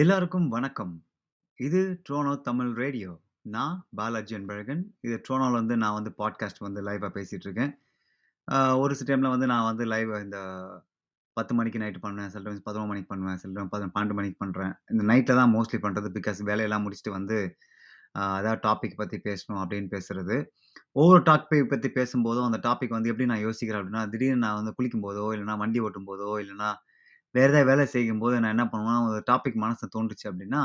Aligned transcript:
எல்லாருக்கும் 0.00 0.46
வணக்கம். 0.48 0.92
இது 1.60 1.80
ட்ரோனோ 2.06 2.30
தமிழ் 2.40 2.70
ரேடியோ. 2.82 3.10
நான் 3.54 3.74
பாலாஜி 3.98 4.34
அன்பழகன். 4.36 4.80
இது 5.06 5.16
ட்ரோனோவில் 5.24 5.58
வந்து 5.58 5.74
நான் 5.82 5.96
வந்து 5.96 6.10
பாட்காஸ்ட் 6.20 6.62
வந்து 6.66 6.80
லைவாக 6.86 7.10
பேசிகிட்ருக்கேன் 7.16 7.48
இருக்கேன். 7.48 7.72
ஒரு 8.82 8.94
சில 8.98 9.06
டைமில் 9.08 9.32
வந்து 9.34 9.48
நான் 9.50 9.66
வந்து 9.68 9.86
லைவ் 9.92 10.12
இந்த 10.22 10.38
10 11.36 11.56
மணிக்கு 11.58 11.82
நைட் 11.82 11.98
பண்ணுவேன். 12.04 12.30
சில 12.34 12.42
டைம்ஸ் 12.46 12.64
11 12.68 12.90
மணிக்கு 12.92 13.10
பண்ணுவேன். 13.12 13.38
சில 13.42 13.52
டைம் 13.56 13.92
பன்னெண்டு 13.96 14.16
மணிக்கு 14.20 14.38
பண்ணுறேன் 14.44 14.72
இந்த 14.92 15.04
நைட்டில் 15.10 15.40
தான் 15.40 15.52
மோஸ்ட்லி 15.56 15.80
பண்ணுறது 15.86 16.10
பிகாஸ் 16.18 16.40
வேலையெல்லாம் 16.50 16.86
முடிச்சுட்டு 16.86 17.12
வந்து 17.18 17.38
அதாவது 18.28 18.62
டாபிக் 18.68 18.98
பற்றி 19.02 19.18
பேசணும் 19.28 19.60
அப்படின்னு 19.64 19.90
பேசுறது. 19.96 20.38
ஒவ்வொரு 20.92 21.20
டாபிக் 21.28 21.70
பற்றி 21.74 21.90
பேசும்போதும், 21.98 22.48
அந்த 22.48 22.60
டாபிக் 22.68 22.96
வந்து 22.96 23.10
எப்படி 23.12 23.28
நான் 23.32 23.44
யோசிக்கிறேன் 23.46 23.80
அப்படின்னா, 23.80 24.02
திடீர்னு 24.14 24.42
நான் 24.46 24.58
வந்து 24.60 24.74
குளிக்கும்போதோ, 24.78 25.26
இல்லைனா 25.36 25.54
வண்டி 25.62 25.80
ஓட்டும் 25.80 26.08
போதோ 26.10 26.30
இல்லைனா 26.44 26.70
வேறு 27.34 27.50
ஏதாவது 27.52 27.68
வேலை 27.70 27.84
செய்யும்போது 27.94 28.34
நான் 28.42 28.54
என்ன 28.56 28.64
பண்ணுவேன்னா, 28.72 29.02
ஒரு 29.08 29.20
டாபிக் 29.30 29.58
மனசில் 29.64 29.94
தோன்றுச்சு 29.96 30.26
அப்படின்னா, 30.30 30.62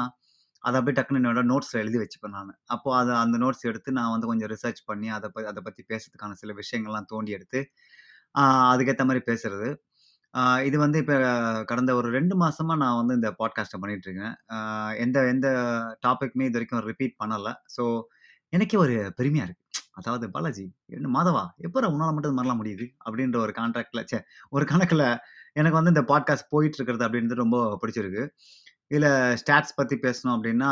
அதை 0.63 0.75
அப்படியே 0.79 0.95
டக்குன்னு 0.97 1.21
என்னோட 1.21 1.41
நோட்ஸில் 1.51 1.81
எழுதி 1.83 1.97
வச்சுப்பேன் 2.01 2.35
நான் 2.37 2.51
அப்போது 2.75 2.95
அதை 2.99 3.13
அந்த 3.23 3.37
நோட்ஸ் 3.43 3.67
எடுத்து 3.71 3.89
நான் 3.99 4.13
வந்து 4.13 4.29
கொஞ்சம் 4.31 4.51
ரிசர்ச் 4.53 4.81
பண்ணி 4.89 5.07
அதை 5.17 5.27
ப 5.35 5.43
அதை 5.51 5.61
பற்றி 5.67 5.81
பேசுறதுக்கான 5.91 6.37
சில 6.41 6.53
விஷயங்கள்லாம் 6.61 7.09
தோண்டி 7.13 7.31
எடுத்து, 7.37 7.59
அதுக்கேற்ற 8.71 9.05
மாதிரி 9.09 9.23
பேசுறது. 9.29 9.69
இது 10.67 10.77
வந்து 10.83 10.97
இப்போ 11.03 11.15
கடந்த 11.69 11.91
ஒரு 11.99 12.07
ரெண்டு 12.17 12.35
மாதமாக 12.41 12.79
நான் 12.83 12.97
வந்து 13.01 13.13
இந்த 13.19 13.29
பாட்காஸ்ட்டை 13.41 13.79
பண்ணிகிட்ருக்கேன் 13.83 14.33
இருக்கேன். 14.33 14.93
எந்த 15.03 15.17
எந்த 15.33 15.47
டாபிக்குமே 16.05 16.47
இதுவரைக்கும் 16.49 16.83
ரிப்பீட் 16.91 17.15
பண்ணலை 17.21 17.53
ஸோ 17.75 17.83
எனக்கே 18.53 18.77
ஒரு 18.85 18.95
பெருமையாக 19.19 19.47
இருக்குது 19.47 19.63
அதாவது 19.99 20.25
பாலாஜி, 20.35 20.65
என்ன 20.95 21.07
மாதவா 21.15 21.43
எப்போ 21.65 21.87
உன்னால் 21.93 22.13
மட்டும் 22.15 22.39
மறலாம் 22.39 22.59
முடியுது? 22.61 22.85
அப்படின்ற 23.05 23.37
ஒரு 23.45 23.53
கான்ட்ராக்டில் 23.59 24.07
சே 24.11 24.17
ஒரு 24.55 24.65
கணக்கில் 24.71 25.05
எனக்கு 25.59 25.79
வந்து 25.79 25.93
இந்த 25.93 26.03
பாட்காஸ்ட் 26.11 26.51
போயிட்டு 26.53 26.77
இருக்கிறது 26.79 27.05
அப்படின்றது 27.07 27.43
ரொம்ப 27.43 27.57
பிடிச்சிருக்கு. 27.81 28.23
இதில் 28.91 29.09
ஸ்டாட்ஸ் 29.41 29.77
பற்றி 29.79 29.95
பேசணும் 30.05 30.35
அப்படின்னா, 30.35 30.71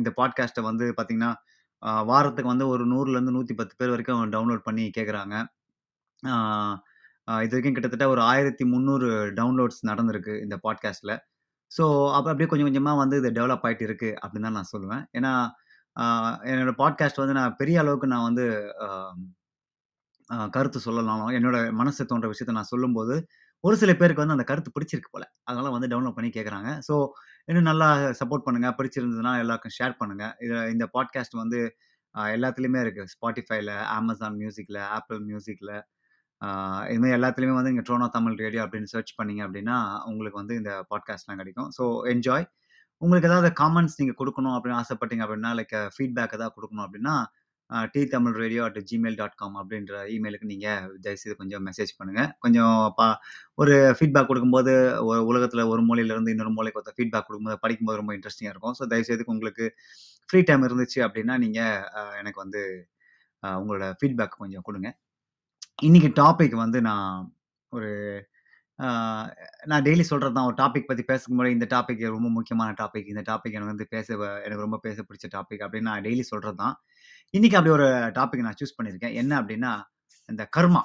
இந்த 0.00 0.10
பாட்காஸ்ட்டை 0.18 0.62
வந்து 0.68 0.86
பார்த்தீங்கன்னா, 0.98 1.32
வாரத்துக்கு 2.10 2.52
வந்து 2.52 2.66
ஒரு 2.74 2.84
100லருந்து 2.92 3.32
110 3.38 3.78
பேர் 3.80 3.92
வரைக்கும் 3.94 4.22
டவுன்லோட் 4.34 4.66
பண்ணி 4.68 4.84
கேட்குறாங்க 4.98 5.34
இது 7.44 7.52
வரைக்கும் 7.52 7.76
கிட்டத்தட்ட 7.76 8.06
ஒரு 8.12 8.22
1300 8.28 9.08
டவுன்லோட்ஸ் 9.38 9.80
நடந்திருக்கு 9.90 10.32
இந்த 10.44 10.56
பாட்காஸ்ட்டில் 10.66 11.14
ஸோ 11.70 11.84
அப்போ 12.16 12.28
அப்படியே 12.30 12.48
கொஞ்சம் 12.50 12.68
கொஞ்சமாக 12.68 13.00
வந்து 13.02 13.16
இது 13.20 13.28
டெவலப் 13.36 13.64
ஆகிட்டு 13.66 13.84
இருக்குது 13.88 14.16
அப்படின்னு 14.22 14.46
தான் 14.48 14.58
நான் 14.58 14.72
சொல்லுவேன். 14.72 15.02
ஏன்னா, 15.18 15.32
என்னோடய 16.50 16.74
பாட்காஸ்ட் 16.80 17.20
வந்து 17.22 17.36
நான் 17.38 17.56
பெரிய 17.60 17.76
அளவுக்கு 17.82 18.10
நான் 18.12 18.26
வந்து 18.28 18.44
கருத்து 20.54 20.78
சொல்லலாம் 20.86 21.22
என்னோட 21.38 21.56
மனசு 21.80 22.06
தோன்ற 22.10 22.28
விஷயத்த 22.32 22.58
நான் 22.58 22.72
சொல்லும்போது, 22.72 23.14
ஒரு 23.64 23.76
சில 23.82 23.90
பேருக்கு 24.00 24.22
வந்து 24.24 24.36
அந்த 24.36 24.46
கருத்து 24.50 24.70
பிடிச்சிருக்கு 24.76 25.10
போல. 25.12 25.24
அதனால 25.48 25.70
வந்து 25.76 25.88
டவுன்லோட் 25.92 26.16
பண்ணி 26.18 26.30
கேட்குறாங்க 26.36 26.70
ஸோ 26.88 26.94
இன்னும் 27.48 27.68
நல்லா 27.70 27.88
சப்போர்ட் 28.20 28.46
பண்ணுங்க. 28.46 28.68
பிடிச்சிருந்ததுன்னா 28.78 29.32
எல்லாருக்கும் 29.44 29.76
ஷேர் 29.78 29.94
பண்ணுங்க. 30.00 30.24
இதில் 30.46 30.70
இந்த 30.74 30.86
பாட்காஸ்ட் 30.96 31.36
வந்து 31.42 31.60
எல்லாத்துலேயுமே 32.34 32.80
இருக்குது 32.84 33.10
ஸ்பாட்டிஃபைல 33.14 33.72
அமேசான் 33.98 34.38
மியூசிக்கில் 34.42 34.80
ஆப்பிள் 34.98 35.20
மியூசிக்கில் 35.30 35.74
இதுமாதிரி 36.92 37.16
எல்லாத்துலேயுமே 37.18 37.52
இது 37.52 37.58
வந்து 37.60 37.72
இங்கே 37.74 37.84
ட்ரோனோ 37.88 38.06
தமிழ் 38.16 38.36
ரேடியோ 38.44 38.62
அப்படின்னு 38.66 38.90
சர்ச் 38.94 39.12
பண்ணீங்க 39.18 39.42
அப்படின்னா, 39.46 39.76
உங்களுக்கு 40.10 40.40
வந்து 40.42 40.54
இந்த 40.60 40.72
பாட்காஸ்ட்லாம் 40.90 41.40
கிடைக்கும். 41.42 41.68
So 41.78 41.84
enjoy. 42.12 42.46
உங்களுக்கு 43.02 43.28
ஏதாவது 43.30 43.48
காமெண்ட்ஸ் 43.62 43.98
நீங்கள் 44.00 44.18
கொடுக்கணும் 44.20 44.54
அப்படின்னு 44.56 44.80
ஆசைப்பட்டீங்க 44.82 45.22
அப்படின்னா, 45.26 45.50
லைக் 45.60 45.76
ஃபீட்பேக் 45.96 46.36
ஏதாவது 46.38 46.54
கொடுக்கணும் 46.58 46.84
அப்படின்னா, 46.86 47.14
T 47.92 48.00
Tamil 48.06 48.34
radio 48.34 48.62
at 48.64 48.78
Gmail 48.90 49.16
dot 49.16 49.34
com 49.34 49.56
அப்படின்ற 49.60 49.94
இமெயிலுக்கு 50.14 50.50
நீங்கள் 50.52 50.88
தயவுசெய்து 51.04 51.36
கொஞ்சம் 51.36 51.64
மெசேஜ் 51.66 51.92
பண்ணுங்கள் 51.98 52.30
கொஞ்சம் 52.38 52.76
பா 52.96 53.06
ஒரு 53.54 53.74
ஃபீட்பேக் 53.98 54.28
கொடுக்கும்போது 54.30 54.72
ஒ 55.02 55.14
உலகத்தில் 55.30 55.62
ஒரு 55.72 55.82
மூலையிலேருந்து 55.82 56.34
இன்னொரு 56.34 56.52
மூலைக்கு 56.56 56.80
ஒருத்த 56.80 56.94
ஃபீட்பேக் 56.98 57.26
கொடுக்கும்போது 57.28 57.62
படிக்கும்போது 57.64 58.00
ரொம்ப 58.02 58.14
இன்ட்ரெஸ்டிங்காக 58.16 58.54
இருக்கும். 58.54 58.76
ஸோ 58.80 58.84
தயவுசெய்து 58.92 59.30
உங்களுக்கு 59.34 59.66
ஃப்ரீ 60.28 60.40
டைம் 60.42 60.66
இருந்துச்சு 60.68 61.00
அப்படின்னா, 61.06 61.36
நீங்கள் 61.38 61.82
எனக்கு 62.20 62.40
வந்து 62.44 62.62
உங்களோட 63.42 63.86
ஃபீட்பேக் 64.00 64.40
கொஞ்சம் 64.42 64.66
கொடுங்க 64.68 64.88
இன்னைக்கு 65.88 66.10
டாபிக் 66.22 66.56
வந்து 66.64 66.78
நான் 66.88 67.08
ஒரு 67.72 67.90
நான் 69.70 69.84
டெய்லி 69.86 70.04
சொல்கிறது 70.10 70.34
தான். 70.36 70.48
ஒரு 70.50 70.56
டாபிக் 70.60 70.88
பற்றி 70.88 71.04
பேசறதுக்கு 71.10 71.54
இந்த 71.56 71.66
டாபிக் 71.74 72.02
ரொம்ப 72.16 72.28
முக்கியமான 72.36 72.70
டாபிக். 72.80 73.08
இந்த 73.12 73.22
டாபிக் 73.30 73.56
எனக்கு 73.58 73.74
வந்து 73.74 73.88
பேச 73.94 74.08
எனக்கு 74.46 74.64
ரொம்ப 74.66 74.78
பேச 74.86 74.98
பிடிச்ச 75.08 75.26
டாபிக் 75.36 75.64
அப்படின்னு 75.64 75.90
நான் 75.90 76.04
டெய்லி 76.06 76.24
சொல்கிறது 76.32 76.58
தான். 76.64 76.76
இன்னைக்கு 77.34 77.56
அப்படி 77.58 77.72
ஒரு 77.74 77.86
டாபிக் 78.16 78.42
நான் 78.46 78.56
சூஸ் 78.58 78.74
பண்ணியிருக்கேன். 78.78 79.14
என்ன 79.20 79.32
அப்படின்னா, 79.40 79.70
இந்த 80.28 80.42
கர்மா. 80.56 80.82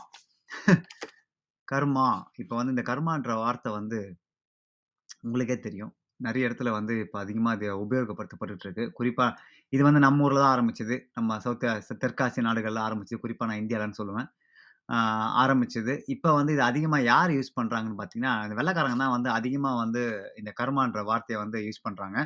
கர்மா. 1.67 2.05
இப்போ 2.41 2.53
வந்து 2.59 2.73
இந்த 2.75 2.83
கர்மான்ற 2.89 3.31
வார்த்தை 3.41 3.71
வந்து 3.77 3.97
உங்களுக்கே 5.25 5.57
தெரியும். 5.65 5.91
நிறைய 6.27 6.47
இடத்துல 6.49 6.69
வந்து 6.77 6.93
இப்போ 7.05 7.17
அதிகமாக 7.23 7.57
இது 7.57 7.67
உபயோகப்படுத்தப்பட்டுட்டு 7.83 8.65
இருக்கு. 8.67 8.85
குறிப்பாக 8.99 9.35
இது 9.73 9.81
வந்து 9.87 10.01
நம்ம 10.05 10.25
ஊரில் 10.27 10.41
தான் 10.43 10.53
ஆரம்பிச்சது. 10.55 10.95
நம்ம 11.17 11.39
சவுத் 11.45 11.65
தெற்காசிய 12.03 12.43
நாடுகளில் 12.47 12.81
ஆரம்பிச்சது. 12.87 13.21
குறிப்பாக 13.25 13.49
நான் 13.51 13.61
இந்தியாவிலன்னு 13.63 13.99
சொல்லுவேன். 14.01 14.29
ஆரம்பிச்சது. 15.43 15.93
இப்போ 16.15 16.29
வந்து 16.39 16.53
இது 16.57 16.63
அதிகமாக 16.71 17.03
யார் 17.13 17.31
யூஸ் 17.37 17.55
பண்ணுறாங்கன்னு 17.59 17.99
பார்த்தீங்கன்னா, 18.01 18.33
இந்த 18.45 18.57
வெள்ளக்காரங்க 18.61 18.99
தான் 19.03 19.15
வந்து 19.17 19.29
அதிகமாக 19.39 19.81
வந்து 19.83 20.03
இந்த 20.41 20.53
கர்மான்ற 20.61 21.01
வார்த்தையை 21.11 21.39
வந்து 21.43 21.59
யூஸ் 21.67 21.85
பண்ணுறாங்க 21.87 22.19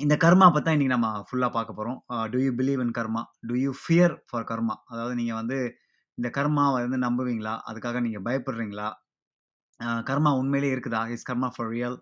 இந்த 0.00 0.14
கர்மா 0.16 0.46
பத்தி 0.46 0.66
தான் 0.66 0.76
இன்னைக்கு 0.76 0.94
நம்ம 0.94 1.08
ஃபுல்லா 1.26 1.48
பார்க்க 1.50 1.72
போறோம். 1.72 1.98
Do 2.32 2.38
you 2.38 2.50
believe 2.56 2.80
in 2.84 2.94
karma? 2.96 3.20
Do 3.48 3.54
you 3.58 3.72
fear 3.80 4.14
for 4.28 4.46
karma? 4.50 4.74
அதாவது 4.90 5.14
நீங்க 5.14 5.34
வந்து 5.34 5.58
இந்த 6.18 6.28
கர்மாவ 6.36 6.74
வந்து 6.78 6.98
நம்புவீங்களா? 7.04 7.54
அதுக்காக 7.68 8.00
நீங்க 8.00 8.20
பயப்படுறீங்களா? 8.26 8.88
அ 9.80 9.88
கர்மா 10.04 10.32
உண்மையிலேயே 10.40 10.74
இருக்குதா? 10.74 11.02
Is 11.14 11.28
karma 11.30 11.50
for 11.54 11.70
real? 11.70 11.98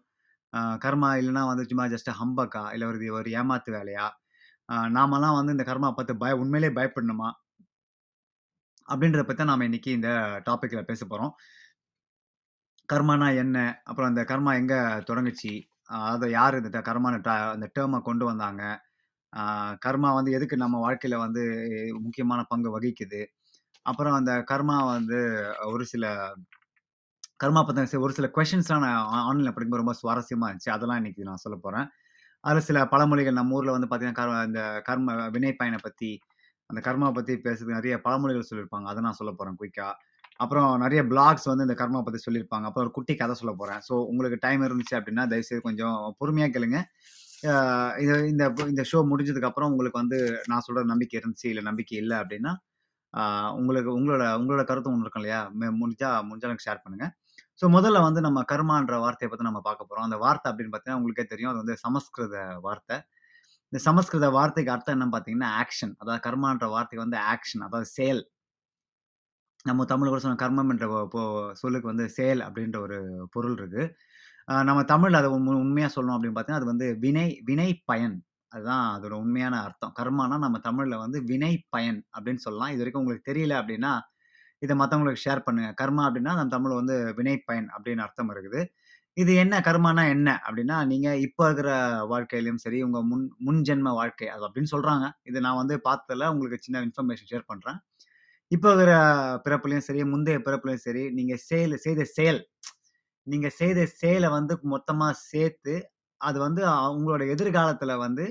அ 0.52 0.60
கர்மா 0.84 1.10
இல்லன்னா 1.20 1.44
வந்து 1.50 1.66
சும்மா 1.70 1.86
ஜஸ்ட் 1.94 2.10
ஹம்பக்கா? 2.20 2.64
இல்ல 2.74 2.86
ஒரு 2.92 3.12
ஒரு 3.18 3.30
ஏமாத்து 3.38 3.72
வேலையா? 3.78 4.06
அ 4.68 4.76
நாமலாம் 4.96 5.38
வந்து 5.38 5.56
இந்த 5.56 5.66
கர்மா 5.70 5.90
பார்த்து 5.92 6.22
பய 6.22 6.34
உண்மையிலேயே 6.42 6.76
பயப்படணுமா? 6.78 7.30
அப்படின்றத 8.88 9.22
பத்தி 9.22 9.40
தான் 9.40 9.50
நாம 9.50 9.64
இன்னைக்கு 9.64 9.90
இந்த 9.92 10.08
டாபிக்ல 10.46 10.80
பேச 10.84 11.02
போறோம். 11.06 11.32
கர்மானா 12.88 13.28
என்ன? 13.38 13.56
அப்புறம் 13.84 14.10
அந்த 14.10 14.22
கர்மா 14.28 14.52
எங்க 14.56 14.74
தொடங்குச்சு? 15.08 15.52
அதாவது 15.92 16.26
யார் 16.32 16.56
இந்த 16.62 16.80
கர்மான 16.88 17.16
ட 17.24 17.30
அந்த 17.54 17.66
டேர்மை 17.76 17.98
கொண்டு 18.02 18.24
வந்தாங்க? 18.26 18.62
கர்மா 19.84 20.10
வந்து 20.16 20.32
எதுக்கு 20.32 20.56
நம்ம 20.58 20.76
வாழ்க்கையில் 20.80 21.22
வந்து 21.24 21.42
முக்கியமான 22.02 22.40
பங்கு 22.50 22.70
வகிக்குது? 22.76 23.22
அப்புறம் 23.86 24.16
அந்த 24.20 24.32
கர்மா 24.50 24.76
வந்து 24.90 25.18
ஒரு 25.72 25.84
சில 25.86 26.04
கர்மா 27.40 27.60
பத்தின 27.62 28.00
ஒரு 28.02 28.14
சில 28.14 28.28
கொஷின்ஸ்லாம் 28.36 28.84
நான் 28.86 28.98
ஆன்லைனில் 29.22 29.54
படிக்கும்போது 29.54 29.84
ரொம்ப 29.84 29.94
சுவாரஸ்யமாக 30.00 30.50
இருந்துச்சு. 30.50 30.74
அதெல்லாம் 30.76 31.00
இன்னைக்கு 31.02 31.28
நான் 31.28 31.42
சொல்லப் 31.44 31.64
போகிறேன் 31.64 31.88
அதில் 32.44 32.66
சில 32.68 32.78
பழமொழிகள் 32.92 33.38
நம்ம 33.38 33.56
ஊரில் 33.56 33.74
வந்து 33.76 33.88
பார்த்திங்கன்னா 33.88 34.20
கர் 34.20 34.48
இந்த 34.48 34.60
கர்ம 34.88 35.16
வினை 35.34 35.52
பயனை 35.54 35.78
பற்றி 35.82 36.10
அந்த 36.70 36.80
கர்மாவை 36.86 37.14
பற்றி 37.14 37.34
பேசுறது 37.46 37.78
நிறைய 37.78 37.96
பழமொழிகள் 38.06 38.48
சொல்லியிருப்பாங்க. 38.50 38.88
அதை 38.92 39.00
நான் 39.06 39.18
சொல்ல 39.20 39.32
போகிறேன் 39.32 39.58
குயிக்கா. 39.60 39.88
அப்புறம் 40.42 40.70
நிறைய 40.84 41.00
ப்ளாக்ஸ் 41.10 41.48
வந்து 41.50 41.66
இந்த 41.66 41.76
கர்மா 41.80 42.00
பற்றி 42.04 42.20
சொல்லியிருப்பாங்க. 42.26 42.66
அப்புறம் 42.68 42.86
ஒரு 42.86 42.94
குட்டி 42.96 43.14
கதை 43.16 43.34
சொல்லப் 43.40 43.60
போகிறேன் 43.60 43.82
ஸோ 43.88 43.94
உங்களுக்கு 44.10 44.38
டைம் 44.46 44.62
இருந்துச்சு 44.68 44.96
அப்படின்னா, 44.98 45.24
தயவுசெய்து 45.32 45.66
கொஞ்சம் 45.68 45.98
பொறுமையாக 46.20 46.52
கேளுங்க. 46.56 46.78
இது 48.02 48.14
இந்த 48.32 48.44
இந்த 48.72 48.82
ஷோ 48.90 48.98
முடிஞ்சதுக்கு 49.10 49.48
அப்புறம் 49.48 49.70
உங்களுக்கு 49.72 50.00
வந்து 50.02 50.18
நான் 50.50 50.64
சொல்கிற 50.66 50.84
நம்பிக்கை 50.92 51.16
இருந்துச்சு, 51.20 51.46
இல்லை 51.52 51.64
நம்பிக்கை 51.70 51.96
இல்லை 52.02 52.16
அப்படின்னா, 52.22 52.52
உங்களுக்கு 53.58 53.90
உங்களோட 53.98 54.24
உங்களோட 54.40 54.62
கருத்து 54.68 54.90
ஒன்று 54.90 55.04
இருக்கும் 55.06 55.22
இல்லையா? 55.22 55.40
முடிஞ்சா 55.80 56.10
முடிஞ்சா 56.28 56.48
எனக்கு 56.50 56.66
ஷேர் 56.68 56.82
பண்ணுங்கள் 56.84 57.12
ஸோ 57.60 57.66
முதல்ல 57.74 57.98
வந்து 58.06 58.20
நம்ம 58.26 58.40
கர்மான்ற 58.50 58.94
வார்த்தையை 59.02 59.28
பற்றி 59.30 59.46
நம்ம 59.48 59.60
பார்க்க 59.66 59.88
போகிறோம் 59.88 60.06
அந்த 60.08 60.18
வார்த்தை 60.24 60.48
அப்படின்னு 60.50 60.72
பார்த்தீங்கன்னா, 60.72 61.00
உங்களுக்கே 61.00 61.26
தெரியும். 61.32 61.50
அது 61.52 61.60
வந்து 61.62 61.76
சமஸ்கிருத 61.84 62.36
வார்த்தை. 62.66 62.96
இந்த 63.72 63.80
சமஸ்கிருத 63.86 64.28
வார்த்தைக்கு 64.36 64.72
அர்த்தம் 64.74 64.94
என்னன்னு 64.96 65.14
பார்த்தீங்கன்னா, 65.14 65.50
ஆக்ஷன். 65.62 65.94
அதாவது 66.02 66.22
கர்மான்ற 66.26 66.66
வார்த்தைக்கு 66.74 67.04
வந்து 67.06 67.20
ஆக்ஷன். 67.32 67.64
அதாவது 67.68 67.88
செயல். 67.96 68.22
நம்ம 69.66 69.84
தமிழ் 69.84 70.10
கூட 70.10 70.20
சொன்ன 70.22 70.38
கர்மம் 70.42 70.70
என்ற 70.72 70.86
சொல்லுக்கு 71.52 71.86
வந்து 71.90 72.04
செயல் 72.08 72.40
அப்படின்ற 72.46 72.76
ஒரு 72.86 72.98
பொருள் 73.30 73.56
இருக்குது 73.60 73.84
நம்ம 74.68 74.80
தமிழ் 74.84 75.18
அதை 75.18 75.28
உண் 75.34 75.46
சொல்லணும் 75.96 76.14
அப்படின்னு 76.16 76.36
பார்த்தீங்கன்னா, 76.36 76.60
அது 76.60 76.72
வந்து 76.72 76.86
வினை 77.04 77.26
வினை 77.44 77.68
பயன். 77.90 78.16
அதுதான் 78.52 78.84
அதோட 78.94 79.14
உண்மையான 79.24 79.54
அர்த்தம். 79.66 79.92
கர்மானா 79.98 80.36
நம்ம 80.38 80.58
தமிழில் 80.58 81.02
வந்து 81.04 81.18
வினை 81.24 81.52
பயன் 81.70 81.98
அப்படின்னு 82.16 82.44
சொல்லலாம். 82.46 82.72
இது 82.72 82.82
வரைக்கும் 82.82 83.02
உங்களுக்கு 83.02 83.28
தெரியல 83.30 83.54
அப்படின்னா, 83.60 83.92
இதை 84.62 84.74
மற்றவங்களுக்கு 84.76 85.24
ஷேர் 85.26 85.44
பண்ணுங்க. 85.46 85.70
கர்மா 85.80 86.02
அப்படின்னா 86.08 86.32
நம்ம 86.38 86.52
தமிழ் 86.56 86.78
வந்து 86.80 86.96
வினை 87.18 87.36
பயன் 87.48 87.68
அப்படின்னு 87.76 88.04
அர்த்தம் 88.06 88.32
இருக்குது. 88.34 88.60
இது 89.16 89.32
என்ன 89.34 89.54
கர்மானா 89.60 90.02
என்ன 90.08 90.28
அப்படின்னா, 90.46 90.76
நீங்கள் 90.92 91.20
இப்போ 91.26 91.42
இருக்கிற 91.48 91.70
வாழ்க்கையிலையும் 92.12 92.62
சரி, 92.64 92.78
உங்கள் 92.82 93.06
முன் 93.10 93.24
முன் 93.38 93.62
ஜென்ம 93.68 93.88
வாழ்க்கை 94.00 94.28
அது 94.28 94.46
அப்படின்னு 94.48 94.72
சொல்கிறாங்க 94.74 95.06
இது 95.30 95.40
நான் 95.40 95.60
வந்து 95.62 95.76
பார்த்ததில் 95.88 96.30
உங்களுக்கு 96.34 96.64
சின்ன 96.64 96.82
இன்ஃபர்மேஷன் 96.88 97.30
ஷேர் 97.32 97.50
பண்ணுறேன் 97.52 97.80
இப்போ 98.54 98.68
இருக்கிற 98.70 98.92
பிறப்புலையும் 99.44 99.86
சரி, 99.88 100.00
முந்தைய 100.12 100.38
பிறப்புலையும் 100.46 100.84
சரி, 100.86 101.02
நீங்கள் 101.18 101.42
செயல் 101.48 101.74
செய்த 101.84 102.02
செயல். 102.16 102.40
நீங்கள் 103.26 103.56
செய்த 103.60 103.80
செயலை 104.00 104.28
வந்து 104.38 104.54
மொத்தமாக 104.74 105.18
சேர்த்து, 105.30 105.74
அது 106.20 106.38
வந்து 106.46 106.62
உங்களோட 106.96 107.22
எதிர்காலத்தில் 107.34 108.02
வந்து 108.06 108.26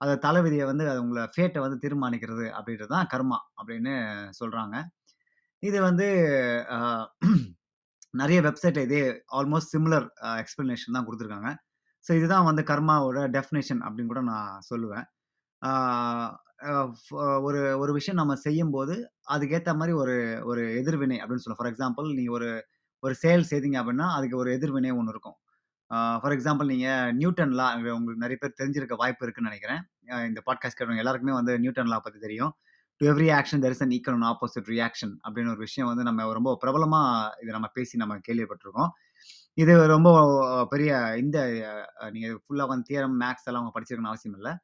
அதை 0.00 0.14
தலைவிதிய 0.26 0.64
வந்து 0.70 0.84
அது 0.92 1.02
உங்களை 1.04 1.22
ஃபேட்டை 1.34 1.60
வந்து 1.64 1.76
தீர்மானிக்கிறது 1.84 2.46
அப்படின்றது 2.58 2.92
தான் 2.94 3.10
கர்மா 3.12 3.38
அப்படின்னு 3.60 3.94
சொல்கிறாங்க 4.40 4.76
இது 5.62 5.78
வந்து 5.88 6.06
நிறைய 8.20 8.38
வெப்சைட் 8.46 8.78
இதே 8.86 9.00
ஆல்மோஸ்ட் 9.38 9.72
சிமிலர் 9.74 10.06
எக்ஸ்பிளனேஷன் 10.42 10.42
எக்ஸ்ப்ளனேஷன் 10.42 10.96
தான் 10.96 11.06
கொடுத்துருக்காங்க. 11.06 11.50
ஸோ 12.04 12.10
இதுதான் 12.18 12.48
வந்து 12.50 12.62
கர்மாவோட 12.70 13.20
டெஃபினேஷன் 13.36 13.82
அப்படின்னு 13.86 14.12
கூட 14.12 14.22
நான் 14.32 14.64
சொல்லுவேன். 14.70 15.06
ஒரு 17.46 17.60
ஒரு 17.78 17.92
விஷயம் 17.92 18.20
நம்ம 18.20 18.34
செய்யும்போது, 18.44 18.94
அதுக்கேற்ற 19.34 19.72
மாதிரி 19.76 19.94
ஒரு 20.02 20.14
ஒரு 20.44 20.62
எதிர்வினை 20.80 21.16
அப்படின்னு 21.20 21.44
சொல்லலாம். 21.44 21.60
ஃபார் 21.60 21.72
எக்ஸாம்பிள் 21.72 22.08
நீங்கள் 22.18 22.36
ஒரு 22.38 22.48
ஒரு 23.02 23.14
செயல் 23.22 23.48
செய்தீங்க 23.50 23.78
அப்படின்னா, 23.82 24.06
அதுக்கு 24.16 24.36
ஒரு 24.36 24.50
எதிர்வினை 24.58 24.92
ஒன்று 25.00 25.12
இருக்கும். 25.14 25.36
ஃபார் 26.20 26.34
எக்ஸாம்பிள் 26.36 26.70
நீங்கள் 26.72 27.12
நியூட்டன் 27.20 27.54
லா 27.60 27.66
உங்களுக்கு 27.92 28.24
நிறைய 28.24 28.38
பேர் 28.42 28.58
தெரிஞ்சிருக்க 28.60 28.96
வாய்ப்பு 29.02 29.24
இருக்குன்னு 29.26 29.50
நினைக்கிறேன் 29.50 29.82
இந்த 30.28 30.40
பாட்காஸ்ட் 30.48 30.78
கேட்கிறவங்க 30.78 31.04
எல்லாருக்குமே 31.04 31.34
வந்து 31.40 31.54
நியூட்டன் 31.64 31.90
லா 31.92 31.98
தெரியும். 32.20 32.52
"To 33.00 33.04
every 33.12 33.28
action 33.38 33.62
there 33.64 33.74
is 33.76 33.84
an 33.86 33.94
equal 33.96 34.16
and 34.18 34.28
opposite 34.32 34.68
reaction" 34.74 35.14
அப்படின்னு 35.24 35.52
ஒரு 35.54 35.62
விஷயம் 35.66 35.90
வந்து 35.92 36.04
நம்ம 36.08 36.28
ரொம்ப 36.38 36.52
பிரபலமாக 36.62 37.40
இதை 37.42 37.52
நம்ம 37.58 37.70
பேசி 37.78 38.02
நம்ம 38.02 38.18
கேள்விப்பட்டிருக்கோம் 38.28 38.90
இது 39.58 39.74
ரொம்ப 39.94 40.08
பெரிய 40.72 40.92
இந்த 41.24 41.38
நீங்கள் 42.14 42.36
ஃபுல்லாக 42.44 42.68
வந்து 42.72 42.88
தியரம், 42.90 43.16
மேக்ஸ் 43.22 43.48
எல்லாம் 43.48 43.62
அவங்க 43.62 43.74
படிச்சிருக்கணும்னு 43.76 44.14
அவசியம் 44.14 44.38
இல்லை 44.40 44.54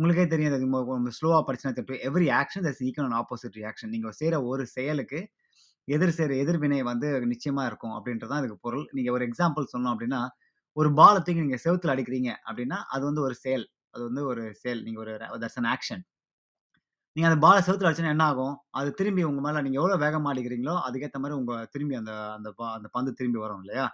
உங்களுக்கே 0.00 0.26
தெரியும் 0.26 0.52
அது 0.52 0.68
ம 0.68 0.80
கொஞ்சம் 0.86 1.06
படிச்சுனா 1.48 1.72
தெரியும். 1.72 1.90
"To 1.92 2.08
every 2.08 2.28
action 2.38 2.64
that's 2.66 2.82
is 2.82 3.00
and 3.04 3.18
opposite 3.20 3.58
reaction" 3.60 3.92
நீங்கள் 3.94 4.16
செய்கிற 4.20 4.36
ஒரு 4.46 4.64
செயலுக்கு 4.74 5.20
எதிர் 5.88 6.16
செய்கிற 6.16 6.34
எதிர்வினை 6.36 6.80
வந்து 6.84 7.08
நிச்சயமாக 7.26 7.66
இருக்கும் 7.66 7.94
அப்படின்றது 7.96 8.32
தான் 8.32 8.42
இதுக்கு 8.42 8.58
பொருள். 8.62 8.86
நீங்கள் 8.92 9.14
ஒரு 9.16 9.24
எக்ஸாம்பிள் 9.28 9.72
சொன்னோம் 9.74 9.94
அப்படின்னா, 9.94 10.20
ஒரு 10.76 10.90
பாலை 10.94 11.20
தூக்கி 11.20 11.44
நீங்கள் 11.44 11.64
செவுத்துல 11.64 11.94
அடிக்கிறீங்க 11.94 12.30
அப்படின்னா, 12.48 12.78
அது 12.90 13.04
வந்து 13.04 13.22
ஒரு 13.22 13.36
செயல். 13.44 13.66
அது 13.94 14.04
வந்து 14.08 14.24
ஒரு 14.26 14.44
செயல். 14.56 14.82
நீங்கள் 14.84 15.04
ஒரு 15.04 15.14
தட்ஸ் 15.42 15.60
அன் 15.62 15.70
ஆக்ஷன். 15.74 16.04
நீங்கள் 17.16 17.30
அந்த 17.30 17.40
பாலை 17.40 17.60
செவத்தில் 17.62 17.88
அடிச்சுன்னா 17.88 18.14
என்ன 18.14 18.26
ஆகும்? 18.26 18.54
அது 18.70 18.88
திரும்பி 18.92 19.22
உங்கள் 19.24 19.44
மேலே 19.46 19.62
நீங்கள் 19.62 19.80
எவ்வளோ 19.82 19.96
வேகமாக 19.96 20.32
அடிக்கிறீங்களோ, 20.34 20.74
அதுக்கேற்ற 20.86 21.18
மாதிரி 21.22 21.38
உங்கள் 21.38 21.68
திரும்பி 21.72 21.94
அந்த 21.94 22.12
அந்த 22.36 22.48
ப 22.52 22.62
அந்த 22.76 22.88
பந்து 22.92 23.12
திரும்பி 23.12 23.38
வரும் 23.38 23.62
இல்லையா? 23.62 23.86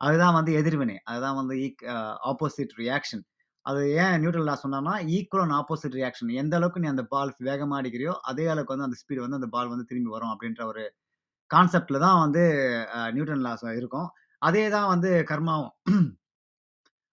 அதுதான் 0.00 0.36
வந்து 0.38 0.52
எதிர்வினை. 0.60 0.96
அதுதான் 1.04 1.38
வந்து 1.40 1.54
ஈக் 1.62 1.82
ஆப்போசிட் 2.30 2.74
ரியாக்ஷன். 2.82 3.24
அது 3.66 3.80
ஏன் 4.02 4.14
நியூட்டன் 4.22 4.46
லா 4.48 4.54
சொன்னார்னா, 4.64 4.94
ஈக்வல் 5.16 5.42
அண்ட் 5.44 5.56
ஆப்போசிட் 5.60 5.96
ரியாக்ஷன். 6.00 6.30
எந்த 6.42 6.54
அளவுக்கு 6.58 6.82
நீ 6.82 6.88
அந்த 6.94 7.04
பால் 7.14 7.32
வேகமாக 7.48 7.80
அடிக்கிறியோ, 7.80 8.14
அதே 8.30 8.44
அளவுக்கு 8.52 8.74
வந்து 8.74 8.88
அந்த 8.88 8.98
ஸ்பீடு 9.02 9.20
வந்து 9.24 9.38
அந்த 9.40 9.48
பால் 9.56 9.72
வந்து 9.72 9.86
திரும்பி 9.90 10.10
வரும் 10.16 10.32
அப்படின்ற 10.34 10.62
ஒரு 10.72 10.84
கான்செப்டில் 11.50 12.04
தான் 12.06 12.20
வந்து 12.24 12.42
நியூட்டன் 13.16 13.44
லாஸ் 13.48 13.64
இருக்கும். 13.80 14.08
அதே 14.42 14.64
தான் 14.76 14.88
வந்து 14.94 15.10
கர்மாவும். 15.30 15.72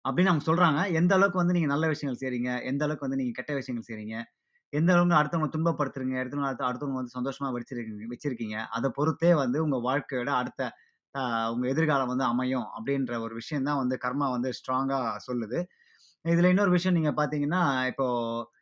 அப்படின்னு 0.06 0.32
அவங்க 0.32 0.46
சொல்கிறாங்க 0.50 0.82
எந்த 1.00 1.12
அளவுக்கு 1.18 1.40
வந்து 1.42 1.56
நீங்கள் 1.58 1.74
நல்ல 1.74 1.86
விஷயங்கள் 1.94 2.20
செய்கிறீங்க 2.22 2.50
எந்த 2.72 2.82
அளவுக்கு 2.86 3.06
வந்து 3.08 3.20
நீங்கள் 3.22 3.38
கெட்ட 3.40 3.54
விஷயங்கள் 3.60 3.88
செய்கிறீங்க 3.90 4.16
எந்த 4.74 4.90
அளவுக்கு 4.94 5.18
அடுத்தவங்க 5.20 5.50
துன்பப்படுத்துறீங்க, 5.56 6.16
எடுத்தவங்க 6.22 6.50
அடுத்த 6.50 6.64
அடுத்தவங்க 6.70 7.00
வந்து 7.02 7.16
சந்தோஷமாக 7.18 7.52
வச்சிருக்கீங்க 7.58 8.08
வச்சிருக்கீங்க. 8.14 8.58
அதை 8.78 8.88
பொறுத்தே 8.98 9.32
வந்து 9.44 9.58
உங்கள் 9.66 9.84
வாழ்க்கையோட 9.90 10.32
அடுத்த 10.42 10.62
உங்கள் 11.54 11.72
எதிர்காலம் 11.74 12.12
வந்து 12.14 12.26
அமையும் 12.32 12.68
அப்படின்ற 12.78 13.14
ஒரு 13.26 13.34
விஷயம் 13.42 13.68
தான் 13.70 13.80
வந்து 13.84 13.96
கர்மா 14.06 14.28
வந்து 14.36 14.50
ஸ்ட்ராங்காக 14.60 15.14
சொல்லுது. 15.28 15.60
இதுல 16.27 16.50
இன்னொரு 16.50 16.71
விஷயம் 16.71 16.97
நீங்க 16.97 17.12
பார்த்தீங்கன்னா, 17.13 17.62
இப்போ 17.88 18.06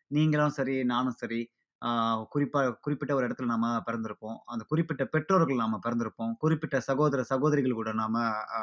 நீங்களும் 0.09 0.55
சரி, 0.57 0.75
நானும் 0.85 1.17
சரி, 1.17 1.39
ஆ 1.81 1.89
குறிப்பா 2.33 2.59
குறிப்பிட்ட 2.81 3.13
ஒரு 3.15 3.25
இடத்துல 3.27 3.49
நாம 3.53 3.71
பிறந்திருப்போம். 3.87 4.37
அந்த 4.45 4.63
குறிப்பிட்ட 4.67 5.03
பெற்றோர்கள் 5.07 5.61
நாம 5.63 5.79
பிறந்திருப்போம். 5.85 6.31
குறிப்பிட்ட 6.37 6.77
சகோதர, 6.81 7.23
சகோதரிகள் 7.31 7.73
கூட 7.73 7.91
நாம 7.95 8.15
அ 8.55 8.61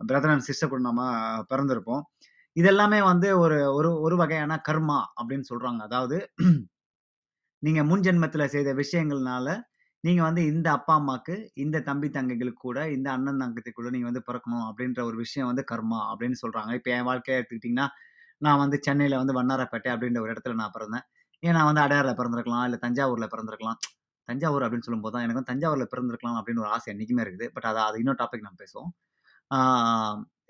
பிரதர் 0.00 0.32
அண்ட் 0.32 0.46
சிஸ்டர் 0.48 0.70
கூட 0.70 0.82
நாம 0.82 1.02
பிறந்திருப்போம். 1.52 2.02
இதெல்லாமே 2.56 3.00
வந்து 3.04 3.28
ஒரு 3.38 3.58
ஒரு 3.74 3.90
ஒரு 4.02 4.16
வகையான 4.16 4.58
கர்மா 4.68 4.98
அப்படின்னு 5.18 5.46
சொல்றாங்க. 5.50 5.80
அதாவது 5.88 6.16
நீங்க 7.62 7.80
முன் 7.84 8.02
ஜென்மத்தில 8.02 8.44
செய்த 8.46 8.70
விஷயங்கள்னால, 8.74 9.46
நீங்க 10.04 10.22
வந்து 10.22 10.42
இந்த 10.46 10.68
அப்பா, 10.72 10.94
அம்மாக்கு, 10.94 11.34
இந்த 11.56 11.82
தம்பி, 11.82 12.08
தங்கைகளுக்கு 12.10 12.60
கூட, 12.60 12.78
இந்த 12.90 13.08
அண்ணன், 13.12 13.40
தங்கச்சிக்கு 13.42 13.78
கூட 13.78 13.90
நீங்க 13.90 14.08
வந்து 14.10 14.24
பிறக்கணும் 14.28 14.66
அப்படின்ற 14.68 15.00
ஒரு 15.04 15.16
விஷயம் 15.16 15.50
வந்து 15.50 15.64
கர்மா 15.72 16.00
அப்படின்னு 16.10 16.38
சொல்றாங்க. 16.42 16.72
இப்ப 16.74 16.90
என் 16.90 17.08
வாழ்க்கைய 17.08 17.38
எடுத்துக்கிட்டீங்கன்னா, 17.38 17.86
நான் 18.42 18.60
வந்து 18.62 18.76
சென்னையில் 18.86 19.20
வந்து 19.22 19.34
வண்ணாரப்பேட்டை 19.38 19.90
அப்படின்ற 19.94 20.20
ஒரு 20.24 20.32
இடத்துல 20.34 20.56
நான் 20.62 20.74
பிறந்தேன். 20.76 21.04
ஏன் 21.42 21.56
நான் 21.58 21.68
வந்து 21.70 21.82
அடையார்ல 21.86 22.12
பிறந்திருக்கலாம், 22.20 22.64
இல்லை 22.68 22.78
தஞ்சாவூரில் 22.84 23.32
பிறந்திருக்கலாம். 23.34 23.78
தஞ்சாவூர் 24.28 24.64
அப்படின்னு 24.66 24.86
சொல்லும்போது 24.86 25.14
தான் 25.14 25.24
எனக்கு 25.24 25.38
வந்து 25.40 25.50
தஞ்சாவூரில் 25.52 25.90
பிறந்திருக்கலாம் 25.92 26.36
அப்படின்னு 26.40 26.62
ஒரு 26.64 26.70
ஆசை 26.74 26.88
என்றைக்குமே 26.92 27.22
இருக்குது. 27.26 27.46
பட் 27.56 27.66
அதை 27.70 27.80
அது 27.88 27.98
இன்னொரு 28.02 28.20
டாபிக் 28.22 28.46
நம்ம 28.46 28.58
பேசுவோம். 28.64 28.90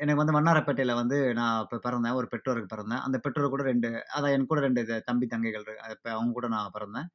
எனக்கு 0.03 0.21
வந்து 0.21 0.37
வண்ணாரப்பேட்டையில் 0.37 0.99
வந்து 1.01 1.17
நான் 1.39 1.57
இப்போ 1.65 1.77
பிறந்தேன். 1.87 2.17
ஒரு 2.21 2.27
பெற்றோருக்கு 2.33 2.71
பிறந்தேன். 2.75 3.03
அந்த 3.07 3.17
பெற்றோர் 3.25 3.53
கூட 3.55 3.65
ரெண்டு 3.71 3.89
அதான் 4.17 4.33
என் 4.37 4.49
கூட 4.53 4.61
ரெண்டு 4.67 4.83
தம்பி, 5.09 5.27
தங்கைகள் 5.35 5.67
இப்போ 5.95 6.09
அவங்க 6.17 6.33
கூட 6.39 6.49
நான் 6.55 6.75
பிறந்தேன். 6.77 7.09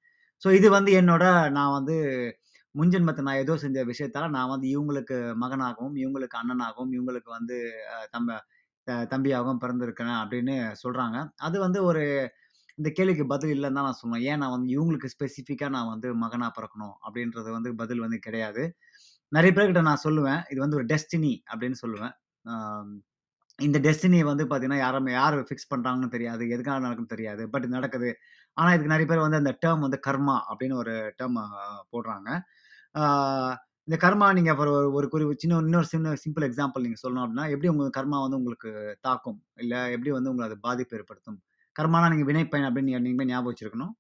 ஸோ 0.44 0.50
இது 0.60 0.68
வந்து 0.78 0.92
என்னோட 1.00 1.26
நான் 1.58 1.76
வந்து 1.78 1.96
முன்ஜென்மத்தை 2.76 3.22
நான் 3.28 3.42
ஏதோ 3.44 3.54
செஞ்ச 3.64 3.80
விஷயத்தால் 3.92 4.34
நான் 4.36 4.52
வந்து 4.54 4.68
இவங்களுக்கு 4.76 5.18
மகனாகவும், 5.44 5.96
இவங்களுக்கு 6.04 6.36
அண்ணனாகவும், 6.42 6.92
இவங்களுக்கு 6.98 7.30
வந்து 7.38 7.58
தம்ப 8.16 8.38
தம்பியாகவும் 9.14 9.62
பிறந்திருக்கிறேன் 9.64 10.18
அப்படின்னு 10.22 10.56
சொல்கிறாங்க 10.84 11.18
அது 11.38 11.58
வந்து 11.60 11.84
ஒரு 11.84 12.04
இந்த 12.78 12.90
கேள்விக்கு 12.98 13.26
பதில் 13.28 13.54
இல்லைன்னு 13.56 13.78
தான் 13.80 13.88
நான் 13.88 14.00
சொல்லுவேன். 14.02 14.24
ஏன் 14.32 14.38
நான் 14.38 14.54
வந்து 14.56 14.70
இவங்களுக்கு 14.76 15.10
ஸ்பெசிஃபிக்காக 15.16 15.70
நான் 15.70 15.88
வந்து 15.88 16.10
மகனாக 16.16 16.52
பிறக்கணும் 16.58 16.96
அப்படின்றது 17.08 17.50
வந்து 17.52 17.76
பதில் 17.76 18.00
வந்து 18.00 18.20
கிடையாது. 18.20 18.64
நிறைய 19.32 19.52
பேர்கிட்ட 19.58 19.82
நான் 19.82 20.04
சொல்லுவேன். 20.04 20.42
இது 20.52 20.60
வந்து 20.60 20.78
ஒரு 20.78 20.86
டெஸ்டினி 20.86 21.34
அப்படின்னு 21.52 21.78
சொல்லுவேன். 21.84 22.14
இந்த 23.60 23.78
டெஸ்டினியை 23.80 24.24
வந்து 24.24 24.44
பார்த்தீங்கன்னா, 24.46 24.78
யாரும் 24.78 25.08
யார் 25.12 25.38
ஃபிக்ஸ் 25.40 25.72
பண்ணுறாங்கன்னு 25.74 26.08
தெரியாது. 26.08 26.44
எதுக்காக 26.50 26.80
நடக்கும்னு 26.80 27.14
தெரியாது. 27.16 27.44
பட் 27.50 27.66
நடக்குது. 27.68 28.10
ஆனால் 28.58 28.74
இதுக்கு 28.74 28.94
நிறைய 28.94 29.08
பேர் 29.12 29.26
வந்து 29.26 29.38
அந்த 29.38 29.54
டேர்ம் 29.66 29.86
வந்து 29.88 30.00
கர்மா 30.08 30.36
அப்படின்னு 30.50 30.76
ஒரு 30.76 30.94
டேர்ம் 31.20 31.40
போடுறாங்க. 31.94 32.30
இந்த 33.90 33.98
கர்மா 34.02 34.34
நீங்க 34.34 34.56
ஒரு 34.56 34.72
ஒரு 34.94 35.08
குறி 35.10 35.24
சின்ன 35.36 35.56
இன்னொரு 35.58 35.86
சின்ன 35.86 36.10
சிம்பிள் 36.24 36.44
எக்ஸாம்பிள் 36.48 36.84
நீங்க 36.86 36.98
சொல்லணும் 37.04 37.24
அப்படின்னா, 37.26 37.46
எப்படி 37.50 37.68
உங்க 37.68 37.86
கர்மா 37.98 38.18
வந்து 38.24 38.38
உங்களுக்கு 38.38 38.72
தாக்கும்? 39.02 39.38
இல்ல 39.56 39.76
எப்படி 39.92 40.12
வந்து 40.12 40.30
உங்களை 40.30 40.52
அது 40.52 40.60
பாதிப்பு 40.60 40.98
ஏற்படுத்தும்? 40.98 41.40
கர்மானா 41.76 42.10
நீங்க 42.14 42.26
வினைப்பயன் 42.32 42.68
அப்படின்னு 42.68 43.00
நீங்க 43.08 43.26
ஞாபகம் 43.26 43.54
வச்சிருக்கணும். 43.54 43.94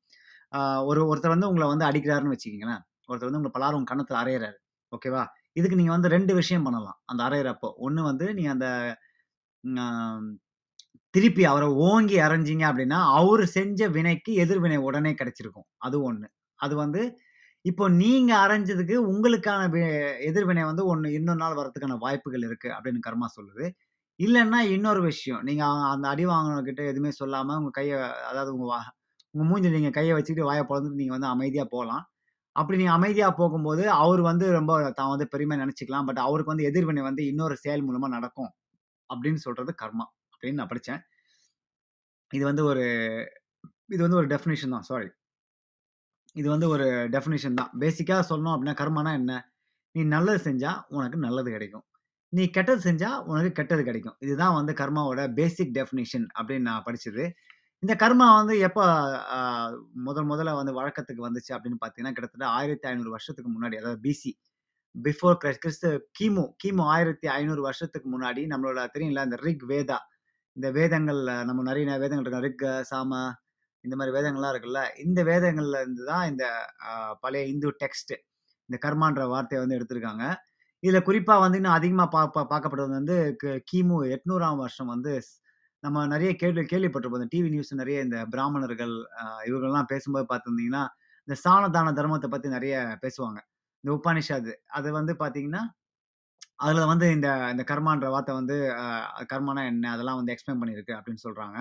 ஒரு 0.85 1.01
ஒருத்தர் 1.09 1.33
வந்து 1.35 1.47
உங்களை 1.47 1.67
வந்து 1.73 1.87
அடிக்கிறாருன்னு 1.89 2.35
வச்சுக்கங்களேன். 2.35 2.83
ஒருத்தர் 3.09 3.29
வந்து 3.29 3.41
உங்களை 3.41 3.53
பலாரும் 3.57 3.79
உங்க 3.79 3.89
கன்னத்துல 3.93 4.19
அறையிறாரு. 4.21 4.57
ஓகேவா? 4.91 5.23
இதுக்கு 5.53 5.77
நீங்க 5.77 5.91
வந்து 5.91 6.09
ரெண்டு 6.09 6.35
விஷயம் 6.35 6.63
பண்ணலாம். 6.63 6.97
அந்த 7.05 7.21
அறையிறப்போ. 7.23 7.69
ஒன்று 7.87 8.03
வந்து 8.03 8.27
நீங்கள் 8.33 8.53
அந்த 8.53 8.67
திருப்பி 11.13 11.43
அவரை 11.45 11.67
ஓங்கி 11.87 12.17
அரைஞ்சிங்க 12.19 12.65
அப்படின்னா, 12.71 12.99
அவர் 13.19 13.43
செஞ்ச 13.57 13.87
வினைக்கு 13.89 14.33
எதிர்வினை 14.33 14.77
உடனே 14.89 15.13
கிடைச்சிருக்கும். 15.13 15.67
அது 15.77 15.97
ஒன்று 16.03 16.29
அது 16.59 16.75
வந்து 16.75 17.01
இப்போ 17.65 17.85
நீங்க 17.97 18.31
அரைஞ்சதுக்கு 18.41 18.95
உங்களுக்கான 19.09 19.61
வே 19.73 19.81
எதிர்வினை 20.27 20.63
வந்து 20.69 20.83
ஒண்ணு 20.91 21.07
இன்னொரு 21.17 21.39
நாள் 21.41 21.57
வரதுக்கான 21.59 21.97
வாய்ப்புகள் 22.03 22.45
இருக்கு 22.47 22.69
அப்படின்னு 22.75 23.01
கர்மா 23.07 23.27
சொல்லுது. 23.35 23.65
இல்லன்னா 24.19 24.59
இன்னொரு 24.75 25.01
விஷயம். 25.09 25.41
நீங்க 25.47 25.63
அ 25.69 25.89
அந்த 25.91 26.07
அடி 26.11 26.25
வாங்குனவர்கிட்ட 26.29 26.83
எதுவுமே 26.91 27.11
சொல்லாம 27.19 27.57
உங்க 27.59 27.71
கைய 27.77 27.93
அதாவது 28.29 28.51
உங்க 28.55 28.67
வா 28.71 28.79
உங்க 29.33 29.45
மூஞ்சில 29.49 29.75
நீங்க 29.77 29.91
கைய 29.97 30.11
வச்சுக்கிட்டு 30.15 30.49
வாய 30.49 30.61
பொளந்துட்டு 30.69 31.01
நீங்க 31.01 31.15
வந்து 31.17 31.31
அமைதியா 31.33 31.65
போலாம். 31.73 32.03
அப்படி 32.55 32.77
நீங்க 32.79 32.93
அமைதியா 32.97 33.27
போகும்போது, 33.39 33.83
அவரு 33.99 34.21
வந்து 34.29 34.45
ரொம்ப 34.57 34.71
தான் 34.97 35.11
வந்து 35.13 35.27
பெருமையா 35.33 35.59
நெனச்சுக்கலாம். 35.61 36.07
பட் 36.09 36.21
அவருக்கு 36.25 36.53
வந்து 36.53 36.67
எதிர்வினை 36.71 37.03
வந்து 37.09 37.23
இன்னொரு 37.31 37.55
செயல் 37.63 37.85
மூலமா 37.87 38.09
நடக்கும். 38.17 38.51
அப்படின்னு 39.09 39.41
சொல்றது 39.47 39.73
கர்மா. 39.81 40.05
அப்படின்னு 40.33 40.59
நான் 40.61 40.73
படிச்சேன். 40.73 41.01
இது 42.31 42.43
வந்து 42.49 42.63
ஒரு 42.65 42.83
இது 43.89 44.01
வந்து 44.03 44.19
ஒரு 44.19 44.29
டெஃபினிஷன் 44.31 44.75
தான். 44.75 44.87
சாரி. 44.89 45.09
இது 46.35 46.47
வந்து 46.49 46.67
ஒரு 46.69 46.85
டெஃபினிஷன் 47.15 47.57
தான். 47.59 47.71
பேசிக்காக 47.79 48.21
சொல்லணும் 48.29 48.53
அப்படின்னா 48.55 48.75
கர்மானா 48.81 49.11
என்ன? 49.19 49.33
நீ 49.95 50.01
நல்லது 50.15 50.39
செஞ்சால் 50.47 50.79
உனக்கு 50.97 51.17
நல்லது 51.17 51.49
கிடைக்கும். 51.51 51.85
நீ 52.33 52.43
கெட்டது 52.49 52.81
செஞ்சால் 52.89 53.19
உனக்கு 53.29 53.51
கெட்டது 53.51 53.83
கிடைக்கும். 53.83 54.17
இதுதான் 54.25 54.55
வந்து 54.59 54.73
கர்மாவோட 54.73 55.21
பேசிக் 55.39 55.73
டெஃபினிஷன் 55.77 56.27
அப்படின்னு 56.37 56.67
நான் 56.69 56.85
படிச்சது. 56.87 57.23
இந்த 57.83 57.93
கர்மா 57.95 58.27
வந்து 58.39 58.55
எப்போ 58.67 58.83
முதல் 60.07 60.27
முதல்ல 60.31 60.53
வந்து 60.59 60.73
வழக்கத்துக்கு 60.79 61.25
வந்துச்சு 61.27 61.51
அப்படின்னு 61.55 61.79
பார்த்தீங்கன்னா, 61.81 62.15
கிட்டத்தட்ட 62.15 62.47
1500 62.55 63.13
வருஷத்துக்கு 63.15 63.51
முன்னாடி 63.55 63.77
அதாவது 63.81 64.01
பிசி 64.07 64.31
பிஃபோர் 64.95 65.37
கிரைஸ்ட் 65.41 65.63
கிறிஸ்து 65.65 65.89
கிமு 66.19 66.43
கிமு 66.63 66.83
1500 66.93 67.63
வருஷத்துக்கு 67.67 68.07
முன்னாடி 68.15 68.43
நம்மளோட 68.53 68.85
தெரியும்ல 68.95 69.25
இந்த 69.29 69.37
ரிக் 69.45 69.65
வேதா 69.73 69.99
இந்த 70.57 70.67
வேதங்கள்ல 70.77 71.33
நம்ம 71.49 71.63
நிறைய 71.69 71.97
வேதங்கள் 72.03 72.25
இருக்கு. 72.25 72.45
ரிக், 72.47 72.65
சாம 72.91 73.11
இந்த 73.85 73.93
மாதிரி 73.99 74.13
வேதங்கள்லாம் 74.17 74.53
இருக்குல்ல. 74.53 74.81
இந்த 75.05 75.19
வேதங்கள்ல 75.29 75.81
இருந்து 75.83 76.03
தான் 76.11 76.25
இந்த 76.31 76.45
பழைய 77.23 77.43
இந்து 77.53 77.69
டெக்ஸ்ட் 77.83 78.13
இந்த 78.69 78.77
கர்மான்ற 78.85 79.23
வார்த்தையை 79.33 79.61
வந்து 79.63 79.77
எடுத்திருக்காங்க. 79.79 80.25
இதில் 80.83 81.05
குறிப்பாக 81.07 81.43
வந்து 81.43 81.59
இன்னும் 81.61 81.77
அதிகமாக 81.77 82.09
பா 82.15 82.21
பா 82.35 82.41
பார்க்கப்படுவது 82.51 82.93
வந்து 82.99 83.15
கிமு 83.71 83.97
800ஆம் 84.15 84.61
வருஷம் 84.63 84.91
வந்து 84.93 85.13
நம்ம 85.83 86.05
நிறைய 86.13 86.31
கேள்வி 86.41 86.63
கேள்விப்பட்டிருப்போம். 86.71 87.21
இந்த 87.21 87.31
டிவி 87.35 87.49
நியூஸ் 87.53 87.73
நிறைய 87.81 87.97
இந்த 88.07 88.17
பிராமணர்கள் 88.33 88.95
இவர்கள்லாம் 89.49 89.89
பேசும்போது 89.93 90.25
பார்த்துருந்தீங்கன்னா 90.31 90.83
இந்த 91.27 91.35
சாண 91.43 91.63
தான 91.77 91.93
பற்றி 92.35 92.49
நிறைய 92.57 92.75
பேசுவாங்க. 93.03 93.39
இந்த 93.83 93.91
உபானிஷாது 93.97 94.53
அது 94.77 94.87
வந்து 94.97 95.13
பார்த்தீங்கன்னா, 95.21 95.61
அதில் 96.63 96.89
வந்து 96.91 97.05
இந்த 97.15 97.27
இந்த 97.53 97.63
கர்மான்ற 97.71 98.07
வார்த்தை 98.13 98.33
வந்து 98.39 98.55
கர்மானா 99.31 99.61
என்ன? 99.71 99.91
அதெல்லாம் 99.95 100.19
வந்து 100.19 100.33
எக்ஸ்பிளைன் 100.35 100.61
பண்ணியிருக்கு 100.61 100.97
அப்படின்னு 100.97 101.23
சொல்கிறாங்க 101.27 101.57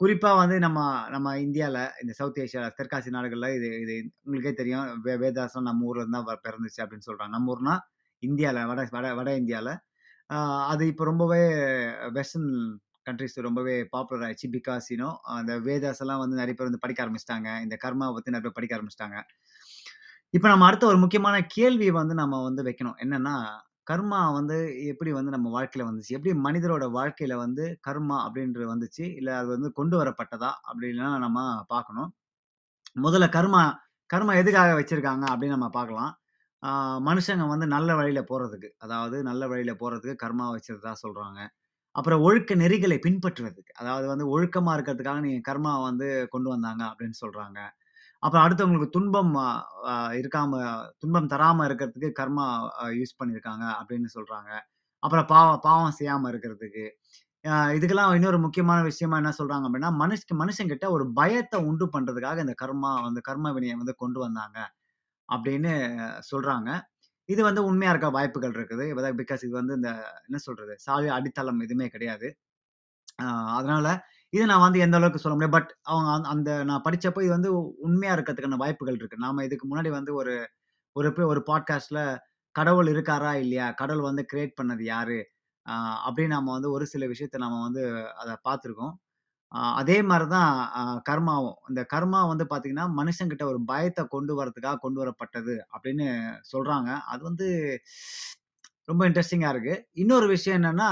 குறிப்பாக 0.00 0.36
வந்து 0.40 0.56
நம்ம 0.58 0.78
நம்ம 1.14 1.28
இந்தியாவில் 1.44 1.82
இந்த 2.02 2.12
சவுத் 2.18 2.38
ஏஷியாவில் 2.42 2.74
தெற்காசிய 2.78 3.12
நாடுகளில் 3.16 3.56
இது 3.58 3.68
இது 3.84 3.94
உங்களுக்கே 4.24 4.52
தெரியும். 4.60 4.86
வே 5.06 5.14
வேதாசம் 5.22 5.66
நம்ம 5.68 5.88
ஊரில் 5.90 6.14
தான் 6.16 6.26
வ 6.28 6.34
பிறந்துச்சு 6.46 6.80
அப்படின்னு 6.84 7.06
சொல்கிறாங்க 7.08 7.34
நம்ம 7.36 7.52
ஊர்னா 7.54 7.74
இந்தியாவில் 8.22 8.68
வட 8.70 8.82
வட 8.96 9.08
வட 9.18 9.30
இந்தியாவில் 9.42 9.72
அது 10.72 10.84
இப்போ 10.92 11.04
ரொம்பவே 11.10 11.42
வெஸ்டர்ன் 12.16 12.50
கண்ட்ரிஸ் 13.06 13.36
ரொம்பவே 13.46 13.74
பாப்புலர் 13.94 14.24
ஆயிடுச்சு. 14.26 14.48
பிகாஸ் 14.56 14.86
யூ 14.94 15.08
அந்த 15.36 15.52
வேதாஸ் 15.66 16.02
எல்லாம் 16.04 16.22
வந்து 16.24 16.40
நிறைய 16.40 16.54
பேர் 16.58 16.70
வந்து 16.70 16.84
படிக்க 16.84 17.04
ஆரம்பிச்சிட்டாங்க 17.04 17.50
இந்த 17.66 17.76
கர்மாவை 17.84 18.14
பற்றி 18.16 18.34
நிறைய 18.34 18.44
பேர் 18.46 18.58
படிக்க 18.58 18.78
ஆரம்பிச்சிட்டாங்க 18.78 19.18
இப்போ 20.34 20.48
நம்ம 20.48 20.66
அடுத்த 20.68 20.84
ஒரு 20.86 20.98
முக்கியமான 21.04 21.36
கேள்வி 21.54 21.88
வந்து 21.96 22.14
நம்ம 22.20 22.36
வந்து 22.46 22.62
வைக்கணும். 22.66 22.98
என்னன்னா, 23.04 23.34
கர்மா 23.86 24.20
வந்து 24.32 24.56
எப்படி 24.86 25.10
வந்து 25.12 25.30
நம்ம 25.30 25.48
வாழ்க்கையில 25.54 25.86
வந்துச்சு? 25.88 26.14
எப்படி 26.16 26.32
மனிதரோட 26.40 26.84
வாழ்க்கையில 26.96 27.34
வந்து 27.36 27.64
கர்மா 27.88 28.18
அப்படின்றது 28.26 28.66
வந்துச்சு? 28.72 29.04
இல்ல 29.16 29.30
அது 29.38 29.48
வந்து 29.48 29.70
கொண்டு 29.72 29.96
வரப்பட்டதா? 30.02 30.50
அப்படின்லாம் 30.68 31.16
நம்ம 31.18 31.38
பார்க்கணும். 31.68 32.10
முதல்ல 32.98 33.28
கர்மா 33.34 33.62
கர்மா 34.10 34.32
எதுக்காக 34.36 34.70
வச்சிருக்காங்க 34.78 35.24
அப்படின்னு 35.30 35.56
நம்ம 35.56 35.68
பார்க்கலாம். 35.72 36.12
ஆ 36.62 36.70
மனுஷங்க 37.06 37.44
வந்து 37.48 37.66
நல்ல 37.68 37.90
வழியில 37.96 38.20
போறதுக்கு. 38.30 38.68
அதாவது 38.78 39.16
நல்ல 39.22 39.42
வழியில 39.48 39.72
போறதுக்கு 39.80 40.22
கர்மா 40.24 40.46
வச்சிருக்கிறதா 40.52 40.94
சொல்றாங்க. 41.04 41.40
அப்புறம் 41.94 42.22
ஒழுக்க 42.22 42.54
நெறிகளை 42.56 42.98
பின்பற்றுவதுக்கு. 43.02 43.72
அதாவது 43.78 44.06
வந்து 44.08 44.26
ஒழுக்கமா 44.32 44.72
இருக்கிறதுக்காக 44.76 45.20
நீங்க 45.20 45.42
கர்மா 45.50 45.72
வந்து 45.82 46.08
கொண்டு 46.30 46.50
வந்தாங்க 46.50 46.82
அப்படின்னு 46.90 47.18
சொல்றாங்க. 47.22 47.58
அப்புறம் 48.22 48.44
அடுத்தவங்களுக்கு 48.44 48.94
துன்பம் 48.96 49.32
அ 49.40 49.46
அ 49.90 49.94
இருக்காம 50.18 50.52
துன்பம் 51.02 51.28
தராம 51.32 51.66
இருக்கிறதுக்கு 51.68 52.10
கர்மா 52.18 52.46
அ 52.78 52.86
யூஸ் 52.96 53.18
பண்ணியிருக்காங்க 53.20 53.64
அப்படின்னு 53.78 54.08
சொல்றாங்க. 54.16 54.50
அப்புறம் 55.02 55.26
பாவம் 55.30 55.60
பாவம் 55.64 55.96
செய்யாம 55.98 56.30
இருக்கிறதுக்கு. 56.32 56.84
அ 57.44 57.54
இதுக்கெல்லாம் 57.76 58.14
இன்னொரு 58.18 58.38
முக்கியமான 58.44 58.80
விஷயமா 58.88 59.16
என்ன 59.22 59.32
சொல்றாங்க 59.38 59.66
அப்படின்னா, 59.68 59.92
மனுஷ் 60.02 60.26
மனுஷங்கிட்ட 60.42 60.86
ஒரு 60.96 61.06
பயத்த 61.16 61.56
உண்டு 61.68 61.86
பண்றதுக்காக 61.94 62.44
இந்த 62.46 62.56
கர்மா 62.62 62.92
வந்து 63.06 63.22
கர்ம 63.28 63.52
வினைய 63.56 63.76
வந்து 63.80 63.96
கொண்டு 64.02 64.20
வந்தாங்க 64.20 64.58
அப்படின்னு 65.28 65.72
சொல்றாங்க. 66.30 66.70
இது 67.28 67.42
வந்து 67.46 67.62
உண்மையா 67.68 67.92
இருக்க 67.92 68.08
வாய்ப்புகள் 68.16 68.54
இருக்குது. 68.54 68.84
பிகாஸ் 69.20 69.44
இது 69.46 69.54
வந்து 69.60 69.76
இந்த 69.80 69.90
என்ன 70.28 70.38
சொல்றது? 70.46 70.74
சாவி 70.86 71.08
அடித்தளம் 71.16 71.62
எதுவுமே 71.66 71.88
கிடையாது. 71.94 72.28
அ 73.20 73.26
அதனால 73.58 73.86
இது 74.32 74.46
நான் 74.46 74.60
வந்து 74.60 74.78
எந்த 74.78 74.96
அளவுக்கு 74.96 75.22
சொல்ல 75.22 75.34
முடியாது. 75.36 75.56
பட் 75.58 75.70
அவங்க 75.92 76.28
அந்த 76.28 76.50
நான் 76.64 76.82
படிச்சப்போ 76.84 77.20
இது 77.22 77.30
வந்து 77.30 77.50
உண்மையாக 77.78 78.16
இருக்கிறதுக்கான 78.16 78.56
வாய்ப்புகள் 78.56 78.96
இருக்குது 78.96 79.16
நாம் 79.16 79.38
இதுக்கு 79.38 79.66
முன்னாடி 79.70 79.90
வந்து 79.90 80.12
ஒரு 80.14 80.34
ஒரு 80.96 81.08
ஒரு 81.26 81.40
பாட்காஸ்ட்ல 81.46 82.00
கடவுள் 82.54 82.86
இருக்காரா? 82.86 83.32
இல்லையா? 83.34 83.66
கடவுள் 83.72 84.02
வந்து 84.02 84.22
கிரியேட் 84.32 84.58
பண்ணது 84.62 84.82
யாரு? 84.84 85.18
அப்படின்னு 86.06 86.26
நம்ம 86.26 86.52
வந்து 86.52 86.70
ஒரு 86.70 86.86
சில 86.86 87.06
விஷயத்த 87.06 87.38
நம்ம 87.38 87.62
வந்து 87.62 87.82
அதை 88.14 88.34
பார்த்துருக்கோம். 88.48 88.94
அதே 89.74 90.02
மாதிரி 90.02 90.26
தான் 90.30 90.50
கர்மாவும். 91.10 91.56
இந்த 91.68 91.82
கர்மா 91.94 92.20
வந்து 92.28 92.44
பார்த்தீங்கன்னா, 92.50 92.86
மனுஷங்கிட்ட 93.00 93.44
ஒரு 93.44 93.60
பயத்தை 93.64 94.04
கொண்டு 94.08 94.32
வரதுக்காக 94.44 94.76
கொண்டு 94.76 94.98
வரப்பட்டது 95.04 95.54
அப்படின்னு 95.74 96.08
சொல்கிறாங்க 96.52 96.90
அது 97.12 97.22
வந்து 97.22 97.48
ரொம்ப 98.88 99.02
இன்ட்ரெஸ்டிங்காக 99.08 99.52
இருக்குது 99.54 99.82
இன்னொரு 99.94 100.26
விஷயம் 100.28 100.62
என்னென்னா 100.62 100.90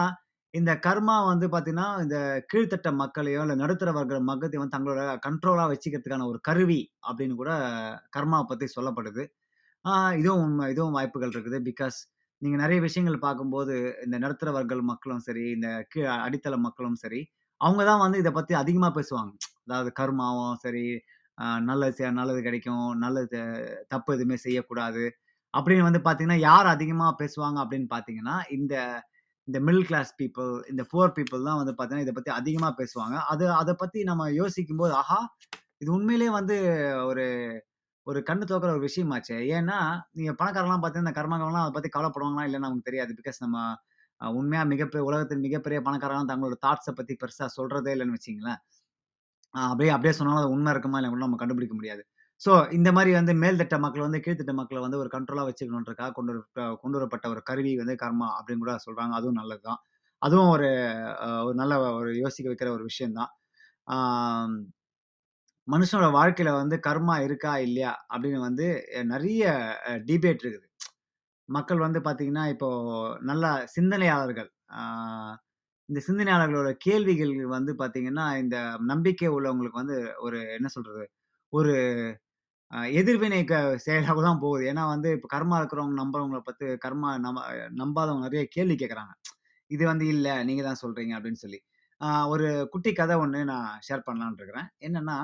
இந்த 0.54 0.72
கர்மா 0.84 1.14
வந்து 1.26 1.46
பார்த்தீங்கன்னா, 1.46 1.88
இந்த 2.04 2.16
கீழ்த்தட்ட 2.50 2.88
மக்களையோ, 3.00 3.40
இல்ல 3.44 3.54
நடுத்தர 3.56 3.90
வர்க்க 3.92 4.20
மக்கத்தையும் 4.28 4.62
வந்து 4.62 4.76
தங்களோட 4.76 5.02
கண்ட்ரோலா 5.26 5.64
வச்சுக்கிறதுக்கான 5.70 6.26
ஒரு 6.30 6.38
கருவி 6.42 6.78
அப்படின்னு 7.08 7.34
கூட 7.34 7.50
கர்மாவ 8.16 8.46
பத்தி 8.46 8.66
சொல்லப்படுது. 8.76 9.24
ஆ 9.84 9.92
இதுவும் 10.20 10.44
உண்ம. 10.46 10.68
இதுவும் 10.70 10.96
வாய்ப்புகள் 10.98 11.32
இருக்குது. 11.32 11.58
பிகாஸ் 11.68 11.98
நீங்க 12.42 12.56
நெறைய 12.62 12.80
விஷயங்கள் 12.82 13.18
பார்க்கும்போது, 13.20 13.74
இந்த 14.04 14.16
நடுத்தர 14.18 14.50
வர்க்க 14.52 14.82
மக்களும் 14.92 15.24
சரி, 15.24 15.44
இந்த 15.56 15.68
கீழ 15.92 16.06
அடித்தள 16.26 16.56
மக்களும் 16.66 16.98
சரி, 16.98 17.20
அவங்க 17.60 17.82
தான் 17.84 18.02
வந்து 18.04 18.18
இத 18.18 18.30
பத்தி 18.32 18.54
அதிகமா 18.56 18.90
பேசுவாங்க. 18.94 19.32
அதாவது 19.64 19.90
கர்மாவும் 20.00 20.56
சரி, 20.60 20.84
அ 21.38 21.46
நல்லது 21.64 21.94
செ 21.96 22.06
நல்லது 22.14 22.40
கிடைக்கும். 22.42 22.86
நல்லது 22.98 23.40
தப்பு 23.88 24.10
எதுவுமே 24.16 24.38
செய்யக்கூடாது. 24.44 25.04
அப்படின்னு 25.54 25.86
வந்து 25.86 26.02
பார்த்தீங்கன்னா, 26.04 26.40
யார் 26.44 26.68
அதிகமா 26.74 27.08
பேசுவாங்க 27.20 27.58
அப்படின்னு 27.64 27.88
பார்த்தீங்கன்னா, 27.92 28.36
இந்த 28.58 28.74
இந்த 29.48 29.58
மிடில் 29.66 29.86
கிளாஸ் 29.88 30.10
பீப்புள் 30.18 30.50
இந்த 30.70 30.82
புவர் 30.90 31.14
பீப்புள் 31.16 31.46
தான் 31.48 31.58
வந்து 31.60 31.72
பார்த்தீங்கன்னா, 31.72 32.06
இதை 32.06 32.14
பற்றி 32.16 32.32
அதிகமாக 32.38 32.72
பேசுவாங்க. 32.80 33.16
அது 33.32 33.44
அதை 33.56 33.74
பற்றி 33.76 34.00
நம்ம 34.04 34.24
யோசிக்கும்போது, 34.38 34.92
ஆஹா! 35.00 35.18
இது 35.82 35.90
உண்மையிலேயே 35.96 36.32
வந்து 36.38 36.56
ஒரு 37.10 37.24
ஒரு 38.06 38.20
கண்ணு 38.28 38.44
தோக்கிற 38.46 38.70
ஒரு 38.74 38.82
விஷயமாச்சு 38.86 39.36
ஏன்னா, 39.56 39.78
நீங்கள் 40.18 40.38
பணக்காரங்களாம் 40.40 40.82
பார்த்தீங்கன்னா, 40.82 41.06
இந்த 41.06 41.18
கர்மாக்கள்லாம் 41.18 41.64
அதை 41.64 41.74
பற்றி 41.76 41.90
கவலைப்படுவாங்களா 41.94 42.46
இல்லை 42.48 42.60
நமக்கு 42.64 42.88
தெரியாது. 42.88 43.12
பிகாஸ் 43.20 43.42
நம்ம 43.44 43.58
உண்மையாக 44.20 44.68
மிகப்பெரிய 44.70 45.04
உலகத்தின் 45.08 45.44
மிகப்பெரிய 45.46 45.80
பணக்காரங்கலாம் 45.86 46.30
தங்களோட 46.32 46.56
தாட்ஸை 46.64 46.92
பற்றி 46.94 47.14
பெருசாக 47.20 47.50
சொல்கிறதே 47.58 47.92
இல்லைன்னு 47.96 48.16
வச்சிங்களேன் 48.18 48.60
அப்படியே 49.54 49.90
அப்படியே 49.92 50.14
சொன்னாலும் 50.16 50.40
அது 50.40 50.54
உண்மை 50.54 50.72
இருக்குமா 50.74 50.98
இல்லை 50.98 51.10
கூட 51.10 51.22
நம்ம 51.24 51.38
கண்டுபிடிக்க 51.40 51.74
முடியாது. 51.76 52.02
ஸோ 52.40 52.52
இந்த 52.73 52.88
மாதிரி 52.92 53.11
வந்து 53.16 53.33
மேல்தட்ட 53.35 53.76
மக்கள் 53.85 54.07
வந்து 54.07 54.21
கீழ்த்தட்ட 54.25 54.52
மக்களை 54.54 54.80
வந்து 54.80 54.99
ஒரு 54.99 55.11
கண்ட்ரோலாக 55.14 55.49
வச்சுக்கணுன்றதுக்காக 55.49 56.12
கொண்டு 56.12 56.33
வர 56.35 56.66
கொண்டு 56.83 56.97
வரப்பட்ட 56.99 57.26
ஒரு 57.28 57.40
கருவி 57.42 57.73
வந்து 57.76 57.97
கர்மா 58.04 58.28
அப்படின்னு 58.38 58.64
கூட 58.64 58.75
சொல்கிறாங்க 58.87 59.14
அதுவும் 59.18 59.40
நல்லது 59.40 59.62
தான். 59.62 59.80
அதுவும் 60.23 60.50
ஒரு 60.54 60.68
ஒரு 61.47 61.57
நல்ல 61.57 61.75
ஒரு 62.00 62.11
யோசிக்க 62.16 62.47
வைக்கிற 62.52 62.71
ஒரு 62.76 62.85
விஷயந்தான் 62.85 63.33
மனுஷனோட 65.68 66.09
வாழ்க்கையில 66.14 66.50
வந்து 66.54 66.76
கர்மா 66.87 67.16
இருக்கா? 67.26 67.52
இல்லையா? 67.59 67.92
அப்படின்னு 68.12 68.40
வந்து 68.40 68.66
நிறைய 69.04 69.42
டிபேட் 70.09 70.42
இருக்குது. 70.42 70.66
மக்கள் 71.49 71.85
வந்து 71.87 72.00
பார்த்தீங்கன்னா, 72.00 72.45
இப்போ 72.54 72.68
நல்ல 73.23 73.45
சிந்தனையாளர்கள். 73.76 74.50
இந்த 75.88 76.00
சிந்தனையாளர்களோட 76.07 76.71
கேள்விகள் 76.78 77.35
வந்து 77.49 77.73
பார்த்தீங்கன்னா, 77.75 78.26
இந்த 78.37 78.57
நம்பிக்கை 78.85 79.28
உள்ளவங்களுக்கு 79.28 79.83
வந்து 79.83 79.97
ஒரு 80.18 80.38
என்ன 80.57 80.68
சொல்றது? 80.68 81.04
ஒரு 81.52 81.75
எதிர்வினை 83.00 83.40
க 83.44 83.54
செயலாக 83.84 84.20
தான் 84.26 84.40
போகுது. 84.42 84.62
ஏன்னா 84.70 84.82
வந்து 84.94 85.08
இப்போ 85.16 85.28
கர்மா 85.34 85.56
இருக்கிறவங்க 85.60 85.96
நம்புறவங்கள 86.02 86.40
பற்றி 86.48 86.66
கர்மா 86.84 87.10
நம்ப 87.26 87.40
நம்பாதவங்க 87.80 88.26
நிறைய 88.28 88.42
கேள்வி 88.56 88.76
கேட்குறாங்க 88.82 89.12
இது 89.70 89.84
வந்து 89.90 90.06
இல்லை 90.14 90.34
நீங்க 90.48 90.62
தான் 90.68 90.80
சொல்றீங்க 90.82 91.12
அப்படின்னு 91.18 91.42
சொல்லி. 91.44 91.58
ஒரு 92.32 92.46
குட்டி 92.72 92.90
கதை 92.94 93.14
ஒன்று 93.25 93.40
நான் 93.52 93.70
ஷேர் 93.87 94.06
பண்ணலான் 94.06 94.37
இருக்கிறேன். 94.38 94.68
என்னன்னா, 94.87 95.16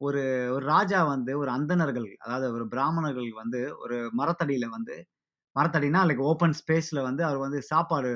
ஒரு 0.00 0.22
ஒரு 0.54 0.64
ராஜா 0.74 1.00
வந்து 1.12 1.32
ஒரு 1.42 1.50
அந்தணர்கள், 1.56 2.08
அதாவது 2.24 2.46
ஒரு 2.58 2.66
பிராமணர்கள் 2.74 3.30
வந்து 3.42 3.60
ஒரு 3.84 3.98
மரத்தடியில 4.20 4.68
வந்து 4.76 4.96
மரத்தடின்னா 5.56 6.02
லைக் 6.08 6.22
ஓப்பன் 6.30 6.56
ஸ்பேஸ்ல 6.60 7.00
வந்து 7.08 7.22
அவர் 7.28 7.40
வந்து 7.46 7.60
சாப்பாடு 7.72 8.10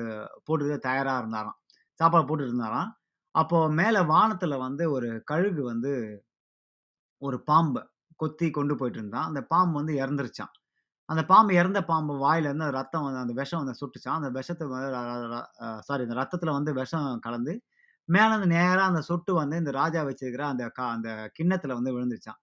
போட்டு 0.47 0.77
தயாரா 0.87 1.15
இருந்தாராம். 1.21 1.57
சாப்பாடு 1.99 2.25
போட்டு 2.29 2.45
இருந்தாராம். 2.47 2.89
அப்போ 3.35 3.59
மேலே 3.81 4.01
வானத்துல 4.13 4.55
வந்து 4.67 4.83
ஒரு 4.97 5.09
கழுகு 5.31 5.63
வந்து 5.71 5.93
ஒரு 7.21 7.37
பாம்பு 7.49 7.81
கொத்தி 8.19 8.47
கொண்டு 8.57 8.73
போயிட்டு 8.79 8.99
இருந்தான். 9.01 9.27
அந்த 9.29 9.41
பாம்பு 9.53 9.75
வந்து 9.81 9.93
இறந்துருச்சான் 10.03 10.53
அந்த 11.09 11.21
பாம்பு 11.31 11.51
இறந்த 11.59 11.79
பாம்பு 11.89 12.13
வாயிலேருந்து 12.23 12.67
ரத்தம் 12.77 13.05
வந்து 13.07 13.21
அந்த 13.23 13.33
விஷம் 13.39 13.61
வந்து 13.63 13.75
சுட்டுச்சான் 13.81 14.17
அந்த 14.19 14.29
விஷத்தை 14.37 14.65
வந்து 14.69 14.89
சாரி 15.87 16.03
அந்த 16.07 16.15
ரத்தத்தில் 16.21 16.55
வந்து 16.57 16.71
விஷம் 16.79 17.07
கலந்து, 17.25 17.53
மேலேருந்து 18.09 18.49
நேராக 18.55 18.87
அந்த 18.91 19.01
சொட்டு 19.09 19.31
வந்து 19.41 19.55
இந்த 19.61 19.71
ராஜா 19.81 20.01
வச்சிருக்கிற 20.09 20.43
அந்த 20.53 20.63
க 20.77 20.81
அந்த 20.95 21.09
கிண்ணத்தில் 21.37 21.77
வந்து 21.77 21.93
விழுந்துருச்சான் 21.95 22.39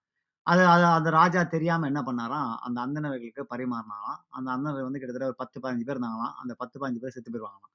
அது 0.47 0.63
அது 0.73 0.85
அந்த 0.97 1.09
ராஜா 1.19 1.41
தெரியாமல் 1.55 1.89
என்ன 1.91 2.01
பண்ணாராம், 2.07 2.53
அந்த 2.65 2.77
அந்தனர்களுக்கு 2.85 3.43
பரிமாறினாராம். 3.51 4.19
அந்த 4.37 4.47
அந்தனர் 4.55 4.87
வந்து 4.87 4.99
கிட்டத்தட்ட 5.01 5.29
ஒரு 5.31 5.37
10, 5.43 5.59
15 5.65 5.85
பேர் 5.87 5.97
இருந்தாங்களாம். 5.97 6.35
அந்த 6.41 6.53
10, 6.61 6.77
15 6.83 7.03
பேர் 7.03 7.15
செத்து 7.15 7.29
போயிருவாங்களாம். 7.33 7.73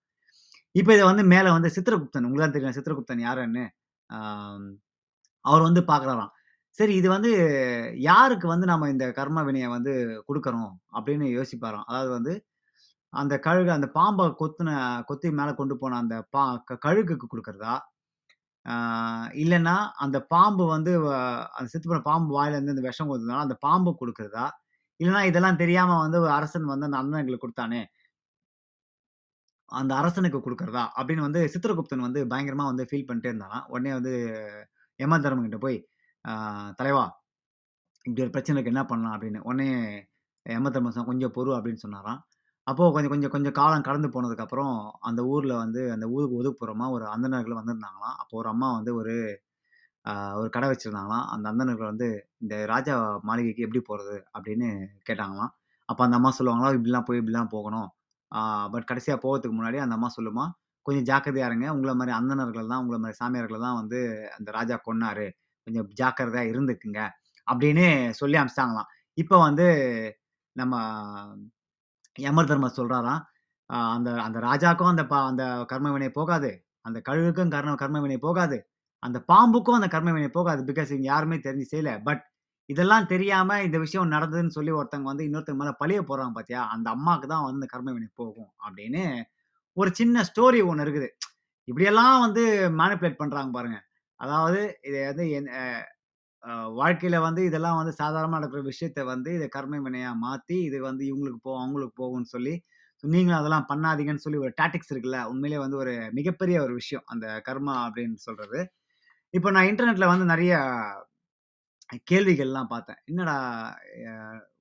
இப்போ 0.75 0.91
இதை 0.97 1.05
வந்து 1.11 1.25
மேலே 1.35 1.51
வந்து 1.57 1.71
சித்திரகுப்தன் 1.77 2.27
உங்களுக்கு 2.27 2.47
தான் 2.47 2.57
தெரியும் 2.57 2.77
சித்திரகுப்தன் 2.79 3.25
யாருன்னு. 3.27 3.65
அவர் 5.45 5.67
வந்து 5.69 5.83
பார்க்குறாராம். 5.93 6.33
சரி 6.79 6.93
இது 7.01 7.09
வந்து 7.15 7.31
யாருக்கு 8.09 8.47
வந்து 8.53 8.67
நம்ம 8.71 8.89
இந்த 8.93 9.05
கர்ம 9.19 9.43
வினையை 9.49 9.69
வந்து 9.77 9.93
கொடுக்குறோம் 10.29 10.69
அப்படின்னு 10.97 11.27
யோசிப்பாராம். 11.37 11.87
அதாவது 11.91 12.11
வந்து 12.19 12.33
அந்த 13.13 13.35
கழுகு 13.47 13.71
அந்த 13.77 13.89
பாம்பை 13.99 14.25
கொத்துன 14.41 14.71
கொத்தி 15.11 15.29
மேலே 15.39 15.53
கொண்டு 15.61 15.75
போன 15.83 15.99
அந்த 16.03 16.17
பா 16.35 16.43
க 16.69 16.79
கழுகுக்கு 16.87 17.27
கொடுக்குறதா? 17.29 17.75
இல்லைன்னா 19.43 19.75
அந்த 20.05 20.19
பாம்பு 20.35 20.65
வந்து 20.75 20.93
வ 21.05 21.09
அந்த 21.57 21.69
செத்து 21.73 21.89
போன 21.91 22.03
பாம்பு 22.11 22.33
வாயிலேருந்து 22.39 22.75
அந்த 22.77 22.85
விஷம் 22.89 23.11
கொடுத்ததுனால 23.11 23.47
அந்த 23.47 23.57
பாம்பு 23.67 23.93
கொடுக்குறதா? 24.03 24.47
இல்லைன்னா 25.01 25.23
இதெல்லாம் 25.31 25.61
தெரியாமல் 25.63 26.03
வந்து 26.05 26.21
அரசன் 26.39 26.73
வந்து 26.73 26.89
அந்த 26.89 26.99
அண்ணன்களுக்கு 27.03 27.47
கொடுத்தானே? 27.47 27.83
அந்த 29.71 29.93
அரசனுக்கு 30.01 30.39
கொடுக்குறதா? 30.41 30.85
அப்படின்னு 30.99 31.27
வந்து 31.27 31.41
சித்திரகுப்தன் 31.55 32.07
வந்து 32.07 32.21
பயங்கரமாக 32.33 32.71
வந்து 32.73 32.85
ஃபீல் 32.91 33.09
பண்ணிட்டே 33.09 33.31
இருந்தானா 33.33 33.59
உடனே 33.73 33.93
வந்து 33.99 34.13
யமதர்மன் 35.01 35.25
தர்மங்கிட்ட 35.27 35.59
போய், 35.65 35.79
தலைவா 36.79 37.05
இப்படி 38.05 38.23
ஒரு 38.23 38.33
பிரச்சனைக்கு 38.35 38.73
என்ன 38.73 38.83
பண்ணலாம் 38.85 39.15
அப்படின்னு. 39.17 39.41
உடனே 39.45 39.69
யமதர்மன் 40.47 40.95
சொன்னா 40.95 41.11
கொஞ்சம் 41.11 41.35
பொறு 41.37 41.51
அப்படின்னு 41.57 41.83
சொன்னாராம். 41.85 42.21
அப்போது 42.67 42.93
கொஞ்சம் 42.93 43.13
கொஞ்சம் 43.13 43.33
கொஞ்சம் 43.33 43.57
காலம் 43.59 43.87
கடந்து 43.89 44.09
போனதுக்கப்புறம், 44.09 44.75
அந்த 45.03 45.21
ஊரில் 45.27 45.55
வந்து 45.55 45.83
அந்த 45.93 46.07
ஊருக்கு 46.09 46.39
ஒதுக்குப்புறமா 46.41 46.87
ஒரு 46.91 47.05
அந்தனர்கள் 47.07 47.59
வந்திருந்தாங்களாம். 47.61 48.17
அப்போ 48.23 48.35
ஒரு 48.41 48.49
அம்மா 48.49 48.69
வந்து 48.73 48.93
ஒரு 48.95 49.15
ஒரு 50.39 50.49
கடை 50.51 50.69
வச்சுருந்தாங்களாம் 50.71 51.27
அந்த 51.29 51.47
அந்தணர்கள் 51.49 51.91
வந்து, 51.91 52.09
"இந்த 52.41 52.55
ராஜா 52.67 52.95
மாளிகைக்கு 53.23 53.65
எப்படி 53.65 53.83
போகிறது 53.83 54.17
அப்படின்னு 54.37 54.69
கேட்டாங்களாம். 55.09 55.53
அப்போ 55.89 56.03
அந்த 56.05 56.17
அம்மா 56.17 56.31
சொல்லுவாங்களாம், 56.39 56.77
"இப்படிலாம் 56.79 57.07
போய் 57.09 57.21
இப்படிலாம் 57.23 57.53
போகணும்." 57.53 57.89
பட் 58.73 58.87
கடைசியாக 58.87 59.21
போகிறதுக்கு 59.25 59.57
முன்னாடி 59.59 59.79
அந்த 59.79 59.97
அம்மா 59.99 60.11
சொல்லுமா 60.17 60.45
"கொஞ்சம் 60.87 61.07
ஜாக்கிரதையாருங்க 61.11 61.65
இருங்க. 61.65 61.69
மாதிரி 61.75 61.99
மாரி 62.01 62.13
அந்தணர்கள் 62.21 62.71
தான், 62.73 62.81
உங்களை 62.81 62.99
மாதிரி 63.01 63.19
சாமியார்கள 63.23 63.59
தான் 63.61 63.79
வந்து 63.81 63.99
அந்த 64.39 64.51
ராஜா 64.51 64.77
கொன்னாரு. 64.87 65.27
கொஞ்சம் 65.69 65.89
ஜாக்கிரதையா 66.03 66.45
இருந்துக்குங்க." 66.53 67.03
அப்படின்னு 67.47 68.11
சொல்லி 68.11 68.39
அனுப்பிச்சுட்டாங்களாம். 68.39 68.91
இப்போ 69.15 69.39
வந்து 69.39 69.67
நம்ம 70.53 70.75
யமதர்மர் 72.19 72.77
சொல்றாராம், 72.77 72.77
சொல்கிறாராம் 72.77 73.23
அந்த 73.71 74.11
அந்த 74.23 74.39
ராஜாக்கும் 74.41 74.87
அந்த 74.87 75.07
பா 75.07 75.27
அந்த 75.27 75.65
கர்ம 75.67 75.93
வினை 75.93 76.11
போகாது. 76.11 76.65
அந்த 76.81 77.03
கழுகுக்கும் 77.09 77.49
கர்ண 77.49 77.75
கர்ம 77.75 78.01
வினை 78.01 78.19
போகாது. 78.19 78.71
அந்த 78.99 79.25
பாம்புக்கும் 79.33 79.79
அந்த 79.79 79.89
கர்ம 79.89 80.13
வினை 80.13 80.29
போகாது. 80.29 80.65
பிகாஸ் 80.65 80.91
இவங்க 80.93 81.03
யாருமே 81.03 81.37
தெரிஞ்சு 81.37 81.67
செய்யல. 81.73 82.03
பட் 82.03 82.23
இதெல்லாம் 82.67 83.07
தெரியாம 83.07 83.63
இந்த 83.63 83.79
விஷயம் 83.79 84.13
நடந்ததுன்னு 84.13 84.49
சொல்லி 84.49 84.73
ஒருத்தவங்க 84.73 85.03
வந்து 85.03 85.25
இன்னொருத்தவங்க 85.25 85.63
மேலே 85.63 85.75
பழிய 85.85 86.01
போகிறாங்க 86.03 86.33
பாத்தியா? 86.33 86.69
அந்த 86.69 86.91
அம்மாவுக்கு 86.91 87.29
தான் 87.29 87.45
வந்து 87.45 87.67
கர்மவினை 87.67 87.69
கர்ம 87.69 87.93
வினை 87.93 88.09
போகும். 88.15 88.51
அப்படின்னு 88.69 89.23
ஒரு 89.73 89.95
சின்ன 89.95 90.23
ஸ்டோரி 90.23 90.67
ஒன்று 90.67 90.85
இருக்குது. 90.85 91.09
இப்படியெல்லாம் 91.65 92.21
வந்து 92.21 92.71
மேனிப்புலேட் 92.71 93.17
பண்றாங்க 93.17 93.51
பாருங்க. 93.51 93.88
அதாவது 94.21 94.61
இதை 94.89 95.01
வந்து 95.11 95.25
என் 95.39 95.51
வாழ்க்கையில் 95.53 96.77
வாழ்க்கையில 96.81 97.17
வந்து 97.27 97.43
இதெல்லாம் 97.49 97.79
வந்து 97.81 97.93
சாதாரணமாக 98.01 98.39
நடக்கிற 98.41 98.61
விஷயத்த 98.71 99.01
வந்து 99.13 99.31
இதை 99.39 99.47
கர்மை 99.57 99.79
வினையாக 99.87 100.15
மாற்றி 100.25 100.57
இது 100.69 100.79
வந்து 100.89 101.03
இவங்களுக்கு 101.11 101.41
போகும், 101.47 101.63
அவங்களுக்கு 101.65 101.95
போகும்னு 102.03 102.31
சொல்லி, 102.35 102.55
நீங்களும் 103.05 103.41
அதெல்லாம் 103.41 103.67
பண்ணாதீங்கன்னு 103.73 104.25
சொல்லி 104.27 104.41
ஒரு 104.45 104.53
டாக்டிக்ஸ் 104.61 104.93
இருக்குல்ல. 104.95 105.19
உண்மையிலே 105.33 105.59
வந்து 105.65 105.79
ஒரு 105.83 105.95
மிகப்பெரிய 106.19 106.57
ஒரு 106.67 106.75
விஷயம். 106.81 107.05
அந்த 107.15 107.27
கர்மா 107.49 107.75
அப்படின்னு 107.87 108.19
சொல்கிறது 108.29 108.61
இப்போ 109.35 109.49
நான் 109.57 109.69
இன்டர்நெட்டில் 109.71 110.13
வந்து 110.13 110.27
நிறைய 110.33 110.53
கேள்விகள்லாம் 112.11 112.71
பார்த்தேன். 112.73 113.01
என்னடா 113.11 113.37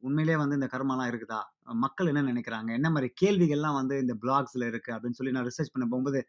உண்மையிலே 0.07 0.35
வந்து 0.41 0.57
இந்த 0.59 0.67
கர்மாலாம் 0.73 1.09
இருக்குதா? 1.11 1.39
மக்கள் 1.85 2.09
என்ன 2.11 2.23
நினைக்கிறாங்க 2.31 2.71
என்ன 2.79 2.89
மாதிரி 2.95 3.09
கேள்விகள்லாம் 3.21 3.77
வந்து 3.81 3.95
இந்த 4.03 4.13
பிளாக்ஸில் 4.23 4.65
இருக்குது 4.71 4.95
அப்படின்னு 4.95 5.19
சொல்லி 5.19 5.35
நான் 5.37 5.47
ரிசர்ச் 5.49 5.73
பண்ண 5.75 5.85
போகும்போது, 5.93 6.21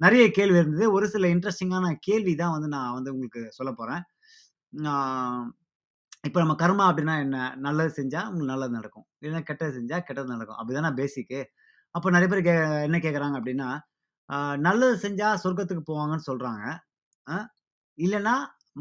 நிறைய 0.00 0.24
கேள்வி 0.38 0.58
இருந்தது. 0.60 0.86
ஒரு 0.96 1.06
சில 1.14 1.26
இன்ட்ரெஸ்டிங்கான 1.34 1.86
கேள்வி 2.08 2.34
தான் 2.42 2.54
வந்து 2.56 2.68
நான் 2.76 2.96
வந்து 2.98 3.12
உங்களுக்கு 3.14 3.42
சொல்ல 3.58 3.72
போகிறேன் 3.80 4.02
இப்போ 6.24 6.38
நம்ம 6.42 6.54
கர்மா 6.62 6.84
அப்படின்னா 6.90 7.14
என்ன? 7.24 7.36
நல்லது 7.66 7.90
செஞ்சால் 7.98 8.26
உங்களுக்கு 8.28 8.52
நல்லது 8.52 8.72
நடக்கும். 8.78 9.06
இல்லைன்னா 9.20 9.42
கெட்டது 9.50 9.72
செஞ்சால் 9.78 10.04
கெட்டது 10.08 10.28
நடக்கும். 10.34 10.58
அப்படிதானே 10.60 10.90
பேசிக்கு. 11.00 11.40
அப்போ 11.94 12.08
நிறைய 12.16 12.28
பேர் 12.32 12.42
கே 12.48 12.54
என்ன 12.88 12.98
கேட்குறாங்க 13.06 13.36
அப்படின்னா, 13.40 13.68
நல்லது 14.68 14.96
செஞ்சால் 15.06 15.40
சொர்க்கத்துக்கு 15.44 15.84
போவாங்கன்னு 15.90 16.28
சொல்கிறாங்க 16.30 16.64
இல்லைன்னா 17.98 18.34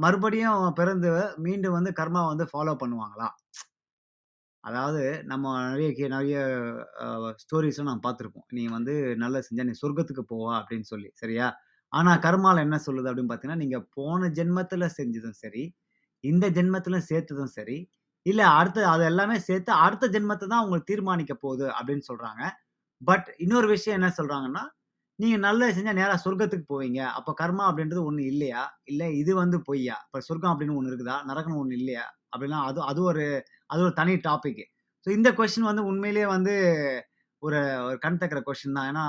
மறுபடியும் 0.03 0.65
பிறந்து 0.79 1.09
மீண்டும் 1.45 1.77
வந்து 1.77 1.91
கர்மா 1.99 2.21
வந்து 2.31 2.45
ஃபாலோ 2.51 2.73
பண்ணுவாங்களா? 2.83 3.29
அதாவது 4.63 5.01
நம்ம 5.25 5.43
நிறைய 5.65 5.89
கே 5.93 6.05
நெறைய 6.07 6.37
நாங்கள் 7.03 7.35
ஸ்டோரீஸ்லாம் 7.43 7.89
நம்ம 7.91 8.13
"நீ 8.53 8.63
வந்து 8.69 8.93
நல்லா 9.17 9.39
செஞ்சா 9.39 9.63
நீ 9.63 9.73
சொர்க்கத்துக்கு 9.81 10.23
போவா 10.31 10.53
அப்படின்னு 10.59 10.87
சொல்லி. 10.89 11.09
சரியா? 11.15 11.47
ஆனா 11.93 12.11
கர்மால 12.19 12.57
என்ன 12.59 12.77
சொல்லுது 12.85 13.09
அப்படின்னு 13.09 13.29
பார்த்தீங்கன்னா, 13.29 13.63
நீங்க 13.63 13.77
போன 13.97 14.29
ஜென்மத்தில் 14.37 14.87
செஞ்சதும் 14.97 15.37
சரி, 15.39 15.63
இந்த 16.23 16.45
ஜென்மத்தில் 16.51 17.05
சேர்த்ததும் 17.09 17.53
சரி, 17.55 17.77
இல்ல 18.25 18.41
அடுத்த 18.55 18.87
அது 18.89 19.03
எல்லாமே 19.05 19.37
சேர்த்து 19.41 19.71
அடுத்த 19.83 20.05
ஜென்மத்தை 20.09 20.47
தான் 20.47 20.63
உங்களுக்கு 20.63 20.91
தீர்மானிக்க 20.91 21.33
போகுது 21.39 21.67
அப்படின்னு 21.77 22.05
சொல்றாங்க. 22.09 22.41
பட் 23.01 23.27
இன்னொரு 23.39 23.67
விஷயம் 23.69 23.97
என்ன 23.99 24.09
சொல்றாங்கன்னா, 24.17 24.63
நீங்க 25.19 25.37
நல்லா 25.39 25.67
செஞ்சா 25.71 25.93
நேரா 25.95 26.15
சொர்க்கத்துக்கு 26.23 26.67
போவீங்க. 26.71 26.99
அப்ப 27.17 27.33
கர்மா 27.41 27.65
அப்படின்றது 27.69 28.03
ஒண்ணு 28.05 28.23
இல்லையா? 28.31 28.63
இல்ல 28.85 29.03
இது 29.17 29.31
வந்து 29.35 29.57
பொய்யா? 29.63 29.97
இப்ப 30.07 30.21
சொர்க்கம் 30.27 30.53
அப்படின்னு 30.53 30.77
ஒண்ணு 30.79 30.91
இருக்குதா? 30.91 31.17
நரகம்னு 31.29 31.61
ஒண்ணு 31.63 31.77
இல்லையா? 31.81 32.05
அப்படின்னா 32.33 32.59
அது 32.69 32.79
அது 32.85 33.01
ஒரு 33.05 33.23
அது 33.69 33.81
ஒரு 33.87 33.93
தனி 33.93 34.13
டாபிக். 34.27 34.63
ஸோ 35.07 35.09
இந்த 35.17 35.29
கொஸ்டின் 35.39 35.69
வந்து 35.71 35.83
உண்மையிலேயே 35.91 36.27
வந்து 36.35 36.53
ஒரு 37.43 37.59
ஒரு 37.87 37.97
கண் 38.05 38.19
தக்கிற 38.21 38.39
கொஷின் 38.47 38.77
தான். 38.77 38.87
ஏன்னா, 38.91 39.05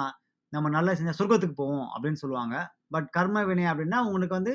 நம்ம 0.53 0.69
நல்லா 0.77 0.93
செஞ்சால் 0.99 1.19
சொர்க்கத்துக்கு 1.21 1.57
போவோம் 1.61 1.87
அப்படின்னு 1.95 2.21
சொல்லுவாங்க. 2.25 2.57
பட் 2.95 3.09
கர்ம 3.17 3.43
வினை 3.51 3.67
அப்படின்னா 3.73 3.99
உங்களுக்கு 4.09 4.39
வந்து 4.41 4.55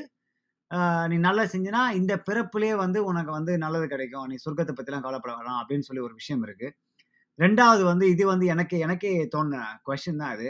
நீ 1.12 1.16
நல்லா 1.26 1.44
செஞ்சினா 1.52 1.82
இந்த 2.00 2.14
பிறப்புலேயே 2.28 2.76
வந்து 2.84 3.00
உனக்கு 3.10 3.32
வந்து 3.38 3.54
நல்லது 3.64 3.86
கிடைக்கும். 3.94 4.28
நீ 4.32 4.36
சொர்க்கத்தை 4.46 4.74
பற்றிலாம் 4.76 5.06
கவலைப்பட 5.06 5.34
வேணாம் 5.38 5.60
அப்படின்னு 5.62 5.88
சொல்லி 5.88 6.04
ஒரு 6.08 6.16
விஷயம் 6.22 6.44
இருக்குது 6.48 6.76
ரெண்டாவது 7.40 7.84
வந்து 7.92 8.06
இது 8.14 8.24
வந்து 8.34 8.46
எனக்கு 8.54 8.76
எனக்கே 8.86 9.12
தோணுன 9.36 9.58
கொஷின் 9.88 10.22
தான் 10.24 10.34
இது. 10.38 10.50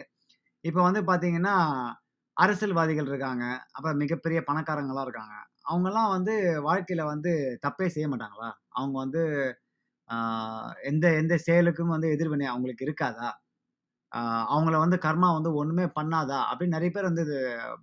இப்போ 0.63 0.81
வந்து 0.87 1.01
பார்த்தீங்கன்னா, 1.09 1.55
அரசியல்வாதிகள் 2.37 3.09
இருக்காங்க. 3.11 3.45
அப்புறம் 3.75 4.01
மிகப்பெரிய 4.03 4.39
பணக்காரங்களாக 4.49 5.07
இருக்காங்க. 5.07 5.35
அவங்கெல்லாம் 5.65 6.11
வந்து 6.15 6.33
வாழ்க்கையில 6.67 7.03
வந்து 7.07 7.31
தப்பே 7.65 7.87
செய்ய 7.89 8.07
மாட்டாங்களா? 8.09 8.49
அவங்க 8.73 8.95
வந்து 8.99 9.21
ஆ 10.09 10.17
எந்த 10.85 11.05
எந்த 11.15 11.35
செயலுக்கும் 11.43 11.93
வந்து 11.93 12.09
எதிர்வினை 12.15 12.47
அவங்களுக்கு 12.49 12.85
இருக்காதா? 12.87 13.29
ஆ 14.11 14.19
அவங்கள 14.51 14.75
வந்து 14.83 14.97
கர்மா 15.05 15.29
வந்து 15.35 15.51
ஒண்ணுமே 15.57 15.87
பண்ணாதா? 15.97 16.39
அப்படின்னு 16.51 16.77
நெறைய 16.77 16.91
பேர் 16.95 17.09
வந்து 17.09 17.25
இது 17.27 17.37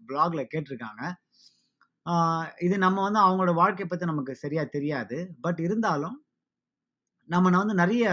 ப்ளாக்ல 0.08 0.42
கேட்டிருக்காங்க. 0.48 1.02
ஆ 2.06 2.14
இது 2.62 2.76
நம்ம 2.78 2.98
வந்து 3.02 3.20
அவங்களோட 3.22 3.52
வாழ்க்கைய 3.58 3.86
பத்தி 3.88 4.06
நமக்கு 4.06 4.34
சரியா 4.42 4.64
தெரியாது. 4.72 5.16
பட் 5.42 5.60
இருந்தாலும் 5.66 6.16
நம்ம 7.28 7.50
வந்து 7.54 7.74
நெறைய 7.74 8.04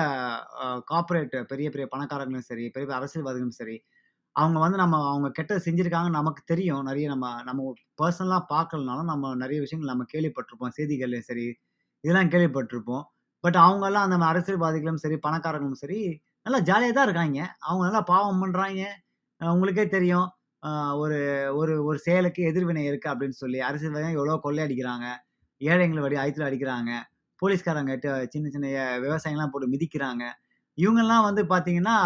அ 0.59 0.67
கார்ப்பரேட் 0.85 1.35
பெரிய 1.51 1.67
பெரிய 1.69 1.85
பணக்காரங்களும் 1.91 2.47
சரி, 2.47 2.65
பெரிய 2.67 2.85
பெரிய 2.85 2.97
அரசியல்வாதிகளும் 2.99 3.57
சரி, 3.57 3.75
அவங்க 4.35 4.57
வந்து 4.63 4.77
நம்ம 4.81 4.95
அவங்க 5.11 5.29
கெட்டது 5.37 5.61
செஞ்சுருக்காங்க 5.67 6.09
நமக்கு 6.19 6.41
தெரியும். 6.45 6.83
நிறைய 6.89 7.05
நம்ம 7.13 7.27
நம்ம 7.47 7.61
பர்சனலாக 8.01 8.43
பார்க்கலனாலும் 8.53 9.09
நம்ம 9.11 9.33
நிறைய 9.35 9.59
விஷயங்கள் 9.65 9.91
நம்ம 9.93 10.05
கேள்விப்பட்டிருப்போம். 10.13 10.73
செய்திகள்லையும் 10.77 11.27
சரி, 11.29 11.45
இதெல்லாம் 12.03 12.31
கேள்விப்பட்டிருப்போம். 12.33 13.03
பட் 13.43 13.57
அவங்கெல்லாம் 13.65 14.05
அந்த 14.07 14.17
அரசியல்வாதிகளும் 14.31 15.01
சரி, 15.03 15.17
பணக்காரங்களும் 15.27 15.81
சரி, 15.83 15.99
நல்லா 16.45 16.59
ஜாலியாக 16.69 16.93
தான் 16.97 17.07
இருக்காங்க 17.09 17.39
அவங்க 17.67 17.83
நல்லா 17.87 18.01
பாவம் 18.11 18.41
பண்ணுறாங்க 18.43 18.81
உங்களுக்கே 19.41 19.85
தெரியும். 19.95 20.27
ஒரு 21.03 21.17
ஒரு 21.59 21.73
ஒரு 21.89 21.99
செயலுக்கு 22.05 22.41
எதிர்வினை 22.51 22.83
இருக்குது 22.89 23.11
அப்படின்னு 23.13 23.37
சொல்லி, 23.43 23.59
அரசியல்வாதிகள் 23.69 24.19
எவ்வளோ 24.19 24.37
கொள்ளையடிக்கிறாங்க. 24.45 25.07
ஏழைங்களை 25.61 26.01
வடி 26.05 26.17
ஆயத்தில் 26.21 26.47
அடிக்கிறாங்க. 26.49 26.91
போலீஸ்காரங்க 27.41 27.93
சின்ன 28.33 28.49
சின்ன 28.55 28.67
விவசாயங்கள்லாம் 29.05 29.53
போட்டு 29.53 29.73
மிதிக்கிறாங்க. 29.75 30.23
இவங்கெல்லாம் 30.77 31.25
வந்து 31.29 31.43
பார்த்தீங்கன்னா, 31.53 31.97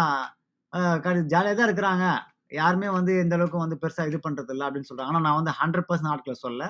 ஜாலியாக 0.74 1.54
க 1.54 1.58
தான் 1.58 1.68
இருக்கிறாங்க. 1.68 2.04
யாருமே 2.52 2.88
வந்து 2.90 3.12
எந்த 3.22 3.34
அளவுக்கு 3.36 3.58
வந்து 3.58 3.78
பெருசாக 3.82 4.10
இது 4.10 4.18
பண்றதில்ல 4.26 4.66
அப்படின்னு 4.68 4.90
சொல்கிறாங்க 4.90 5.12
ஆனால் 5.12 5.26
நான் 5.28 5.38
வந்து 5.40 5.52
100% 5.60 6.08
ஆட்கள 6.12 6.34
சொல்லல. 6.44 6.64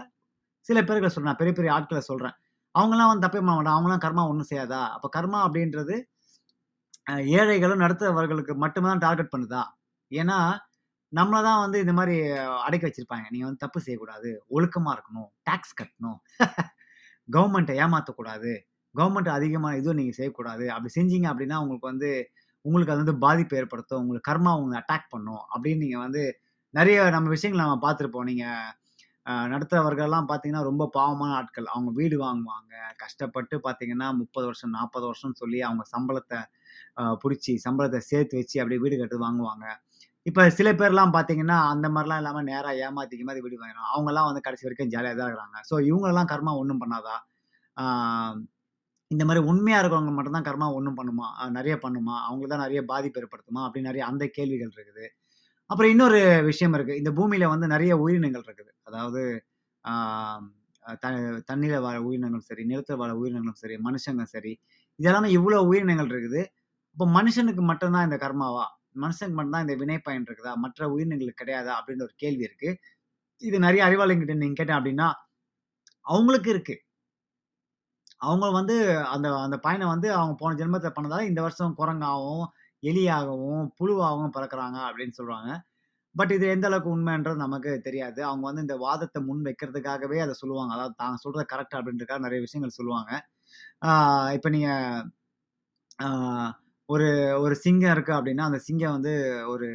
சில 0.69 0.79
பேர்களை 0.83 1.11
சொல்கிறேன் 1.11 1.31
நான் 1.31 1.43
பெரிய 1.43 1.55
பெரிய 1.59 1.71
ஆட்களை 1.77 2.03
சொல்கிறேன் 2.11 2.37
அவங்கலாம் 2.75 3.11
வந்து 3.11 3.25
தப்பே 3.27 3.41
பண்ண 3.41 3.55
மாட்டாங்க. 3.55 3.99
கர்மா 4.07 4.23
ஒன்றும் 4.33 4.51
செய்யாதா? 4.53 4.83
அப்போ 4.97 5.09
கர்மா 5.17 5.41
அப்படின்றது 5.47 5.97
ஏழைகளும், 7.35 7.83
நடத்துறவர்களுக்கு 7.85 8.55
மட்டுமே 8.63 8.89
தான் 8.89 9.03
டார்கெட் 9.07 9.33
பண்ணுதா? 9.35 9.63
ஏன்னா, 10.11 10.39
நம்மளை 11.13 11.41
தான் 11.43 11.61
வந்து 11.65 11.79
இந்த 11.85 11.95
மாதிரி 11.99 12.15
அடைக்க 12.67 12.85
வச்சிருப்பாங்க. 12.89 13.27
நீங்கள் 13.33 13.49
வந்து 13.49 13.63
தப்பு 13.67 13.81
செய்யக்கூடாது. 13.81 14.31
ஒழுக்கமாக 14.51 14.95
இருக்கணும். 14.97 15.29
டேக்ஸ் 15.49 15.75
கட்டணும். 15.81 16.19
கவர்மெண்ட்டை 17.29 17.77
ஏமாற்றக்கூடாது 17.83 18.53
கவர்மெண்ட் 18.95 19.31
அதிகமான 19.37 19.77
எதுவும் 19.77 19.99
நீங்கள் 20.01 20.19
செய்யக்கூடாது. 20.19 20.65
அப்படி 20.75 20.93
செஞ்சீங்க 20.99 21.27
அப்படின்னா, 21.33 21.59
உங்களுக்கு 21.65 21.93
வந்து 21.93 22.11
உங்களுக்கு 22.65 22.95
அது 22.95 23.03
வந்து 23.05 23.17
பாதிப்பு 23.27 23.57
ஏற்படுத்தும். 23.61 24.03
உங்களுக்கு 24.05 24.29
கர்மா 24.31 24.53
உங்களை 24.61 24.79
அட்டாக் 24.83 25.13
பண்ணும். 25.15 25.43
அப்படின்னு 25.55 25.83
நீங்கள் 25.85 26.05
வந்து 26.07 26.23
நிறைய 26.75 26.99
நம்ம 27.17 27.31
விஷயங்கள 27.35 27.63
நம்ம 27.65 27.79
பார்த்துருப்போம் 27.87 28.29
நீங்கள் 28.31 28.71
நடத்துறவர்கள்லாம் 29.53 30.27
பார்த்தீங்கன்னா, 30.31 30.65
ரொம்ப 30.71 30.85
பாவமான 30.97 31.33
ஆட்கள். 31.39 31.69
அவங்க 31.75 31.91
வீடு 32.01 32.17
வாங்குவாங்க. 32.25 32.73
கஷ்டப்பட்டு 33.03 33.57
பார்த்தீங்கன்னா, 33.67 34.09
30 34.21 34.47
வருஷம், 34.51 34.75
40 34.79 35.07
வருஷம்னு 35.11 35.41
சொல்லி 35.43 35.61
அவங்க 35.69 35.85
சம்பளத்தை 35.95 36.41
பிடிச்சி 37.23 37.53
சம்பளத்தை 37.67 38.01
சேர்த்து 38.11 38.39
வச்சு 38.41 38.57
அப்படியே 38.63 38.81
வீடு 38.85 38.97
கட்டு 39.01 39.19
வாங்குவாங்க. 39.27 39.67
இப்போ 40.27 40.43
சில 40.59 40.69
பேர்லாம் 40.81 41.15
பார்த்தீங்கன்னா, 41.17 41.59
அந்த 41.73 41.87
மாதிரிலாம் 41.95 42.21
இல்லாமல் 42.23 42.49
நேராக 42.51 42.83
ஏமாத்தி 42.87 43.25
மாதிரி 43.29 43.45
வீடு 43.47 43.59
வாங்கிடும் 43.63 43.91
அவங்கலாம் 43.95 44.29
வந்து 44.31 44.45
கடைசி 44.47 44.67
வரைக்கும் 44.69 44.93
ஜாலியாக 44.95 45.17
தான் 45.21 45.31
இருக்கிறாங்க. 45.31 45.59
ஸோ 45.71 45.77
இவங்களலாம் 45.91 46.31
கர்மா 46.35 46.55
ஒன்றும் 46.63 46.83
பண்ணாதா? 46.85 47.17
இந்த 49.15 49.25
மாதிரி 49.29 49.45
உண்மையா 49.45 49.83
இருக்கிறவங்க 49.83 50.13
மட்டும்தான் 50.19 50.47
கர்மா 50.51 50.67
ஒன்றும் 50.79 50.99
பண்ணுமா? 51.01 51.27
நிறைய 51.57 51.75
பண்ணுமா? 51.85 52.15
அவங்களுக்கு 52.27 52.55
தான் 52.55 52.65
நிறைய 52.67 52.83
பாதிப்பு 52.93 53.21
ஏற்படுத்துமா? 53.23 53.63
அப்படின்னு 53.67 53.91
நிறைய 53.91 54.05
அந்த 54.11 54.27
கேள்விகள் 54.37 54.75
இருக்குது. 54.77 55.07
அப்புறம் 55.71 55.91
இன்னொரு 55.95 56.43
விஷயம் 56.45 56.75
இருக்கு. 56.77 56.97
இந்த 57.01 57.11
பூமியில 57.11 57.49
வந்து 57.49 57.67
நிறைய 57.67 57.93
உயிரினங்கள் 57.99 58.45
இருக்குது. 58.49 58.73
அதாவது 58.83 59.23
த 61.03 61.07
தண்ணியில் 61.51 61.81
வாழ 61.81 61.97
உயிரினங்களும் 62.03 62.49
சரி, 62.49 62.65
நிலத்தில் 62.65 62.97
வாழ 62.97 63.13
உயிரினங்களும் 63.15 63.61
சரி, 63.63 63.77
மனுஷங்க 63.87 64.25
சரி, 64.35 64.53
இது 64.99 65.09
எல்லாமே 65.11 65.29
உயிரினங்கள் 65.71 66.11
இருக்குது. 66.15 66.43
இப்போ 66.97 67.07
மனுஷனுக்கு 67.19 67.63
மட்டும்தான் 67.71 68.07
இந்த 68.11 68.19
கர்மாவா? 68.27 68.65
மனுஷனுக்கு 69.03 69.37
மட்டும்தான் 69.39 69.65
இந்த 69.67 69.75
வினை 69.75 69.99
பயன் 69.99 70.27
இருக்குதா? 70.29 70.53
மற்ற 70.55 70.89
உயிரினங்களுக்கு 70.97 71.41
கிடையாதா? 71.43 71.73
அப்படின்னு 71.79 72.07
ஒரு 72.09 72.15
கேள்வி 72.17 72.45
இருக்கு. 72.49 72.71
இது 73.43 73.59
நிறைய 73.59 73.83
அறிவாளிங்கிட்ட 73.87 74.37
நீங்க 74.43 74.65
கேட்டேன் 74.65 74.79
அப்படின்னா, 74.81 75.09
அவங்களுக்கு 76.07 76.51
இருக்கு. 76.51 76.77
அவங்க 78.21 78.47
வந்து 78.57 78.75
அந்த 79.15 79.29
அந்த 79.45 79.57
பயணம் 79.59 79.93
வந்து 79.95 80.09
அவங்க 80.15 80.35
போன 80.41 80.57
ஜென்மத்தில் 80.61 80.97
பண்ணதால, 80.97 81.27
இந்த 81.31 81.41
வருஷம் 81.43 81.77
குரங்காகவும் 81.81 82.47
எலியாகவும், 82.83 83.65
புழுவாகவும் 83.79 84.35
பறக்கிறாங்க 84.37 84.79
அப்படின்னு 84.89 85.19
சொல்கிறாங்க 85.21 85.51
பட் 86.15 86.33
இது 86.37 86.47
எந்த 86.55 86.67
அளவுக்கு 86.69 86.91
உண்மைன்றது 86.95 87.39
நமக்கு 87.45 87.71
தெரியாது. 87.87 88.21
அவங்க 88.29 88.45
வந்து 88.49 88.65
இந்த 88.67 88.77
வாதத்தை 88.85 89.21
முன் 89.23 89.43
வைக்கிறதுக்காகவே 89.49 90.19
அதை 90.25 90.35
சொல்லுவாங்க. 90.43 90.73
அதாவது 90.77 90.95
தாங்க 91.03 91.19
சொல்கிறது 91.25 91.47
கரெக்டாக 91.53 91.81
அப்படின்றதுக்காக 91.81 92.25
நிறைய 92.27 92.41
விஷயங்கள் 92.47 92.79
சொல்லுவாங்க. 92.79 93.11
இப்போ 94.37 94.51
நீங்கள் 94.57 95.05
ஒரு 96.89 97.09
ஒரு 97.45 97.55
சிங்கம் 97.65 97.95
இருக்குது 97.95 98.19
அப்படின்னா, 98.19 98.45
அந்த 98.45 98.61
சிங்கம் 98.67 98.97
வந்து 98.97 99.13
ஒரு 99.53 99.69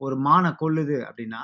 ஒரு 0.00 0.16
மானை 0.26 0.50
கொல்லுது 0.62 0.98
அப்படின்னா, 1.08 1.42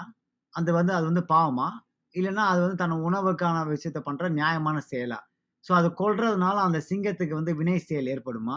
அது 0.54 0.72
வந்து 0.74 0.92
அது 0.98 1.06
வந்து 1.10 1.24
பாவமா? 1.34 1.68
இல்லைன்னா 2.14 2.44
அது 2.52 2.60
வந்து 2.64 2.78
தன் 2.82 3.02
உணவுக்கான 3.08 3.64
விஷயத்த 3.72 4.00
பண்ணுற 4.08 4.26
நியாயமான 4.34 4.78
செயலாக 4.90 5.24
ஸோ 5.66 5.72
அது 5.78 5.88
கொள்றதுனால 6.00 6.56
அந்த 6.66 6.78
சிங்கத்துக்கு 6.88 7.34
வந்து 7.34 7.52
வினை 7.60 7.76
செயல் 7.84 8.10
ஏற்படுமா? 8.14 8.56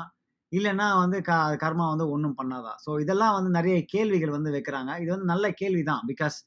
இல்லைன்னா 0.51 0.87
வந்து 1.01 1.17
க 1.23 1.31
கர்மா 1.63 1.85
வந்து 1.93 2.05
ஒன்றும் 2.13 2.37
பண்ணாதா? 2.39 2.73
ஸோ 2.85 2.89
இதெல்லாம் 3.03 3.35
வந்து 3.37 3.51
நிறைய 3.57 3.77
கேள்விகள் 3.93 4.35
வந்து 4.35 4.51
வைக்கிறாங்க. 4.55 4.91
இது 5.03 5.09
வந்து 5.15 5.29
நல்ல 5.33 5.45
கேள்வி 5.61 5.83
தான். 5.89 6.03
பிகாஸ் 6.11 6.37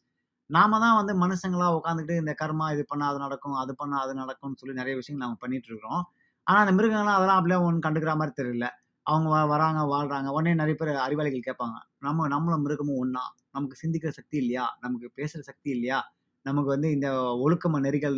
நாம 0.51 0.79
தான் 0.83 0.97
வந்து 0.99 1.13
மனுஷங்களா 1.23 1.69
உட்காந்துக்கிட்டு 1.77 2.21
இந்த 2.23 2.33
கர்மா 2.41 2.67
இது 2.75 2.83
பண்ணால் 2.91 3.11
அது 3.13 3.21
நடக்கும், 3.25 3.57
அது 3.63 3.73
பண்ணால் 3.81 4.05
அது 4.05 4.15
நடக்கும்னு 4.21 4.61
சொல்லி 4.61 4.75
நிறைய 4.81 4.95
விஷயங்கள் 5.01 5.25
நம்ம 5.27 5.39
பண்ணிட்டு 5.43 5.69
இருக்கிறோம். 5.71 6.03
ஆனால் 6.47 6.63
அந்த 6.65 6.75
மிருகங்கள்லாம் 6.79 7.19
அதெல்லாம் 7.19 7.41
அப்படியே 7.41 7.59
ஒன்றும் 7.63 7.85
கண்டுக்கிற 7.87 8.13
மாதிரி 8.21 8.35
தெரியல. 8.41 8.67
அவங்க 9.07 9.29
வ 9.33 9.39
வராங்க, 9.53 9.81
வாழ்றாங்க. 9.93 10.29
உடனே 10.37 10.53
நிறைய 10.61 10.77
பேர் 10.81 10.93
அறிவாளிகள் 11.05 11.47
கேட்பாங்க. 11.49 11.77
நம்ம 12.07 12.29
நம்மளும் 12.29 12.65
மிருகமும் 12.67 13.01
ஒன்றா 13.03 13.25
நமக்கு 13.57 13.77
சிந்திக்கிற 13.83 14.11
சக்தி 14.19 14.37
இல்லையா? 14.43 14.67
நமக்கு 14.85 15.09
பேசுகிற 15.19 15.43
சக்தி 15.51 15.71
இல்லையா? 15.77 15.99
நமக்கு 16.47 16.71
வந்து 16.75 16.89
இந்த 16.97 17.09
ஒழுக்கம 17.45 17.81
நெறிகள் 17.87 18.17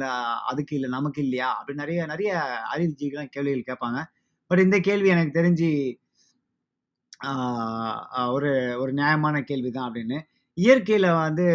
அதுக்கு 0.50 0.74
இல்லை 0.78 0.88
நமக்கு 0.96 1.20
இல்லையா? 1.26 1.48
அப்படி 1.58 1.76
நிறைய 1.82 2.00
நிறைய 2.12 2.30
அறிவுஜீவிகள்லாம் 2.74 3.32
கேள்விகள் 3.36 3.68
கேட்பாங்க. 3.70 4.00
பட் 4.50 4.64
இந்த 4.66 4.78
கேள்வி 4.88 5.08
எனக்கு 5.14 5.38
தெரிஞ்சு 5.40 5.68
ஒரு 8.34 8.50
ஒரு 8.82 8.92
நியாயமான 9.00 9.36
கேள்வி 9.50 9.70
தான் 9.70 9.88
அப்படின்னு. 9.88 10.18
இயற்கையில் 10.58 11.08
வந்து 11.26 11.46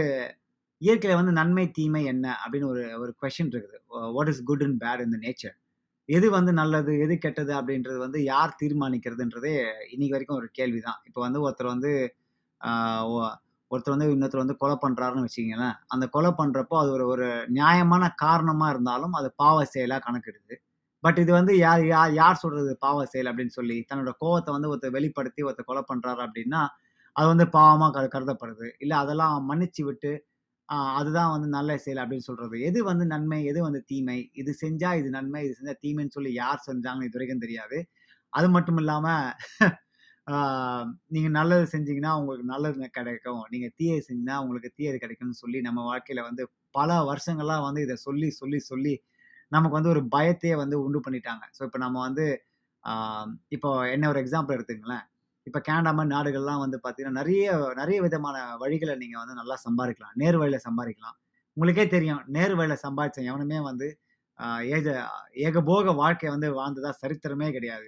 இயற்கையில் 0.82 1.19
வந்து 1.19 1.34
நன்மை, 1.39 1.65
தீமை 1.77 2.01
என்ன? 2.13 2.25
அப்படின்னு 2.43 2.67
ஒரு 2.73 2.84
ஒரு 3.03 3.12
கொஸ்டின் 3.21 3.51
இருக்குது. 3.53 3.80
What 4.17 4.30
is 4.34 4.41
good 4.49 4.63
and 4.67 4.77
bad 4.84 5.01
in 5.06 5.13
the 5.15 5.19
nature? 5.25 5.56
எது 6.10 6.27
வந்து 6.38 6.51
நல்லது, 6.62 6.91
எது 7.06 7.13
கெட்டது 7.25 7.53
அப்படின்றது 7.60 7.99
வந்து 8.06 8.19
யார் 8.34 8.58
தீர்மானிக்கிறதுன்றதே 8.62 9.53
இன்னைக்கு 9.93 10.15
வரைக்கும் 10.15 10.39
ஒரு 10.41 10.49
கேள்வி 10.60 10.82
தான். 10.88 10.99
இப்போ 11.10 11.21
வந்து 11.25 11.41
ஒருத்தர் 11.45 11.73
வந்து 11.75 11.91
ஒருத்தர் 13.71 13.93
வந்து 13.95 14.08
இன்னொருத்தர் 14.15 14.43
வந்து 14.43 14.58
கொலை 14.62 14.75
பண்ணுறாருன்னு 14.84 15.25
வச்சுக்கிங்களேன் 15.25 15.75
அந்த 15.93 16.06
கொலை 16.15 16.32
பண்ணுறப்போ 16.39 16.75
அது 16.82 16.89
ஒரு 16.97 17.06
ஒரு 17.13 17.27
நியாயமான 17.58 18.03
காரணமாக 18.23 18.73
இருந்தாலும், 18.73 19.13
அது 19.19 19.30
பாவ 19.41 19.65
செயலாக 19.73 20.01
கணக்கிடுது. 20.08 20.56
பட் 21.03 21.19
இது 21.23 21.32
வந்து 21.39 21.53
யார் 21.65 21.84
யார் 21.93 22.13
யார் 22.21 22.41
சொல்கிறது 22.43 22.71
பாவ 22.86 22.99
செயல் 23.13 23.30
அப்படின்னு 23.32 23.56
சொல்லி, 23.60 23.77
தன்னோட 23.89 24.12
கோவத்தை 24.23 24.51
வந்து 24.56 24.69
ஒருத்தர் 24.71 24.95
வெளிப்படுத்தி 24.97 25.41
ஒருத்தர் 25.47 25.69
கொலை 25.71 25.84
பண்ணுறாரு 25.91 26.21
அப்படின்னா, 26.27 26.62
அது 27.15 27.27
வந்து 27.34 27.45
பாவமாக 27.58 27.91
கரு 27.97 28.08
கருதப்படுது. 28.15 28.67
இல்லை 28.84 28.95
அதெல்லாம் 29.03 29.36
மன்னிச்சு 29.49 29.84
விட்டு, 29.89 30.12
அதுதான் 30.99 31.34
வந்து 31.36 31.47
நல்ல 31.58 31.71
செயல் 31.84 32.01
அப்படின்னு 32.03 32.27
சொல்கிறது 32.30 32.58
எது 32.69 32.80
வந்து 32.91 33.06
நன்மை, 33.13 33.39
எது 33.51 33.60
வந்து 33.67 33.82
தீமை? 33.91 34.17
இது 34.41 34.51
செஞ்சால் 34.63 34.99
இது 35.01 35.10
நன்மை, 35.17 35.41
இது 35.47 35.53
செஞ்சால் 35.60 35.82
தீமைன்னு 35.86 36.15
சொல்லி 36.17 36.32
யார் 36.41 36.65
செஞ்சாங்கன்னு 36.69 37.10
இது 37.10 37.17
வரைக்கும் 37.19 37.43
தெரியாது. 37.45 37.77
அது 38.34 38.47
மட்டும் 38.56 38.80
இல்லாமல் 38.82 39.27
நீங்கள் 41.13 41.35
நல்லது 41.37 41.65
செஞ்சீங்கன்னா, 41.73 42.11
உங்களுக்கு 42.19 42.47
நல்லது 42.53 42.87
கிடைக்கும். 42.97 43.41
நீங்கள் 43.53 43.73
தீயை 43.79 43.97
செஞ்சீங்கன்னா, 43.99 44.37
உங்களுக்கு 44.43 44.69
தீயது 44.77 44.97
கிடைக்கும்னு 45.03 45.41
சொல்லி 45.43 45.59
நம்ம 45.61 45.83
வாழ்க்கையில் 45.85 46.27
வந்து 46.29 46.43
பல 46.75 46.89
வருஷங்களாக 47.03 47.65
வந்து 47.67 47.81
இதை 47.87 47.95
சொல்லி, 48.07 48.29
சொல்லி, 48.41 48.59
சொல்லி 48.71 48.93
நமக்கு 49.51 49.77
வந்து 49.77 49.93
ஒரு 49.95 50.01
பயத்தையே 50.15 50.55
வந்து 50.63 50.77
உண்டு 50.85 50.99
பண்ணிட்டாங்க. 51.05 51.43
ஸோ 51.57 51.61
இப்போ 51.67 51.79
நம்ம 51.85 51.97
வந்து 52.07 52.25
இப்போ 53.51 53.69
என்ன 53.93 54.05
ஒரு 54.11 54.19
எக்ஸாம்பிள் 54.23 54.55
எடுத்துங்களேன் 54.57 55.05
இப்போ 55.47 55.59
கேனடா 55.67 55.91
மாதிரி 55.97 56.11
நாடுகள்லாம் 56.13 56.63
வந்து 56.63 56.77
பார்த்தீங்கன்னா, 56.83 57.19
நிறைய 57.19 57.45
நிறைய 57.79 57.97
விதமான 58.05 58.35
வழிகளை 58.63 58.95
நீங்கள் 59.03 59.21
வந்து 59.23 59.37
நல்லா 59.41 59.55
சம்பாதிக்கலாம் 59.65 60.15
நேர் 60.21 60.37
வழியில் 60.41 60.65
சம்பாதிக்கலாம் 60.67 61.17
உங்களுக்கே 61.57 61.85
தெரியும். 61.95 62.21
நேர் 62.35 62.55
வழியில் 62.57 62.83
சம்பாதிச்ச 62.85 63.19
எவனுமே 63.29 63.59
வந்து 63.69 63.87
ஏக 64.71 64.87
ஏகபோக 65.45 65.93
வாழ்க்கையை 66.01 66.31
வந்து 66.35 66.49
வாழ்ந்ததா 66.59 66.91
சரித்திரமே 67.03 67.47
கிடையாது. 67.55 67.87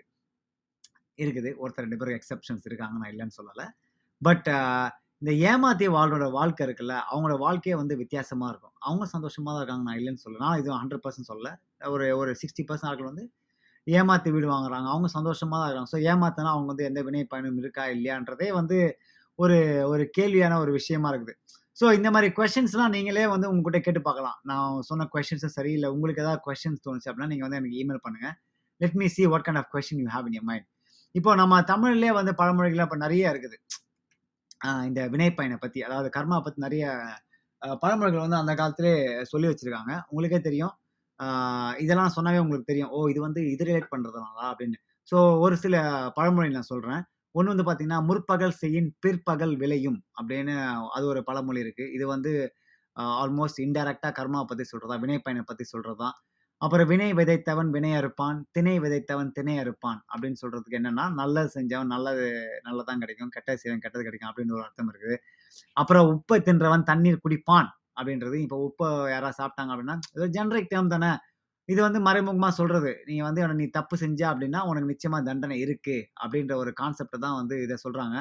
இருக்குது. 1.25 1.51
ஒருத்தர் 1.61 1.85
ரெண்டு 1.85 1.99
பேரும் 2.01 2.17
எக்ஸப்ஷன்ஸ் 2.19 2.65
இருக்காங்க. 2.69 2.95
நான் 3.01 3.11
இல்லைன்னு 3.13 3.37
சொல்லலை 3.39 3.65
பட் 4.21 4.47
இந்த 5.21 5.31
ஏமாத்திய 5.51 5.89
வாழ்வோட 5.95 6.25
வாழ்க்கை 6.37 6.63
இருக்குல்ல, 6.67 6.95
அவங்களோட 7.11 7.37
வாழ்க்கையே 7.45 7.75
வந்து 7.81 7.93
வித்தியாசமாக 8.01 8.51
இருக்கும். 8.53 8.73
அவங்க 8.87 9.05
சந்தோஷமாக 9.15 9.51
தான் 9.53 9.61
இருக்காங்க. 9.63 9.85
நான் 9.89 9.99
இல்லைன்னு 10.01 10.23
சொல்லலை 10.25 10.43
நான் 10.45 10.59
இது 10.61 10.69
ஹண்ட்ரட் 10.81 11.03
பர்சன்ட் 11.05 11.29
சொல்ல 11.31 11.47
ஒரு 11.93 12.05
ஒரு 12.21 12.31
60% 12.41 12.87
ஆட்கள் 12.89 13.09
வந்து 13.11 13.25
ஏமாற்றி 13.87 14.29
வீடு 14.35 14.47
வாங்குறாங்க. 14.53 14.87
அவங்க 14.93 15.07
சந்தோஷமாக 15.17 15.59
தான் 15.59 15.69
இருக்காங்க. 15.69 15.91
ஸோ 15.93 15.99
ஏமாத்தினா 16.11 16.51
அவங்க 16.55 16.69
வந்து 16.73 16.87
எந்த 16.89 16.99
வினை 17.07 17.23
பயணம் 17.33 17.59
இருக்கா? 17.63 17.83
இல்லையான்றதே 17.95 18.49
வந்து 18.59 18.77
ஒரு 19.39 19.57
ஒரு 19.91 20.03
கேள்வியான 20.17 20.53
ஒரு 20.63 20.71
விஷயமா 20.79 21.09
இருக்குது. 21.13 21.35
ஸோ 21.77 21.85
இந்த 21.97 22.09
மாதிரி 22.13 22.29
கொஷின்ஸ்லாம் 22.37 22.93
நீங்களே 22.95 23.25
வந்து 23.33 23.47
உங்ககிட்ட 23.51 23.79
கேட்டு 23.85 24.01
பார்க்கலாம். 24.07 24.37
நான் 24.49 24.81
சொன்ன 24.89 25.07
கொஸ்டின்ஸும் 25.13 25.55
சரி, 25.57 25.71
இல்லை 25.77 25.89
உங்களுக்கு 25.95 26.23
ஏதாவது 26.25 26.41
கொஷின்ஸ் 26.47 26.83
தோணுச்சு 26.85 27.09
அப்படின்னா, 27.09 27.29
நீங்கள் 27.33 27.47
வந்து 27.47 27.59
எனக்கு 27.61 27.77
இமெயில் 27.83 28.03
பண்ணுங்க. 28.05 28.29
Let 28.81 28.97
me 29.01 29.07
see 29.15 29.25
what 29.33 29.45
kind 29.47 29.61
of 29.61 29.69
question 29.75 30.01
you 30.03 30.09
have 30.15 30.27
in 30.29 30.35
your 30.37 30.47
mind. 30.51 30.67
இப்போ 31.15 31.31
நம்ம 31.39 31.55
தமிழ்லேயே 31.69 32.13
வந்து 32.17 32.33
பழமொழிகள் 32.39 32.85
இப்போ 32.85 32.97
நிறைய 33.03 33.31
இருக்குது. 33.33 33.57
இந்த 34.89 35.01
வினை 35.13 35.29
பற்றி 35.57 35.79
அதாவது 35.87 36.09
கர்மா 36.15 36.37
பற்றி 36.39 36.59
நிறைய 36.65 36.85
பழமொழிகள் 37.81 38.25
வந்து 38.25 38.41
அந்த 38.41 38.53
காலத்திலேயே 38.59 38.99
சொல்லி 39.31 39.47
வச்சுருக்காங்க 39.49 39.93
உங்களுக்கே 40.09 40.39
தெரியும். 40.43 40.73
இதெல்லாம் 41.79 42.13
சொன்னாவே 42.15 42.41
உங்களுக்கு 42.43 42.71
தெரியும். 42.71 42.91
ஓ! 42.91 42.99
இது 43.13 43.19
வந்து 43.25 43.41
இது 43.53 43.63
ரிலேட் 43.69 43.91
பண்ணுறதுனாலா 43.93 44.45
அப்படின்னு. 44.51 44.77
ஸோ 45.11 45.17
ஒரு 45.45 45.55
சில 45.63 45.75
பழமொழி 46.17 46.49
நான் 46.51 46.71
சொல்கிறேன் 46.71 47.03
ஒன்று 47.35 47.51
வந்து 47.53 47.65
பார்த்தீங்கன்னா, 47.65 47.99
"முற்பகல் 48.09 48.55
செய்யின் 48.61 48.89
பிற்பகல் 49.03 49.55
விளையும்" 49.61 49.99
அப்படின்னு 50.19 50.55
அது 50.95 51.05
ஒரு 51.07 51.21
பழமொழி 51.29 51.63
இருக்குது 51.65 51.91
இது 51.97 52.05
வந்து 52.13 52.31
ஆல்மோஸ்ட் 53.17 53.59
இன்டைரக்ட்டா 53.65 54.09
கர்மாவை 54.15 54.47
பற்றி 54.47 54.65
சொல்கிறதா 54.71 54.97
வினைப்பயணம் 55.03 55.49
பற்றி 55.49 55.65
சொல்கிறது 55.67 55.99
தான். 56.03 56.15
அப்புறம் 56.61 56.87
"வினை 56.91 57.07
விதைத்தவன் 57.13 57.69
வினை 57.69 57.91
அறுப்பான், 57.97 58.37
திணை 58.51 58.73
விதைத்தவன் 58.79 59.29
திணை 59.31 59.53
அறுப்பான்" 59.61 59.99
அப்படின்னு 60.11 60.39
சொல்றதுக்கு 60.41 60.79
என்னன்னா, 60.79 61.05
நல்லது 61.15 61.49
செஞ்சவன் 61.55 61.91
நல்லது 61.93 62.25
நல்லதான் 62.63 63.01
கிடைக்கும். 63.03 63.29
கெட்டது 63.29 63.61
செய்வன் 63.61 63.83
கெட்டது 63.83 64.03
கிடைக்கும் 64.03 64.29
அப்படின்னு 64.31 64.55
ஒரு 64.57 64.65
அர்த்தம் 64.65 64.89
இருக்குது. 64.91 65.15
அப்புறம் 65.77 66.07
உப்பை 66.13 66.39
தின்றவன் 66.47 66.87
தண்ணீர் 66.91 67.23
குடிப்பான்" 67.23 67.69
அப்படின்றது. 67.97 68.37
இப்போ 68.45 68.57
உப்பை 68.67 68.87
யாராவது 69.13 69.39
சாப்பிட்டாங்க 69.41 69.73
அப்படின்னா, 69.75 69.97
இது 70.17 70.27
ஜென்ரிக் 70.37 70.71
ஜெனரிக் 70.71 70.93
தானே. 70.95 71.11
இது 71.69 71.79
வந்து 71.81 71.99
மறைமுகமாக 72.05 72.53
சொல்றது. 72.53 72.91
நீ 73.07 73.15
வந்து 73.21 73.41
நீ 73.59 73.67
தப்பு 73.77 73.95
செஞ்ச 74.03 74.21
அப்படின்னா, 74.31 74.61
உனக்கு 74.69 74.91
நிச்சயமா 74.93 75.19
தண்டனை 75.25 75.57
இருக்கு. 75.65 75.97
அப்படின்ற 76.23 76.53
ஒரு 76.63 76.71
கான்செப்ட்ட 76.81 77.19
தான் 77.25 77.37
வந்து 77.39 77.55
இதை 77.65 77.77
சொல்றாங்க. 77.85 78.17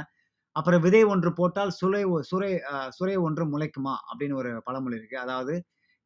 அப்புறம் 0.57 0.83
"விதை 0.85 1.03
ஒன்று 1.13 1.31
போட்டால் 1.35 1.73
சுரை 1.79 2.03
ஒ 2.11 2.19
சுரை 2.31 2.51
சுரை 2.97 3.17
ஒன்று 3.27 3.45
முளைக்குமா" 3.53 3.95
அப்படின்னு 4.11 4.37
ஒரு 4.37 4.51
பழமொழி 4.67 4.99
இருக்கு. 5.01 5.19
அதாவது 5.21 5.55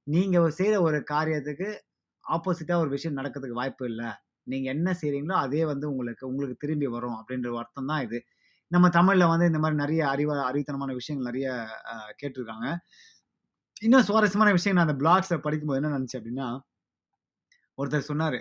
நீங்கள் 0.06 0.48
செய்த 0.56 0.76
ஒரு 0.82 0.98
காரியத்துக்கு 1.10 1.68
ஆப்போசிட்டாக 2.24 2.82
ஒரு 2.84 2.90
விஷயம் 2.96 3.18
நடக்கிறதுக்கு 3.20 3.60
வாய்ப்பு 3.60 3.84
இல்லை 3.92 4.10
நீங்கள் 4.46 4.72
என்ன 4.76 4.90
செய்கிறீங்களோ 5.00 5.36
அதே 5.44 5.62
வந்து 5.72 5.86
உங்களுக்கு 5.92 6.24
உங்களுக்கு 6.30 6.56
திரும்பி 6.64 6.88
வரும் 6.94 7.18
அப்படின்ற 7.20 7.50
அர்த்தம் 7.62 7.90
தான் 7.92 8.04
இது. 8.06 8.18
நம்ம 8.70 8.86
தமிழில் 8.98 9.30
வந்து 9.32 9.48
இந்த 9.50 9.60
மாதிரி 9.62 9.76
நிறைய 9.82 10.02
அறிவா 10.12 10.36
அறிவுத்தனமான 10.50 10.92
விஷயங்கள் 11.00 11.28
நிறைய 11.30 11.48
கேட்டிருக்காங்க 12.20 12.20
கேட்டுருக்காங்க. 12.20 12.66
இன்னும் 13.82 14.06
சுவாரஸ்யமான 14.08 14.50
விஷயம் 14.58 14.76
நான் 14.78 14.86
அந்த 14.88 14.96
பிளாக்ஸில் 15.02 15.44
படிக்கும்போது 15.46 15.80
என்ன 15.80 15.92
நினச்சேன் 15.96 16.20
அப்படின்னா, 16.20 16.48
ஒருத்தர் 17.78 18.10
சொன்னார் 18.10 18.38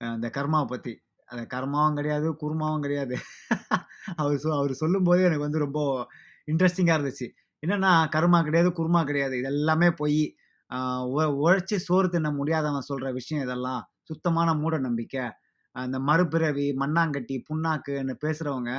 இந்த 0.00 0.28
அந்த 0.36 0.60
பற்றி 0.72 0.92
அந்த 1.28 1.42
கர்மாவும் 1.54 1.98
கிடையாது, 1.98 2.28
குருமாவும் 2.42 2.84
கிடையாது. 2.84 3.16
அவர் 4.20 4.36
சொ 4.44 4.48
அவர் 4.58 4.74
சொல்லும்போதே 4.82 5.26
எனக்கு 5.28 5.46
வந்து 5.46 5.64
ரொம்ப 5.64 5.80
இன்ட்ரெஸ்டிங்காக 6.48 6.96
இருந்துச்சு. 6.98 7.26
என்னென்னா 7.62 7.92
கர்மா 8.16 8.40
கிடையாது, 8.48 8.70
குருமா 8.80 9.00
கிடையாது. 9.10 9.34
இது 9.40 9.50
எல்லாமே 9.54 9.88
போய் 10.00 10.20
உழைச்சி 11.40 11.76
உ 11.78 11.84
சோறு 11.84 12.08
தின்ன 12.08 12.28
முடியாதவன் 12.32 12.88
சொல்ற 12.90 13.08
விஷயம் 13.12 13.44
இதெல்லாம். 13.44 13.82
சுத்தமான 14.02 14.50
மூட 14.54 14.76
நம்பிக்கை. 14.78 15.24
அந்த 15.76 15.96
மறுபிறவி, 16.00 16.66
மண்ணாங்கட்டி, 16.76 17.36
புண்ணாக்குன்னு 17.48 18.14
பேசுறவங்க, 18.24 18.70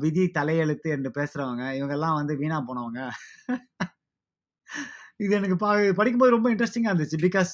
விதி 0.00 0.24
தலையெழுத்து 0.38 0.88
என்று 0.96 1.10
பேசுறவங்க, 1.18 1.64
இவங்கெல்லாம் 1.78 2.18
வந்து 2.20 2.34
வீணா 2.36 2.58
போனவங்க. 2.68 3.00
இது 5.18 5.32
எனக்கு 5.34 5.56
ப 5.56 5.68
படிக்கும்போது 5.98 6.34
ரொம்ப 6.36 6.48
இன்ட்ரெஸ்டிங்காக 6.54 6.92
இருந்துச்சு. 6.92 7.18
பிகாஸ் 7.26 7.52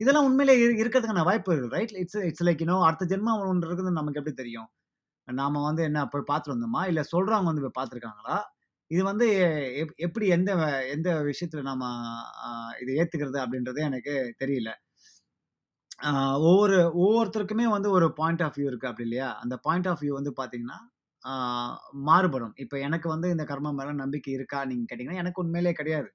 இதெல்லாம் 0.00 0.26
உண்மையிலே 0.26 0.54
இரு 0.62 0.72
இருக்கிறதுக்கான 0.82 1.24
வாய்ப்பு 1.24 1.50
இருக்குது 1.52 1.74
right? 1.76 1.94
It's 2.02 2.20
it's 2.28 2.44
like 2.44 2.62
you 2.64 2.76
அடுத்த 2.88 3.06
ஜென்மம் 3.12 3.42
ஒன்று 3.46 3.68
இருக்குதுன்னு 3.68 4.00
நமக்கு 4.00 4.20
எப்படி 4.20 4.36
தெரியும்? 4.36 4.68
நாம 5.28 5.62
வந்து 5.64 5.82
என்ன 5.84 6.00
போய் 6.08 6.28
பார்த்துட்டு 6.30 6.56
வந்தோமா? 6.56 6.82
இல்லை 6.90 7.04
சொல்றவங்க 7.12 7.50
வந்து 7.52 7.64
போய் 7.66 7.78
பார்த்துருக்காங்களா? 7.80 8.36
இது 8.90 9.02
வந்து 9.04 9.26
எப் 9.82 9.92
எப்படி 10.06 10.26
எந்த 10.34 10.50
எந்த 10.94 11.08
விஷயத்துல 11.28 11.62
நாம 11.68 11.82
இதை 12.82 12.92
ஏத்துக்கிறது 13.00 13.38
அப்படின்றது 13.44 13.80
எனக்கு 13.88 14.12
தெரியல. 14.42 14.70
ஒவ்வொரு 16.44 16.76
ஒவ்வொருத்தருக்குமே 17.00 17.66
வந்து 17.72 17.88
ஒரு 17.96 18.06
பாயிண்ட் 18.18 18.42
ஆஃப் 18.46 18.56
வியூ 18.56 18.68
இருக்கு 18.70 18.88
அப்படி 18.90 19.06
இல்லையா? 19.08 19.28
அந்த 19.42 19.54
பாயிண்ட் 19.66 19.88
ஆஃப் 19.92 20.02
வியூ 20.02 20.12
வந்து 20.18 20.32
பாத்தீங்கன்னா 20.38 20.78
மாறுபடும். 22.08 22.54
இப்ப 22.64 22.76
எனக்கு 22.86 23.08
வந்து 23.12 23.28
இந்த 23.34 23.44
கர்மம் 23.48 23.78
மேல 23.80 23.92
நம்பிக்கை 24.00 24.32
இருக்கா? 24.36 24.60
நீங்க 24.70 24.84
கேட்டீங்கன்னா, 24.86 25.22
எனக்கு 25.22 25.42
உண்மையிலே 25.44 25.72
கிடையாது. 25.74 26.08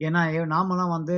ஏன்னா, 0.00 0.22
நாமலாம் 0.52 0.94
வந்து 0.96 1.16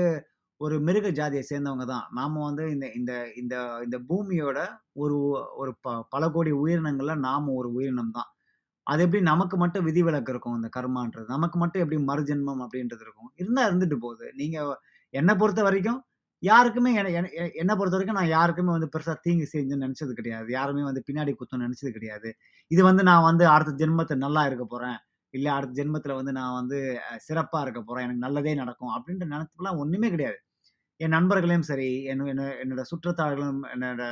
ஒரு 0.60 0.76
மிருக 0.86 1.08
ஜாதியை 1.18 1.44
சேர்ந்தவங்க 1.46 1.86
தான். 1.86 2.06
நாம 2.12 2.42
வந்து 2.46 2.64
இந்த 2.72 2.86
இந்த 2.98 3.12
இந்த 3.40 3.54
இந்த 3.84 3.98
பூமியோட 4.08 4.58
ஒரு 4.98 5.18
ஒரு 5.60 5.72
ப 5.82 5.96
பல 6.14 6.24
கோடி 6.32 6.52
உயிரினங்கள்ல 6.62 7.14
நாம 7.26 7.52
ஒரு 7.54 7.70
உயிரினம் 7.76 8.14
தான். 8.18 8.30
அது 8.86 9.00
எப்படி 9.06 9.22
நமக்கு 9.22 9.56
மட்டும் 9.56 9.84
விதிவிலக்கு 9.88 10.32
இருக்கும் 10.34 10.56
இந்த 10.58 10.68
கர்மான்றது. 10.76 11.26
நமக்கு 11.28 11.58
மட்டும் 11.58 11.82
எப்படி 11.84 11.98
மறுஜென்மம் 12.10 12.62
அப்படின்றது 12.64 13.04
இருக்கும். 13.06 13.30
இருந்தா 13.36 13.62
இருந்துட்டு 13.70 13.98
போகுது. 14.04 14.26
நீங்க 14.40 14.56
என்னை 15.14 15.34
பொறுத்த 15.34 15.62
வரைக்கும் 15.62 16.00
யாருக்குமே 16.42 16.90
என்னை 17.60 17.74
பொறுத்த 17.78 17.94
வரைக்கும் 17.96 18.18
நான் 18.20 18.32
யாருக்குமே 18.36 18.70
வந்து 18.76 18.88
பெருசா 18.94 19.14
தீங்கு 19.22 19.46
செஞ்சுன்னு 19.52 19.84
நினச்சது 19.86 20.12
கிடையாது. 20.20 20.48
யாருமே 20.58 20.82
வந்து 20.88 21.02
பின்னாடி 21.08 21.32
குத்தணும்னு 21.40 21.66
நினச்சது 21.68 21.90
கிடையாது. 21.98 22.30
இது 22.70 22.82
வந்து 22.84 23.02
நான் 23.10 23.26
வந்து 23.30 23.44
அடுத்த 23.54 23.72
ஜென்மத்தில் 23.82 24.24
நல்லா 24.26 24.44
இருக்க 24.46 24.64
போறேன். 24.64 24.98
இல்லை 25.34 25.50
அடுத்த 25.56 25.74
ஜென்மத்தில் 25.80 26.18
வந்து 26.20 26.32
நான் 26.32 26.54
வந்து 26.60 26.78
சிறப்பாக 26.80 27.20
சிறப்பா 27.28 27.60
இருக்க 27.62 27.80
போறேன். 27.82 28.04
எனக்கு 28.06 28.24
நல்லதே 28.26 28.54
நடக்கும் 28.54 28.92
அப்படின்ற 28.96 29.26
நெனப்புலாம் 29.34 29.80
ஒண்ணுமே 29.84 30.08
கிடையாது. 30.10 30.38
என் 31.00 31.14
நண்பர்களையும் 31.16 31.68
சரி, 31.70 31.90
என்ன 32.04 32.28
என்ன 32.34 32.46
என்னோட 32.62 32.82
சுற்றத்தார்களும், 32.92 33.60
என்னோட 33.74 34.04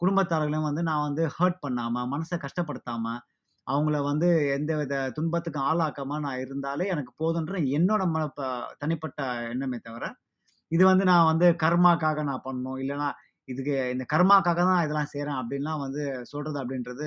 குடும்பத்தாளர்களையும் 0.00 0.68
வந்து 0.70 0.82
நான் 0.82 1.04
வந்து 1.08 1.24
ஹர்ட் 1.38 1.60
பண்ணாம, 1.66 2.04
மனசை 2.14 2.38
கஷ்டப்படுத்தாமல் 2.46 3.20
அவங்கள 3.66 3.98
வந்து 4.08 4.28
எந்த 4.56 4.72
வித 4.80 4.94
துன்பத்துக்கும் 5.16 5.66
ஆளாக்காம 5.70 6.18
நான் 6.26 6.42
இருந்தாலே 6.44 6.86
எனக்கு 6.94 7.12
போதுன்ற 7.22 7.54
என்னோட 7.78 8.02
ம 8.14 8.18
ப 8.38 8.40
தனிப்பட்ட 8.82 9.20
எண்ணமே 9.52 9.78
தவிர, 9.86 10.04
இது 10.72 10.84
வந்து 10.90 11.04
நான் 11.12 11.28
வந்து 11.30 11.46
கர்மாக்காக 11.64 12.24
நான் 12.30 12.44
பண்ணணும். 12.46 12.78
இல்லைன்னா 12.82 13.08
இதுக்கு 13.48 13.74
இந்த 13.94 14.04
கர்மாக்காக 14.12 14.60
தான் 14.70 14.82
இதெல்லாம் 14.86 15.10
செய்கிறேன் 15.12 15.38
அப்படின்லாம் 15.40 15.82
வந்து 15.86 16.02
சொல்றது 16.32 16.58
அப்படின்றது 16.62 17.06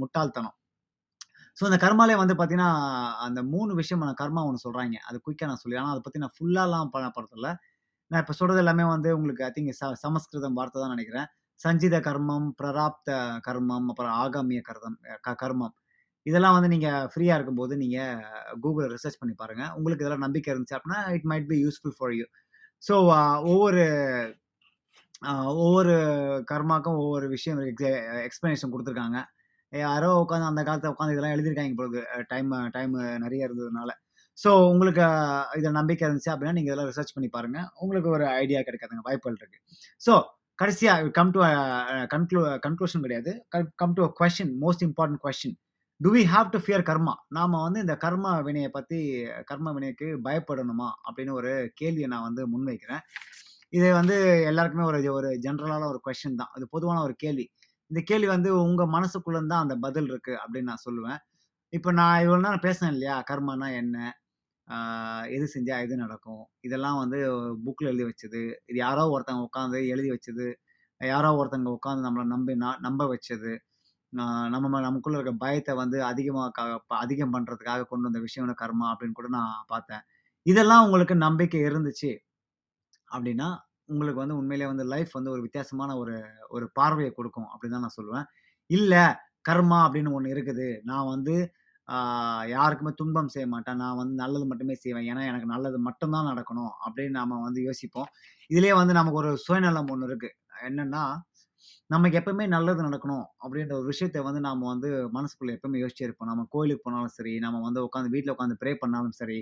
முட்டாள்தனம். 0.00 0.56
ஸோ 1.58 1.62
அந்த 1.68 1.78
கர்மாலே 1.84 2.14
வந்து 2.20 2.34
பார்த்தீங்கன்னா, 2.36 2.70
அந்த 3.26 3.40
மூணு 3.54 3.72
விஷயமான 3.80 4.10
கர்மா 4.20 4.42
ஒன்று 4.48 4.64
சொல்கிறாங்க 4.66 4.98
அது 5.08 5.16
குயிக்காக 5.24 5.48
நான் 5.50 5.62
சொல்லி 5.64 5.78
ஆனால் 5.80 5.94
அதை 5.94 6.02
பற்றி 6.04 6.22
நான் 6.24 6.36
ஃபுல்லாலாம் 6.38 6.92
பண்ண 6.94 7.08
நான் 8.10 8.22
இப்போ 8.24 8.34
சொல்கிறது 8.38 8.62
எல்லாமே 8.62 8.84
வந்து 8.94 9.10
உங்களுக்கு 9.18 9.44
ஐ 9.46 9.50
திங்க் 9.56 9.72
ச 9.78 9.86
சமஸ்கிருதம் 10.04 10.56
வார்த்தை 10.58 10.78
தான் 10.82 10.94
நினைக்கிறேன் 10.94 11.28
சஞ்சித 11.60 11.96
கர்மம், 12.06 12.46
பிரராப்த 12.60 13.10
கர்மம், 13.46 13.86
அப்புறம் 13.92 14.14
ஆகாமிய 14.22 14.60
கர்தம் 14.68 14.96
க 15.26 15.34
கர்மம். 15.42 15.74
இதெல்லாம் 16.26 16.56
வந்து 16.56 16.70
நீங்கள் 16.74 17.08
ஃப்ரீயாக 17.12 17.38
இருக்கும்போது 17.38 17.74
நீங்கள் 17.82 18.20
கூகுளில் 18.64 18.92
ரிசர்ச் 18.94 19.20
பண்ணி 19.20 19.34
பாருங்கள் 19.42 19.72
உங்களுக்கு 19.78 20.04
இதெல்லாம் 20.04 20.24
நம்பிக்கை 20.26 20.50
இருந்துச்சு 20.52 20.76
அப்படின்னா 20.78 21.00
it 21.16 21.28
might 21.32 21.48
be 21.52 21.58
useful 21.64 21.96
for 21.98 22.14
you. 22.18 22.26
So 22.82 22.94
ஒவ்வொரு 23.52 23.82
ஒவ்வொரு 25.64 25.94
கர்மாக்கும் 26.50 27.00
ஒவ்வொரு 27.02 27.26
விஷயம் 27.34 27.58
எக்ஸ்பிளனேஷன் 28.28 28.72
கொடுத்துருக்காங்க 28.72 29.18
யாரோ 29.72 30.08
உட்காந்து 30.22 30.48
அந்த 30.50 30.62
காலத்தில் 30.68 30.92
உட்காந்து 30.92 31.14
இதெல்லாம் 31.14 31.34
எழுதியிருக்காங்க 31.34 31.72
இப்பொழுது 31.74 32.00
டைம் 32.32 32.50
டைம் 32.76 32.94
நிறைய 33.24 33.46
இருந்ததுனால. 33.48 33.90
ஸோ 34.38 34.50
உங்களுக்கு 34.72 35.04
இதில் 35.58 35.78
நம்பிக்கை 35.78 36.04
இருந்துச்சு 36.06 36.32
அப்படின்னா 36.32 36.56
நீங்கள் 36.58 36.70
இதெல்லாம் 36.70 36.90
ரிசர்ச் 36.90 37.14
பண்ணி 37.16 37.28
பாருங்கள் 37.36 37.66
உங்களுக்கு 37.84 38.08
ஒரு 38.16 38.24
ஐடியா 38.42 38.60
கிடைக்காதுங்க 38.68 39.04
வாய்ப்புகள் 39.08 39.38
இருக்கு. 39.40 39.58
ஸோ 40.06 40.14
கடைசியாக 40.58 41.10
கம் 41.18 41.32
டு 41.34 41.40
கன்க்ளூ 42.14 42.40
கன்க்ளூஷன் 42.66 43.04
கிடையாது. 43.06 43.32
Come 43.54 43.70
come 43.82 43.94
to 43.98 44.02
a 44.08 44.12
question 44.20 44.52
most 44.64 44.84
important 44.88 45.22
question 45.26 45.56
to 46.00 46.10
we 46.14 46.22
have 46.30 46.48
to 46.54 46.58
fear 46.62 46.82
karma? 46.88 47.12
நாம 47.36 47.58
வந்து 47.64 47.78
இந்த 47.84 47.94
கர்ம 48.04 48.30
வினையை 48.46 48.68
பற்றி 48.76 48.98
கர்ம 49.50 49.72
வினைக்கு 49.76 50.06
பயப்படணுமா? 50.26 50.88
அப்படின்னு 51.08 51.32
ஒரு 51.40 51.52
கேள்வியை 51.80 52.08
நான் 52.12 52.24
வந்து 52.28 52.42
முன்வைக்கிறேன். 52.52 53.02
இது 53.72 53.88
வந்து 53.98 54.16
எல்லாருக்குமே 54.50 54.84
ஒரு 54.90 54.98
ஒரு 55.18 55.28
ஜென்ரலான 55.44 55.86
ஒரு 55.92 56.00
கொஷின் 56.06 56.38
தான். 56.40 56.50
அது 56.56 56.64
பொதுவான 56.74 57.02
ஒரு 57.06 57.14
கேள்வி. 57.24 57.46
இந்த 57.90 58.00
கேள்வி 58.10 58.28
வந்து 58.34 58.50
உங்கள் 58.64 58.92
மனசுக்குள்ளே 58.96 59.40
தான் 59.52 59.64
அந்த 59.64 59.76
பதில் 59.86 60.08
இருக்குது 60.12 60.40
அப்படின்னு 60.42 60.70
நான் 60.72 60.84
சொல்லுவேன். 60.86 61.20
இப்போ 61.72 61.90
நான் 62.00 62.22
இவ்வளோ 62.24 62.40
நான் 62.48 62.64
பேசினேன் 62.66 62.94
இல்லையா? 62.96 63.16
கர்மானா 63.30 63.68
என்ன? 63.82 63.96
எது 65.36 65.46
செஞ்சால் 65.54 65.82
எது 65.86 65.94
நடக்கும்? 66.04 66.42
இதெல்லாம் 66.66 66.98
வந்து 67.02 67.18
புக்கில் 67.66 67.90
எழுதி 67.92 68.04
வச்சது. 68.10 68.42
இது 68.70 68.78
யாரோ 68.86 69.04
ஒருத்தவங்க 69.14 69.46
உட்காந்து 69.50 69.78
எழுதி 69.94 70.10
வச்சது. 70.16 70.46
யாரோ 71.00 71.30
ஒருத்தவங்க 71.40 71.72
உட்காந்து 71.78 72.06
நம்மளை 72.08 72.26
நம்பி 72.34 72.54
நம்ப 72.88 73.02
வச்சது. 73.14 73.52
நான் 74.12 74.50
நம்ம 74.50 74.80
நமக்குள்ளே 74.80 75.18
இருக்க 75.18 75.32
பயத்தை 75.44 75.74
வந்து 75.74 75.98
அதிகமாக 76.04 76.64
அதிகம் 76.96 77.34
பண்ணுறதுக்காக 77.34 77.86
கொண்டு 77.88 78.06
வந்த 78.08 78.20
விஷயம் 78.20 78.50
கர்மா 78.62 78.86
அப்படின்னு 78.92 79.12
கூட 79.12 79.28
நான் 79.28 79.64
பார்த்தேன். 79.66 80.02
இதெல்லாம் 80.46 80.84
உங்களுக்கு 80.84 81.14
நம்பிக்கை 81.16 81.60
இருந்துச்சு 81.62 82.10
அப்படின்னா 83.08 83.48
உங்களுக்கு 83.86 84.20
வந்து 84.20 84.36
உண்மையிலேயே 84.36 84.70
வந்து 84.70 84.84
லைஃப் 84.84 85.12
வந்து 85.12 85.30
ஒரு 85.30 85.42
வித்தியாசமான 85.42 85.96
ஒரு 85.96 86.14
ஒரு 86.48 86.66
பார்வையை 86.72 87.12
கொடுக்கும் 87.14 87.48
அப்படின்னு 87.52 87.70
தான் 87.70 87.86
நான் 87.86 87.98
சொல்லுவேன். 88.00 88.26
இல்லை 88.70 89.04
கர்மா 89.48 89.78
அப்படின்னு 89.86 90.12
ஒன்று 90.12 90.34
இருக்குது. 90.34 90.68
நான் 90.82 91.06
வந்து 91.06 91.34
யாருக்குமே 92.48 92.92
துன்பம் 92.96 93.28
செய்ய 93.28 93.46
மாட்டேன். 93.48 93.76
நான் 93.76 93.96
வந்து 93.96 94.14
நல்லது 94.14 94.46
மட்டுமே 94.46 94.74
செய்வேன். 94.74 95.06
ஏன்னா, 95.12 95.22
எனக்கு 95.26 95.46
நல்லது 95.46 95.78
மட்டும்தான் 95.78 96.28
நடக்கணும் 96.30 96.72
அப்படின்னு 96.84 97.10
நாம் 97.10 97.34
வந்து 97.40 97.62
யோசிப்போம். 97.62 98.08
இதுலேயே 98.50 98.74
வந்து 98.74 98.94
நமக்கு 98.94 99.18
ஒரு 99.18 99.32
சுயநலம் 99.38 99.90
ஒன்று 99.90 100.08
இருக்குது 100.08 100.36
என்னென்னா 100.68 101.04
நமக்கு 101.92 102.18
எப்பவுமே 102.20 102.44
நல்லது 102.48 102.80
நடக்கணும் 102.82 103.24
அப்படின்ற 103.42 103.72
ஒரு 103.78 103.86
விஷயத்த 103.90 104.22
வந்து 104.24 104.40
நாம 104.40 104.66
வந்து 104.68 104.88
மனசுக்குள்ள 105.14 105.54
எப்பவுமே 105.56 105.80
யோசிச்சே 105.82 106.04
இருப்போம். 106.06 106.30
நம்ம 106.30 106.44
கோயிலுக்கு 106.50 106.84
போனாலும் 106.84 107.14
சரி, 107.16 107.32
நம்ம 107.38 107.60
வந்து 107.64 107.80
உட்காந்து 107.86 108.12
வீட்டில் 108.14 108.34
உட்காந்து 108.34 108.58
ப்ரே 108.60 108.72
பண்ணாலும் 108.82 109.16
சரி, 109.18 109.38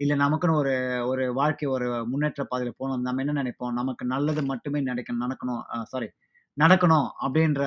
இல்லை 0.00 0.16
நமக்குன்னு 0.18 0.58
ஒரு 0.58 0.74
ஒரு 1.08 1.24
வாழ்க்கை 1.34 1.68
ஒரு 1.76 1.86
முன்னேற்ற 2.10 2.42
பாதையில் 2.46 2.78
போனோம் 2.80 3.06
நம்ம 3.06 3.22
என்ன 3.24 3.36
நினைப்போம் 3.40 3.78
நமக்கு 3.80 4.04
நல்லது 4.14 4.42
மட்டுமே 4.50 4.80
நெனைக்க 4.88 5.16
நடக்கணும் 5.24 5.62
சாரி 5.92 6.08
நடக்கணும் 6.56 7.08
அப்படின்ற 7.24 7.62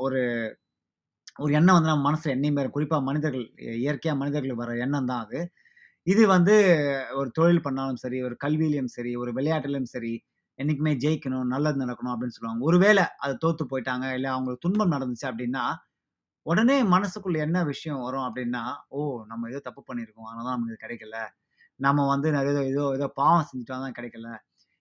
ஒரு 0.00 0.20
ஒரு 1.36 1.52
எண்ணம் 1.52 1.76
வந்து 1.76 1.90
நம்ம 1.90 2.04
மனசில் 2.06 2.32
என்னைக்குமே 2.32 2.64
குறிப்பாக 2.70 3.02
மனிதர்கள் 3.02 3.44
இயற்கையாக 3.80 4.18
மனிதர்கள் 4.20 4.60
வர 4.60 4.70
எண்ணம் 4.84 5.08
தான் 5.10 5.22
அது. 5.24 5.38
இது 6.06 6.22
வந்து 6.28 6.54
ஒரு 7.20 7.30
தொழில் 7.34 7.64
பண்ணாலும் 7.66 8.00
சரி, 8.02 8.18
ஒரு 8.28 8.36
கல்வியிலையும் 8.44 8.92
சரி, 8.94 9.12
ஒரு 9.22 9.32
விளையாட்டுலையும் 9.38 9.92
சரி, 9.94 10.12
என்னைக்குமே 10.60 10.92
ஜெயிக்கணும், 11.02 11.46
நல்லது 11.52 11.78
நடக்கணும் 11.82 12.14
அப்படின்னு 12.14 12.36
சொல்லுவாங்க. 12.36 12.62
ஒருவேளை 12.68 13.04
அது 13.24 13.34
தோத்து 13.42 13.64
போயிட்டாங்க 13.70 14.06
இல்லை 14.16 14.30
அவங்களுக்கு 14.34 14.64
துன்பம் 14.66 14.94
நடந்துச்சு 14.96 15.28
அப்படின்னா 15.30 15.64
உடனே 16.46 16.76
மனசுக்குள்ள 16.92 17.38
என்ன 17.44 17.58
விஷயம் 17.70 18.02
வரும் 18.04 18.26
அப்படின்னா 18.26 18.62
ஓ! 18.90 19.00
நம்ம 19.30 19.48
ஏதோ 19.50 19.60
தப்பு 19.66 19.82
பண்ணியிருக்கோம். 19.88 20.28
அதனால 20.28 20.46
தான் 20.46 20.56
நமக்கு 20.56 20.72
இது 20.72 20.84
கிடைக்கல. 20.84 21.16
நம்ம 21.80 22.06
வந்து 22.10 22.28
ஏதோ 22.44 22.62
ஏதோ 22.70 22.84
ஏதோ 22.96 23.08
பாவம் 23.18 23.48
செஞ்சுட்டா 23.50 23.76
தான் 23.84 23.96
கிடைக்கல. 23.98 24.28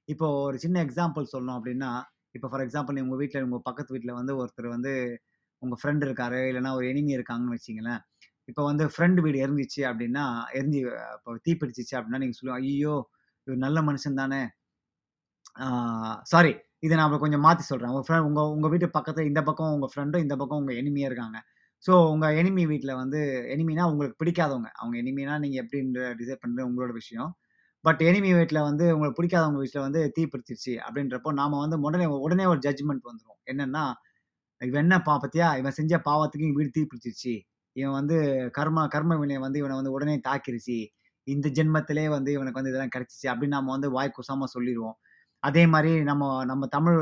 இப்போ 0.08 0.28
ஒரு 0.46 0.58
சின்ன 0.63 0.78
எக்ஸாம்பிள் 0.86 1.32
சொல்லணும் 1.34 1.58
அப்படின்னா 1.60 1.92
இப்போ 2.36 2.48
ஃபார் 2.52 2.63
எக்ஸாம்பிள் 2.65 3.02
உங்கள் 3.04 3.22
வீட்டில் 3.22 3.46
உங்கள் 3.48 3.65
பக்கத்து 3.68 3.94
வீட்டில் 3.96 4.18
வந்து 4.20 4.34
ஒருத்தர் 4.42 4.70
வந்து 4.76 4.94
உங்கள் 5.62 5.80
ஃப்ரெண்டு 5.82 6.04
இருக்காரு, 6.08 6.39
இல்லைன்னா 6.50 6.72
ஒரு 6.78 6.86
எனிமி 6.92 7.12
இருக்காங்கன்னு 7.18 7.58
வச்சிங்களேன் 7.58 8.02
இப்போ 8.50 8.62
வந்து 8.70 8.86
ஃப்ரெண்டு 8.94 9.20
வீடு 9.26 9.38
எரிஞ்சிச்சு 9.46 9.82
அப்படின்னா 9.89 10.26
எரிஞ்சு 10.58 10.80
இப்போ 11.18 11.34
தீ 11.39 11.54
அப்படின்னா 11.94 12.22
நீங்கள் 12.22 12.39
சொல்லுவோம் 12.39 12.60
சொல்லுவீங்க, 12.60 12.63
"ஐய்யய்யோ! 12.63 12.96
இவர் 13.48 13.63
நல்ல 13.65 13.80
மனுஷன் 13.88 14.20
தானே." 14.22 14.42
சாரி 16.32 16.52
இதை 16.84 16.93
நான் 16.98 17.13
கொஞ்சம் 17.17 17.43
மாற்றி 17.45 17.63
சொல்கிறேன் 17.63 17.91
உங்கள் 17.91 18.06
ஃப்ரெண்ட் 18.08 18.28
உங்கள் 18.28 18.52
உங்கள் 18.54 18.72
வீட்டு 18.74 18.88
பக்கத்தில் 18.89 19.30
இந்த 19.30 19.41
பக்கம் 19.43 19.74
உங்கள் 19.76 19.91
ஃப்ரெண்டும், 19.91 20.24
இந்த 20.26 20.36
பக்கம் 20.38 20.60
உங்கள் 20.62 20.78
எனிமியாக 20.82 21.10
இருக்காங்க. 21.12 21.38
ஸோ 21.86 21.93
உங்கள் 22.13 22.36
எனிமி 22.39 22.63
வீட்டில் 22.72 22.93
வந்து 22.95 23.19
எனிமினா 23.54 23.84
உங்களுக்கு 23.91 24.17
பிடிக்காதவங்க. 24.22 24.69
அவங்க 24.80 24.95
எனிமினா 25.02 25.34
நீங்கள் 25.43 25.62
எப்படின்ற 25.63 26.00
டிசைட் 26.19 26.41
பண்ணுறது 26.43 26.67
உங்களோட 26.69 26.93
விஷயம். 27.00 27.30
பட் 27.86 28.02
எனிமி 28.10 28.32
வீட்டில் 28.39 28.62
வந்து 28.62 28.86
உங்களுக்கு 28.93 29.19
பிடிக்காதவங்க 29.19 29.60
வீட்டில் 29.63 29.86
வந்து 29.88 30.02
தீ 30.15 30.24
பிடிச்சிருச்சு 30.32 30.74
அப்படின்றப்போ 30.86 31.32
நாம் 31.39 31.62
வந்து 31.63 31.78
உடனே 31.86 32.08
உடனே 32.19 32.45
ஒரு 32.54 32.60
ஜட்ஜ்மெண்ட் 32.65 33.06
வந்துடும் 33.10 33.39
என்னன்னா, 33.52 33.84
"இவன் 34.62 34.82
என்ன 34.82 34.95
பாப்பத்தியா 35.06 35.48
இவன் 35.60 35.76
செஞ்ச 35.78 35.93
பாவத்துக்கு 36.06 36.48
வீடு 36.58 36.69
தீ 36.72 36.82
பிடிச்சிருச்சு. 36.86 37.34
இவன் 37.76 37.95
வந்து 37.95 38.17
கர்ம 38.58 38.86
கர்ம 38.88 39.17
வினையை 39.17 39.41
வந்து 39.43 39.60
இவனை 39.60 39.76
வந்து 39.80 39.93
உடனே 39.95 40.15
தாக்கிருச்சு. 40.28 40.78
இந்த 41.28 41.48
ஜென்மத்திலே 41.58 42.06
வந்து 42.10 42.30
இவனுக்கு 42.38 42.60
வந்து 42.60 42.72
இதெல்லாம் 42.74 42.93
கிடச்சிச்சு 42.95 43.28
அப்படின்னு 43.32 43.58
நம்ம 43.58 43.72
வந்து 43.76 43.89
வாய் 43.95 44.15
குசாமல் 44.15 44.54
சொல்லிடுவோம் 44.56 44.98
அதே 45.43 45.63
மாதிரி 45.67 45.91
நம்ம 46.04 46.23
நம்ம 46.45 46.63
தமிழ் 46.67 46.99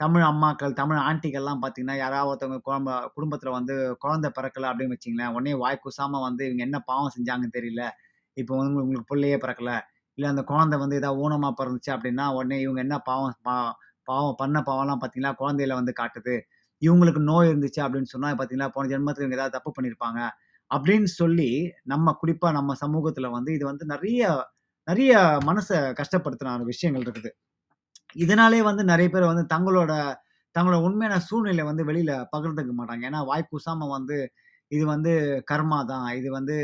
தமிழ் 0.00 0.24
அம்மாக்கள், 0.24 0.72
தமிழ் 0.72 1.00
ஆண்டிகள்லாம் 1.02 1.60
பார்த்தீங்கன்னா, 1.62 1.96
யாராவது 1.96 2.30
ஒருத்தவங்க 2.30 2.60
குழம்ப 2.64 2.90
குடும்பத்தில் 3.14 3.50
வந்து 3.50 3.74
குழந்தை 4.00 4.28
பிறக்கலை 4.38 4.66
அப்படின்னு 4.70 4.94
வச்சிங்களேன் 4.96 5.34
உடனே 5.34 5.52
வாய் 5.54 5.82
கூசாம 5.84 6.20
வந்து 6.24 6.42
இவங்க 6.46 6.62
என்ன 6.62 6.78
பாவம் 6.88 7.14
செஞ்சாங்கன்னு 7.16 7.56
தெரியல. 7.58 7.82
இப்போ 8.36 8.52
வந்து 8.58 8.82
உங்களுக்கு 8.82 9.10
பிள்ளையே 9.12 9.38
பிறக்கல. 9.38 9.72
இல்லை 10.18 10.28
அந்த 10.32 10.42
குழந்தை 10.44 10.76
வந்து 10.78 10.98
ஏதாவது 11.00 11.20
ஊனமாக 11.24 11.54
பிறந்துச்சு 11.60 11.90
அப்படின்னா 11.96 12.26
உடனே 12.36 12.58
இவங்க 12.60 12.80
என்ன 12.80 12.96
பாவம் 13.02 13.36
பா 13.42 13.56
பாவம் 14.08 14.38
பண்ண 14.38 14.58
பாவம்லாம் 14.68 15.00
பார்த்தீங்களா, 15.02 15.32
குழந்தையில 15.42 15.74
வந்து 15.80 15.92
காட்டுது. 16.00 16.34
இவங்களுக்கு 16.82 17.22
நோய் 17.30 17.50
இருந்துச்சு 17.50 17.80
அப்படின்னு 17.86 18.12
சொன்னால் 18.14 18.36
பார்த்தீங்கன்னா 18.36 18.70
போன 18.76 18.90
ஜென்மத்தில் 18.92 19.24
இவங்க 19.24 19.38
ஏதாவது 19.40 19.56
தப்பு 19.58 19.72
பண்ணியிருப்பாங்க. 19.76 20.20
அப்படின்னு 20.70 21.10
சொல்லி 21.16 21.50
நம்ம 21.84 22.14
குறிப்பாக 22.14 22.54
நம்ம 22.58 22.74
சமூகத்தில் 22.76 23.30
வந்து 23.30 23.50
இது 23.54 23.64
வந்து 23.66 23.86
நிறைய 23.86 24.22
நிறைய 24.88 25.12
மனசை 25.46 25.78
கஷ்டப்படுத்தின 26.00 26.54
விஷயங்கள் 26.70 27.04
இருக்குது. 27.06 27.30
இதனாலேயே 28.16 28.62
வந்து 28.70 28.82
நிறைய 28.92 29.08
பேர் 29.14 29.30
வந்து 29.32 29.44
தங்களோட 29.54 29.92
தங்களோட 30.54 30.78
உண்மையான 30.86 31.18
சூழ்நிலை 31.28 31.64
வந்து 31.68 31.82
வெளியில 31.90 32.12
பகிர்ந்துக்க 32.34 32.72
மாட்டாங்க. 32.80 33.04
ஏன்னா 33.10 33.20
வாய் 33.30 33.46
வந்து 33.96 34.16
இது 34.70 34.84
வந்து 34.94 35.12
கர்மா 35.50 35.78
தான். 35.92 36.06
இது 36.18 36.28
வந்து 36.38 36.54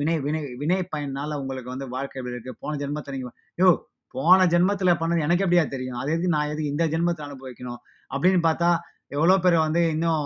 வினை 0.00 0.14
வினை 0.26 0.40
வினை 0.62 0.78
பயனால 0.94 1.38
உங்களுக்கு 1.42 1.72
வந்து 1.74 1.86
வாழ்க்கை 1.94 2.18
எப்படி 2.20 2.34
இருக்கு. 2.36 2.52
போன 2.62 2.72
ஜென்மத்தை 2.82 3.12
நீங்க 3.16 3.30
யோ 3.62 3.68
போன 4.14 4.46
ஜென்மத்துல 4.52 4.92
பண்ணது 5.00 5.24
எனக்கு 5.26 5.44
எப்படியா 5.46 5.64
தெரியும்? 5.74 5.98
அது 6.02 6.12
எதுக்கு 6.14 6.34
நான் 6.36 6.50
எதுக்கு 6.52 6.72
இந்த 6.74 6.84
ஜென்மத்தை 6.92 7.22
அனுபவிக்கணும்? 7.26 7.80
அப்படின்னு 8.10 8.40
பார்த்தா, 8.46 8.70
எவ்வளோ 9.16 9.36
பேர் 9.44 9.56
வந்து 9.66 9.80
இன்னும் 9.94 10.22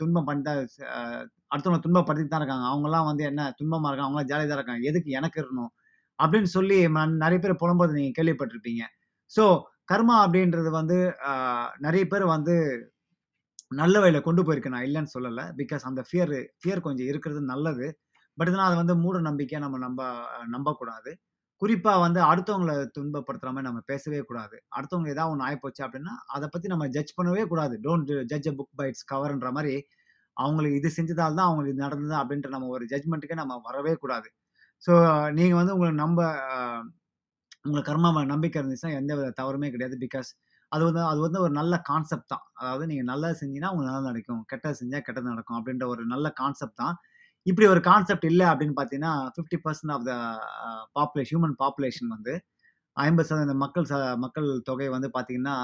துன்பம் 0.00 0.28
பண்ணிட்டு 0.28 0.52
அடுத்தவங்க 1.52 1.80
துன்பப்படுத்தி 1.86 2.28
தான் 2.30 2.42
இருக்காங்க. 2.42 2.66
அவங்களாம் 2.72 3.08
வந்து 3.10 3.24
என்ன 3.30 3.42
துன்பமாக 3.58 3.90
இருக்காங்க. 3.90 4.08
அவங்களாம் 4.10 4.30
ஜாலியாக 4.32 4.48
தான் 4.50 4.58
இருக்காங்க. 4.60 4.82
எதுக்கு 4.90 5.10
எனக்கு 5.20 5.38
இருக்கணும்? 5.42 5.70
அப்படின்னு 6.18 6.50
சொல்லி 6.56 6.78
நிறைய 7.24 7.38
பேர் 7.44 7.60
புலம்புறத 7.62 7.96
நீங்கள் 8.00 8.16
கேள்விப்பட்டிருப்பீங்க. 8.18 8.82
ஸோ 9.32 9.44
கர்மா 9.88 10.16
அப்படின்றது 10.24 10.70
வந்து 10.80 10.96
நிறைய 11.86 12.04
பேர் 12.12 12.24
வந்து 12.34 12.54
நல்ல 13.80 13.94
வழியில் 14.02 14.26
கொண்டு 14.26 14.42
போயிருக்கு. 14.46 14.72
நான் 14.74 14.86
இல்லைன்னு 14.88 15.12
சொல்லலை 15.14 15.44
பிகாஸ் 15.60 15.84
அந்த 15.90 16.00
ஃபியர் 16.08 16.34
ஃபியர் 16.60 16.84
கொஞ்சம் 16.86 17.08
இருக்கிறது 17.10 17.40
நல்லது. 17.52 17.86
பட் 18.38 18.48
இதனால் 18.50 18.68
அதை 18.70 18.78
வந்து 18.82 18.94
மூட 19.04 19.16
நம்பிக்கையை 19.28 19.60
நம்ம 19.64 19.78
நம்ப 19.86 20.02
நம்பக்கூடாது. 20.54 21.10
குறிப்பாக 21.62 22.00
வந்து 22.04 22.20
அடுத்தவங்கள 22.30 22.72
துன்பப்படுத்துற 22.96 23.50
மாதிரி 23.54 23.68
நம்ம 23.68 23.82
பேசவே 23.90 24.20
கூடாது. 24.30 24.56
அடுத்தவங்க 24.76 25.08
ஏதாவது 25.14 25.32
ஒன்று 25.34 25.46
ஆயிப்போச்சு 25.48 25.82
அப்படின்னா 25.86 26.14
அதை 26.36 26.46
பற்றி 26.54 26.68
நம்ம 26.74 26.86
ஜட்ஜ் 26.96 27.16
பண்ணவே 27.18 27.44
கூடாது. 27.52 27.74
Don't 27.86 28.12
judge 28.32 28.48
a 28.52 28.54
book 28.58 28.74
by 28.80 28.88
its 28.90 29.08
கவர்ன்ற 29.12 29.50
மாதிரி 29.58 29.74
அவங்களுக்கு 30.36 30.78
இது 30.80 30.88
செஞ்சதால் 30.98 31.38
தான் 31.38 31.48
அவங்களுக்கு 31.48 31.74
இது 31.74 31.84
நடந்தது 31.86 32.16
அப்படின்ற 32.22 32.48
நம்ம 32.56 32.68
ஒரு 32.76 32.84
ஜட்ஜ்மென்ட்க்கே 32.92 33.38
நம்ம 33.42 33.54
வரவே 33.68 33.94
கூடாது. 34.02 34.28
ஸோ 34.84 34.92
நீங்கள் 35.38 35.60
வந்து 35.60 35.74
உங்களுக்கு 35.76 36.02
நம்ப 36.04 36.20
உங்களுக்கு 37.66 37.90
கர்மாவை 37.90 38.22
நம்பிக்கை 38.32 38.58
இருந்துச்சுன்னா, 38.60 38.96
எந்த 39.00 39.12
வித 39.18 39.32
தவறுமே 39.40 39.68
கிடையாது. 39.74 39.96
பிகாஸ் 40.04 40.30
அது 40.72 40.82
வந்து 40.88 41.02
அது 41.10 41.20
வந்து 41.24 41.38
ஒரு 41.44 41.52
நல்ல 41.52 41.74
கான்செப்ட் 41.88 42.30
தான். 42.32 42.44
அதாவது 42.60 42.84
நீங்கள் 42.90 43.08
நல்லது 43.10 43.36
செஞ்சீங்கன்னா, 43.40 43.70
உங்களுக்கு 43.72 43.90
நல்லா 43.90 44.10
நடக்கும். 44.10 44.42
கெட்டது 44.52 44.76
செஞ்சால் 44.80 45.04
கெட்டது 45.08 45.28
நடக்கும். 45.32 45.58
அப்படின்ற 45.58 45.86
ஒரு 45.94 46.02
நல்ல 46.14 46.28
கான்செப்ட் 46.40 46.80
தான். 46.82 46.96
இப்படி 47.46 47.66
ஒரு 47.72 47.80
கான்செப்ட் 47.88 48.26
இல்லை 48.30 48.46
அப்படின்னு 48.52 48.76
பார்த்தீங்கன்னா, 48.78 49.12
50% 49.30 49.92
of 49.96 50.06
the 50.08 50.14
population 50.96 51.30
human 51.32 51.56
population 51.62 52.10
வந்து 52.16 52.34
50% 52.96 53.54
மக்கள் 53.62 53.86
ச 53.90 53.94
மக்கள் 54.24 54.48
தொகை 54.68 54.88
வந்து 54.94 55.08
பார்த்தீங்கன்னா, 55.16 55.56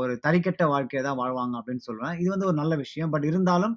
ஒரு 0.00 0.14
தறிக்கெட்ட 0.26 0.64
வாழ்க்கையை 0.72 1.02
தான் 1.08 1.20
வாழ்வாங்க 1.20 1.54
அப்படின்னு 1.60 1.84
சொல்லுவேன். 1.88 2.16
இது 2.22 2.28
வந்து 2.34 2.48
ஒரு 2.50 2.58
நல்ல 2.62 2.74
விஷயம். 2.84 3.12
பட் 3.14 3.26
இருந்தாலும், 3.30 3.74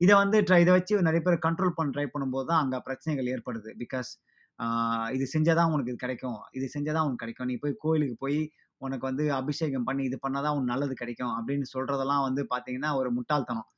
இதை 0.00 0.14
வந்து 0.22 0.38
ட்ரை 0.48 0.60
இதை 0.64 0.72
வச்சு 0.76 0.94
நிறைய 1.08 1.22
பேர் 1.26 1.44
கண்ட்ரோல் 1.46 1.76
பண்ண 1.78 1.90
ட்ரை 1.96 2.06
பண்ணும்போது 2.14 2.48
தான் 2.50 2.62
அங்கே 2.64 2.78
பிரச்சனைகள் 2.88 3.30
ஏற்படுது. 3.34 3.70
பிகாஸ் 3.82 4.10
இது 5.12 5.24
செஞ்சாதான் 5.34 5.70
உனக்கு 5.72 5.90
இது 5.90 5.96
கிடைக்கும். 5.96 6.38
இது 6.52 6.66
செஞ்சாதான் 6.74 7.06
உனக்கு 7.06 7.16
கிடைக்கும். 7.16 7.46
நீ 7.46 7.56
போய் 7.56 7.74
கோயிலுக்கு 7.78 8.16
போய் 8.18 8.40
உனக்கு 8.78 9.04
வந்து 9.06 9.24
அபிஷேகம் 9.32 9.84
பண்ணி 9.84 10.04
இது 10.04 10.18
பண்ணாதான் 10.26 10.54
உனக்கு 10.56 10.72
நல்லது 10.74 10.94
கிடைக்கும் 10.94 11.32
அப்படின்னு 11.38 11.66
சொல்றதெல்லாம் 11.74 12.22
வந்து 12.22 12.42
பார்த்தீங்கன்னா, 12.52 12.90
ஒரு 12.94 13.10
முட்டாள்தனம். 13.10 13.68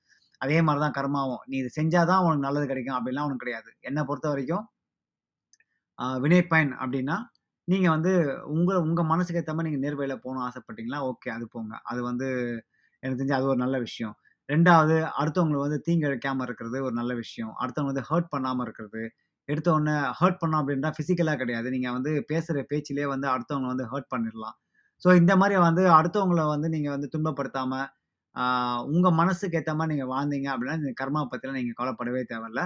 அதே 0.41 0.59
மாதிரி 0.63 0.81
தான் 0.85 0.97
கர்மாவும். 0.99 1.43
நீ 1.47 1.57
இது 1.59 1.71
செஞ்சாதான் 1.81 2.25
உனக்கு 2.27 2.47
நல்லது 2.47 2.67
கிடைக்கும் 2.67 2.97
அப்படின்லாம் 2.99 3.25
உனக்கு 3.25 3.45
கிடையாது. 3.45 3.71
என்னை 3.81 4.05
பொறுத்த 4.05 4.29
வரைக்கும் 4.29 4.65
வினை 6.23 6.41
பயன் 6.47 6.73
அப்படின்னா, 6.83 7.17
நீங்க 7.69 7.89
வந்து 7.91 8.13
உங்க 8.47 8.81
உங்க 8.81 9.03
மனசுக்கு 9.03 9.41
ஏற்ற 9.41 9.53
மாதிரி 9.55 9.71
நீங்க 9.71 9.83
நேர் 9.87 9.99
போகணும் 10.25 10.45
ஆசைப்பட்டீங்களா, 10.49 10.99
ஓகே 11.11 11.31
அது 11.31 11.47
போங்க. 11.49 11.75
அது 11.83 12.03
வந்து 12.03 12.29
எனக்கு 13.03 13.19
தெரிஞ்சு 13.21 13.39
அது 13.39 13.47
ஒரு 13.47 13.59
நல்ல 13.59 13.79
விஷயம். 13.79 14.15
ரெண்டாவது 14.49 14.97
அடுத்தவங்களை 15.21 15.61
வந்து 15.61 15.81
தீங்கு 15.81 16.09
இருக்கிறது 16.09 16.79
ஒரு 16.85 16.95
நல்ல 16.95 17.15
விஷயம். 17.15 17.53
அடுத்தவங்க 17.63 17.93
வந்து 17.95 18.09
ஹர்ட் 18.11 18.31
பண்ணாமல் 18.31 18.67
இருக்கிறது. 18.67 19.03
எடுத்த 19.49 19.69
உடனே 19.77 19.97
ஹர்ட் 20.21 20.41
பண்ணோம் 20.43 20.61
அப்படின்னா 20.63 20.91
ஃபிசிக்கலாக 20.97 21.39
கிடையாது. 21.43 21.69
நீங்கள் 21.77 21.95
வந்து 21.97 22.13
பேசுகிற 22.31 22.65
பேச்சிலேயே 22.73 23.09
வந்து 23.15 23.29
அடுத்தவங்களை 23.35 23.71
வந்து 23.75 23.89
ஹர்ட் 23.93 24.13
பண்ணிடலாம் 24.15 24.57
ஸோ 25.03 25.09
இந்த 25.21 25.33
மாதிரி 25.41 25.57
வந்து 25.69 25.83
அடுத்தவங்களை 25.99 26.45
வந்து 26.55 26.69
நீங்கள் 26.75 26.95
வந்து 26.97 27.09
துன்பப்படுத்தாமல் 27.15 27.89
உங்கள் 28.93 29.17
மனசுக்கு 29.19 29.57
ஏற்ற 29.59 29.73
மாதிரி 29.79 29.93
நீங்கள் 29.93 30.11
வாழ்ந்தீங்க 30.13 30.49
அப்படின்னா, 30.53 30.77
இந்த 30.81 30.93
கர்மா 31.01 31.21
பற்றிலாம் 31.33 31.59
நீங்கள் 31.59 31.77
கவலைப்படவே 31.81 32.23
தேவையில்ல. 32.33 32.63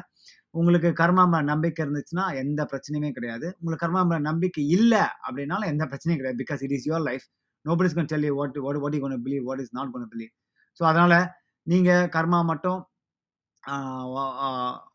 உங்களுக்கு 0.59 0.91
கர்மா 1.01 1.25
மேல 1.33 1.47
நம்பிக்கை 1.53 1.81
இருந்துச்சுன்னா, 1.87 2.25
எந்த 2.43 2.61
பிரச்சனையுமே 2.71 3.11
கிடையாது. 3.17 3.47
உங்களுக்கு 3.61 3.85
கர்மா 3.85 4.03
மேல 4.11 4.21
நம்பிக்கை 4.31 4.65
இல்லை 4.77 5.03
அப்படின்னாலும் 5.27 5.71
எந்த 5.73 5.85
பிரச்சனையும் 5.91 6.21
கிடையாது. 6.21 6.41
Because 6.43 6.63
it 6.67 6.75
is 6.77 6.87
your 6.91 7.05
life. 7.11 7.27
Nobody's 7.65 7.97
can 7.99 8.11
tell 8.13 8.27
you 8.29 8.35
what 8.41 8.59
what 8.67 8.81
what 8.85 8.97
you 8.97 9.03
gonna 9.05 9.21
believe, 9.27 9.45
what 9.51 9.63
is 9.65 9.75
not 9.79 9.93
gonna 9.95 10.09
believe. 10.15 10.33
So 10.81 10.85
அதனால் 10.93 11.19
நீங்கள் 11.67 12.09
கர்மா 12.17 12.41
மட்டும் 12.53 12.81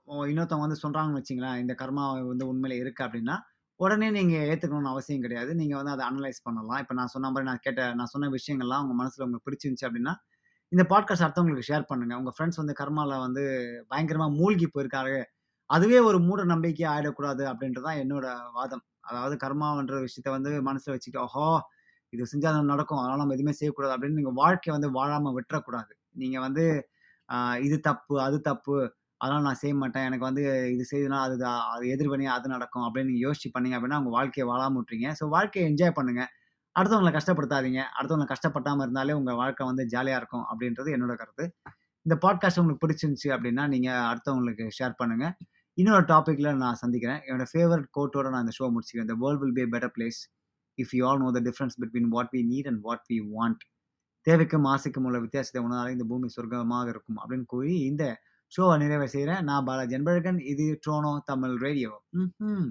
இன்னொருத்தவங்க 0.08 0.66
வந்து 0.68 0.82
சொல்கிறாங்கன்னு 0.84 1.20
வச்சிங்களேன் 1.20 1.60
இந்த 1.64 1.74
கர்மா 1.82 2.04
வந்து 2.32 2.46
உண்மையில் 2.48 2.76
இருக்குது 2.84 3.06
அப்படின்னா, 3.08 3.36
உடனே 3.80 4.08
நீங்கள் 4.12 4.46
ஏற்றுக்கணும்னு 4.50 4.92
அவசியம் 4.94 5.24
கிடையாது. 5.26 5.52
நீங்கள் 5.56 5.80
வந்து 5.80 5.94
அதை 5.96 6.04
அனலைஸ் 6.10 6.40
பண்ணலாம். 6.44 6.80
இப்போ 6.84 6.94
நான் 6.94 7.12
சொன்ன 7.16 7.30
மாதிரி 7.32 7.48
நான் 7.52 7.64
கேட்ட 7.64 7.84
நான் 7.94 8.12
சொன்ன 8.14 8.30
விஷயங்கள்லாம் 8.38 8.84
உங்கள் 8.86 9.00
மனசில் 9.02 9.26
உங்களுக்கு 9.26 9.48
பிடிச்சிருந்துச்சு 9.50 9.88
அப்படின்னா, 9.90 10.14
இந்த 10.72 10.84
பாட்காஸ்ட் 10.92 11.26
அடுத்தவங்களுக்கு 11.26 11.70
ஷேர் 11.72 11.88
பண்ணுங்கள் 11.92 12.20
உங்கள் 12.22 12.36
ஃப்ரெண்ட்ஸ் 12.38 12.60
வந்து 12.62 12.76
கர்மாவில் 12.82 13.24
வந்து 13.26 13.44
பயங்கரமாக 13.92 14.32
மூழ்கி 14.40 14.68
போயிருக்காரு. 14.76 15.18
அதுவே 15.70 16.00
ஒரு 16.10 16.18
மூட 16.20 16.42
நம்பிக்கை 16.46 16.86
ஆகிடக்கூடாது 16.94 17.44
அப்படின்றது 17.52 17.88
தான் 17.90 18.02
என்னோட 18.04 18.26
வாதம். 18.58 18.84
அதாவது 19.02 19.36
கர்மான்ற 19.46 19.96
விஷயத்த 20.08 20.30
வந்து 20.30 20.52
மனசில் 20.62 20.94
வச்சுட்டு, 20.96 21.20
ஓஹோ 21.26 21.46
இது 22.14 22.24
செஞ்சால் 22.34 22.72
நடக்கும். 22.74 23.00
அதனால் 23.02 23.22
நம்ம 23.22 23.36
எதுவுமே 23.38 23.54
செய்யக்கூடாது." 23.60 23.94
அப்படின்னு 23.96 24.20
நீங்கள் 24.22 24.38
வாழ்க்கையை 24.42 24.74
வந்து 24.78 24.90
வாழாமல் 25.00 25.36
விட்டுறக்கூடாது. 25.38 25.92
நீங்கள் 26.16 26.44
வந்து 26.48 26.66
இது 27.68 27.78
தப்பு, 27.90 28.16
அது 28.22 28.38
தப்பு. 28.42 28.76
அதெல்லாம் 29.24 29.46
நான் 29.48 29.60
செய்ய 29.62 29.76
மாட்டேன். 29.82 30.06
எனக்கு 30.10 30.26
வந்து 30.30 30.42
இது 30.76 30.84
செய்தனா 30.92 31.20
அது 31.26 31.36
த 31.44 31.46
அது 31.74 31.86
எதிர்வினையா 31.96 32.32
அது 32.38 32.48
நடக்கும் 32.56 32.86
அப்படின்னு 32.88 33.12
நீங்கள் 33.12 33.26
யோசிச்சு 33.28 33.50
பண்ணீங்க 33.56 33.76
அப்படின்னா, 33.78 34.00
உங்கள் 34.02 34.16
வாழ்க்கையை 34.18 34.46
வாழாம 34.52 34.78
விட்டுறீங்க. 34.80 35.10
ஸோ 35.20 35.26
வாழ்க்கையை 35.36 35.66
என்ஜாய் 35.72 35.96
பண்ணுங்க. 36.00 36.24
அடுத்தவங்கள 36.76 37.12
கஷ்டப்படுத்தாதீங்க. 37.18 37.82
அடுத்தவங்கள 37.98 38.28
கஷ்டப்பட்டாமல் 38.34 38.86
இருந்தாலே 38.88 39.16
உங்கள் 39.20 39.40
வாழ்க்கை 39.42 39.66
வந்து 39.72 39.86
ஜாலியாக 39.86 40.22
இருக்கும் 40.22 40.46
அப்படின்றது 40.52 40.92
என்னோட 40.98 41.16
கருத்து. 41.22 41.46
இந்த 42.06 42.16
பாட்காஸ்ட் 42.26 42.62
உங்களுக்கு 42.62 42.84
பிடிச்சிருந்துச்சு 42.86 43.30
அப்படின்னா, 43.36 43.66
நீங்கள் 43.76 44.02
அடுத்தவங்களுக்கு 44.12 44.66
ஷேர் 44.80 44.96
பண்ணுங்கள் 45.02 45.34
இன்னொரு 45.78 46.06
டாப்பிக்கில் 46.10 46.50
நான் 46.64 46.80
சந்திக்கிறேன். 46.82 47.22
என்னோட 47.28 47.46
ஃபேவரட் 47.52 47.88
கோட்டோட 47.98 48.28
நான் 48.34 48.44
இந்த 48.46 48.56
ஷோ 48.60 48.66
முடிச்சுக்கிறேன். 48.74 49.08
இந்த 49.10 49.18
world 49.24 49.42
will 49.44 49.56
be 49.60 49.64
a 49.68 49.70
better 49.76 49.94
place 49.98 50.20
if 50.78 50.94
you 50.98 51.04
all 51.10 51.22
know 51.24 51.30
the 51.32 51.42
difference 51.50 51.76
between 51.84 52.10
what 52.16 52.32
we 52.36 52.42
need 52.52 52.68
and 52.72 52.82
what 52.84 53.06
we 53.12 53.18
want." 53.36 53.64
தேவைக்கும் 54.28 54.68
ஆசைக்கும் 54.74 55.08
உள்ள 55.08 55.18
வித்தியாசத்தை 55.20 55.62
உணர்ந்தாலே 55.66 55.96
இந்த 55.98 56.06
பூமி 56.12 56.28
சொர்க்கமாக 56.36 56.88
இருக்கும் 56.94 57.20
அப்படின்னு 57.22 57.48
கூறி 57.48 57.74
இந்த 57.84 58.04
ஷோவை 58.58 58.78
நிறைவு 58.78 59.06
செய்றேன். 59.06 59.42
நான் 59.42 59.64
பாலாஜி 59.64 59.96
அன்பழகன். 59.96 60.40
இது 60.46 60.80
ட்ரோனோ 60.88 61.20
தமிழ் 61.26 61.56
ரேடியோ. 61.58 62.02
ம் 62.10 62.70